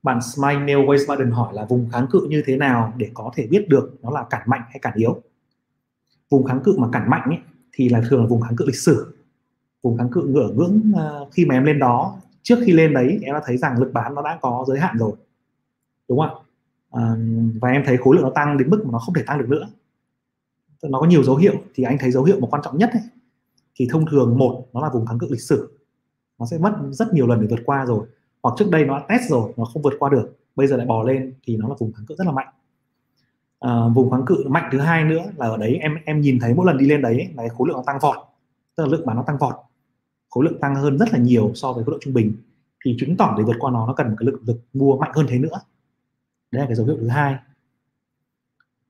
[0.05, 3.47] bạn Smile Neil Weisbaden hỏi là vùng kháng cự như thế nào để có thể
[3.47, 5.21] biết được nó là cản mạnh hay cản yếu?
[6.29, 7.39] Vùng kháng cự mà cản mạnh ấy,
[7.73, 9.17] thì là thường là vùng kháng cự lịch sử.
[9.83, 13.19] Vùng kháng cự ngửa ngưỡng uh, khi mà em lên đó trước khi lên đấy
[13.21, 15.11] em đã thấy rằng lực bán nó đã có giới hạn rồi.
[16.09, 16.33] Đúng không ạ?
[16.97, 17.19] Uh,
[17.61, 19.49] và em thấy khối lượng nó tăng đến mức mà nó không thể tăng được
[19.49, 19.67] nữa.
[20.83, 23.01] Nó có nhiều dấu hiệu thì anh thấy dấu hiệu mà quan trọng nhất ấy,
[23.75, 25.77] thì thông thường một nó là vùng kháng cự lịch sử.
[26.39, 28.07] Nó sẽ mất rất nhiều lần để vượt qua rồi
[28.45, 30.85] hoặc trước đây nó đã test rồi nó không vượt qua được bây giờ lại
[30.85, 32.47] bò lên thì nó là vùng kháng cự rất là mạnh.
[33.59, 36.53] À, vùng kháng cự mạnh thứ hai nữa là ở đấy em em nhìn thấy
[36.53, 38.17] mỗi lần đi lên đấy là khối lượng nó tăng vọt
[38.75, 39.55] tức là lượng bán nó tăng vọt.
[40.29, 42.33] Khối lượng tăng hơn rất là nhiều so với khối lượng trung bình.
[42.85, 45.11] Thì chứng tỏ để vượt qua nó nó cần một cái lực lực mua mạnh
[45.15, 45.59] hơn thế nữa.
[46.51, 47.35] Đấy là cái dấu hiệu thứ hai.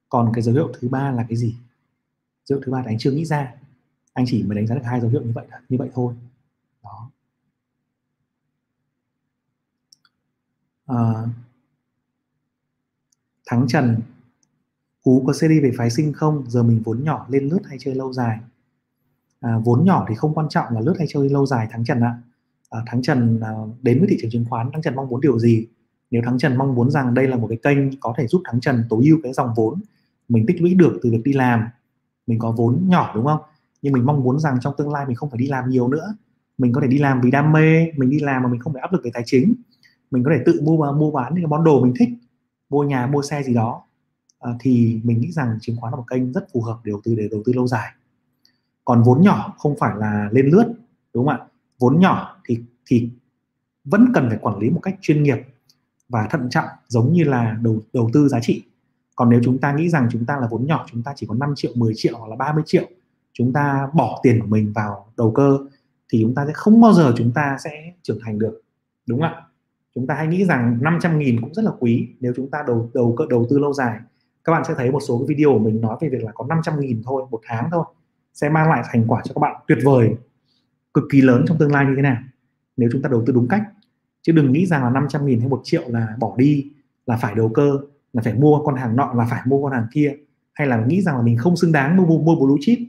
[0.09, 1.55] Còn cái dấu hiệu thứ ba là cái gì?
[2.45, 3.53] Dấu hiệu thứ ba là anh chưa nghĩ ra.
[4.13, 6.13] Anh chỉ mới đánh giá được hai dấu hiệu như vậy như vậy thôi.
[6.83, 7.09] Đó.
[10.91, 11.29] Uh,
[13.47, 13.97] thắng trần.
[15.03, 16.43] Cú có series về phái sinh không?
[16.47, 18.39] Giờ mình vốn nhỏ lên lướt hay chơi lâu dài?
[19.39, 22.01] À, vốn nhỏ thì không quan trọng là lướt hay chơi lâu dài thắng trần
[22.01, 22.17] ạ.
[22.69, 25.39] À, thắng trần à, đến với thị trường chứng khoán thắng trần mong muốn điều
[25.39, 25.67] gì?
[26.11, 28.59] Nếu thắng trần mong muốn rằng đây là một cái kênh có thể giúp thắng
[28.59, 29.81] trần tối ưu cái dòng vốn
[30.29, 31.67] mình tích lũy được từ việc đi làm
[32.27, 33.39] mình có vốn nhỏ đúng không?
[33.81, 36.15] Nhưng mình mong muốn rằng trong tương lai mình không phải đi làm nhiều nữa.
[36.57, 38.81] Mình có thể đi làm vì đam mê mình đi làm mà mình không phải
[38.81, 39.53] áp lực về tài chính
[40.11, 42.09] mình có thể tự mua mua bán những cái món đồ mình thích
[42.69, 43.83] mua nhà mua xe gì đó
[44.39, 47.01] à, thì mình nghĩ rằng chứng khoán là một kênh rất phù hợp để đầu
[47.03, 47.91] tư để đầu tư lâu dài.
[48.85, 50.73] Còn vốn nhỏ không phải là lên lướt
[51.13, 51.45] đúng không ạ?
[51.79, 53.09] Vốn nhỏ thì thì
[53.83, 55.37] vẫn cần phải quản lý một cách chuyên nghiệp
[56.09, 58.63] và thận trọng giống như là đầu đầu tư giá trị.
[59.15, 61.35] Còn nếu chúng ta nghĩ rằng chúng ta là vốn nhỏ chúng ta chỉ có
[61.35, 62.83] 5 triệu 10 triệu hoặc là 30 triệu
[63.33, 65.57] chúng ta bỏ tiền của mình vào đầu cơ
[66.09, 68.61] thì chúng ta sẽ không bao giờ chúng ta sẽ trưởng thành được
[69.05, 69.41] đúng không ạ?
[69.95, 72.07] Chúng ta hay nghĩ rằng 500 nghìn cũng rất là quý.
[72.19, 73.99] Nếu chúng ta đầu đầu cơ, đầu tư lâu dài,
[74.43, 76.45] các bạn sẽ thấy một số cái video của mình nói về việc là có
[76.49, 77.85] 500 nghìn thôi, một tháng thôi,
[78.33, 80.09] sẽ mang lại thành quả cho các bạn tuyệt vời,
[80.93, 82.17] cực kỳ lớn trong tương lai như thế nào.
[82.77, 83.63] Nếu chúng ta đầu tư đúng cách,
[84.21, 86.71] chứ đừng nghĩ rằng là 500 nghìn hay một triệu là bỏ đi,
[87.05, 87.79] là phải đầu cơ,
[88.13, 90.15] là phải mua con hàng nọ, là phải mua con hàng kia,
[90.53, 92.79] hay là nghĩ rằng là mình không xứng đáng mua mua blue chip,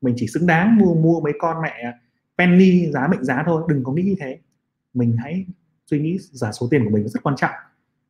[0.00, 1.92] mình chỉ xứng đáng mua mua mấy con mẹ
[2.38, 4.38] penny giá mệnh giá thôi, đừng có nghĩ như thế.
[4.94, 5.46] Mình hãy
[5.86, 7.50] suy nghĩ giả số tiền của mình rất quan trọng.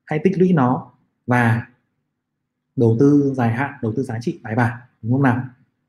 [0.05, 0.93] Hãy tích lũy nó
[1.27, 1.67] và
[2.77, 5.45] đầu tư dài hạn đầu tư giá trị bài bản đúng không nào?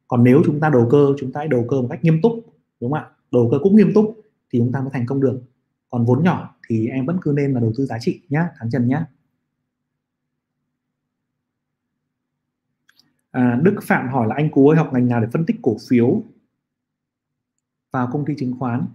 [0.07, 2.33] Còn nếu chúng ta đầu cơ chúng ta hãy đầu cơ một cách nghiêm túc
[2.79, 3.09] đúng không ạ?
[3.31, 5.41] Đầu cơ cũng nghiêm túc thì chúng ta mới thành công được.
[5.89, 8.69] Còn vốn nhỏ thì em vẫn cứ nên là đầu tư giá trị nhá thắng
[8.71, 9.05] trần nhá.
[13.31, 15.77] À, Đức Phạm hỏi là anh Cú ơi học ngành nào để phân tích cổ
[15.89, 16.23] phiếu
[17.91, 18.85] vào công ty chứng khoán?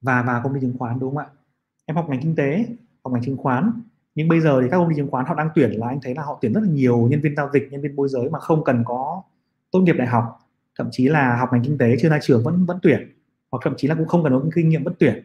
[0.00, 1.26] Và vào công ty chứng khoán đúng không ạ?
[1.90, 2.66] Em học ngành kinh tế
[3.04, 3.72] học ngành chứng khoán.
[4.14, 6.14] Nhưng bây giờ thì các công ty chứng khoán họ đang tuyển là anh thấy
[6.14, 8.38] là họ tuyển rất là nhiều nhân viên giao dịch nhân viên môi giới mà
[8.38, 9.22] không cần có
[9.70, 10.24] tốt nghiệp đại học.
[10.78, 13.12] Thậm chí là học ngành kinh tế chưa ra trường vẫn vẫn tuyển
[13.50, 15.24] hoặc thậm chí là cũng không cần có kinh nghiệm vẫn tuyển.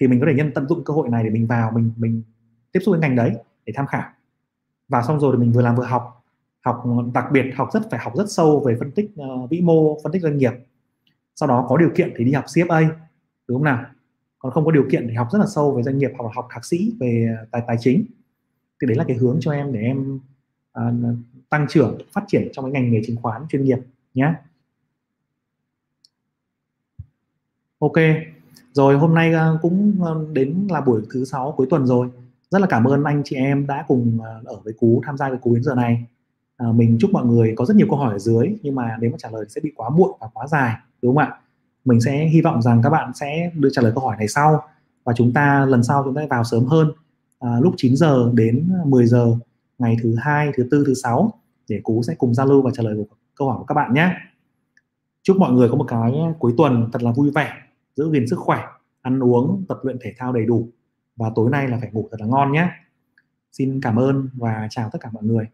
[0.00, 2.22] Thì mình có thể nhân tận dụng cơ hội này để mình vào mình mình
[2.72, 3.32] tiếp xúc với ngành đấy
[3.66, 4.10] để tham khảo.
[4.88, 6.24] Và xong rồi thì mình vừa làm vừa học.
[6.60, 9.98] Học đặc biệt học rất phải học rất sâu về phân tích uh, vĩ mô
[10.02, 10.52] phân tích doanh nghiệp.
[11.36, 12.88] Sau đó có điều kiện thì đi học CFA
[13.48, 13.84] đúng không nào?
[14.40, 16.30] Còn không có điều kiện thì học rất là sâu về doanh nghiệp hoặc là
[16.34, 18.04] học thạc sĩ về à, tài tài chính.
[18.80, 20.20] Thì đấy là cái hướng cho em để em
[20.78, 20.94] uh,
[21.48, 23.78] tăng trưởng phát triển trong cái ngành nghề chứng khoán chuyên nghiệp
[24.14, 24.34] nhé
[27.78, 27.92] ok.
[28.72, 29.98] Rồi hôm nay à, cũng
[30.32, 32.08] đến là buổi thứ sáu cuối tuần rồi.
[32.50, 35.38] Rất là cảm ơn anh chị em đã cùng ở với cú tham gia với
[35.38, 36.06] cú đến giờ này.
[36.56, 39.10] À, mình chúc mọi người có rất nhiều câu hỏi ở dưới nhưng mà nếu
[39.10, 41.39] mà trả lời sẽ bị quá muộn và quá dài đúng không ạ?
[41.84, 44.62] Mình sẽ hy vọng rằng các bạn sẽ đưa trả lời câu hỏi này sau
[45.04, 46.92] và chúng ta lần sau chúng ta vào sớm hơn
[47.38, 49.36] à, lúc 9 giờ đến 10 giờ
[49.78, 51.32] ngày thứ hai thứ tư thứ sáu
[51.68, 52.96] để cú sẽ cùng giao lưu và trả lời
[53.34, 54.14] câu hỏi của các bạn nhé.
[55.22, 57.52] Chúc mọi người có một cái cuối tuần thật là vui vẻ
[57.96, 58.64] giữ gìn sức khỏe
[59.02, 60.68] ăn uống tập luyện thể thao đầy đủ
[61.16, 62.70] và tối nay là phải ngủ thật là ngon nhé.
[63.52, 65.46] Xin cảm ơn và chào tất cả mọi người.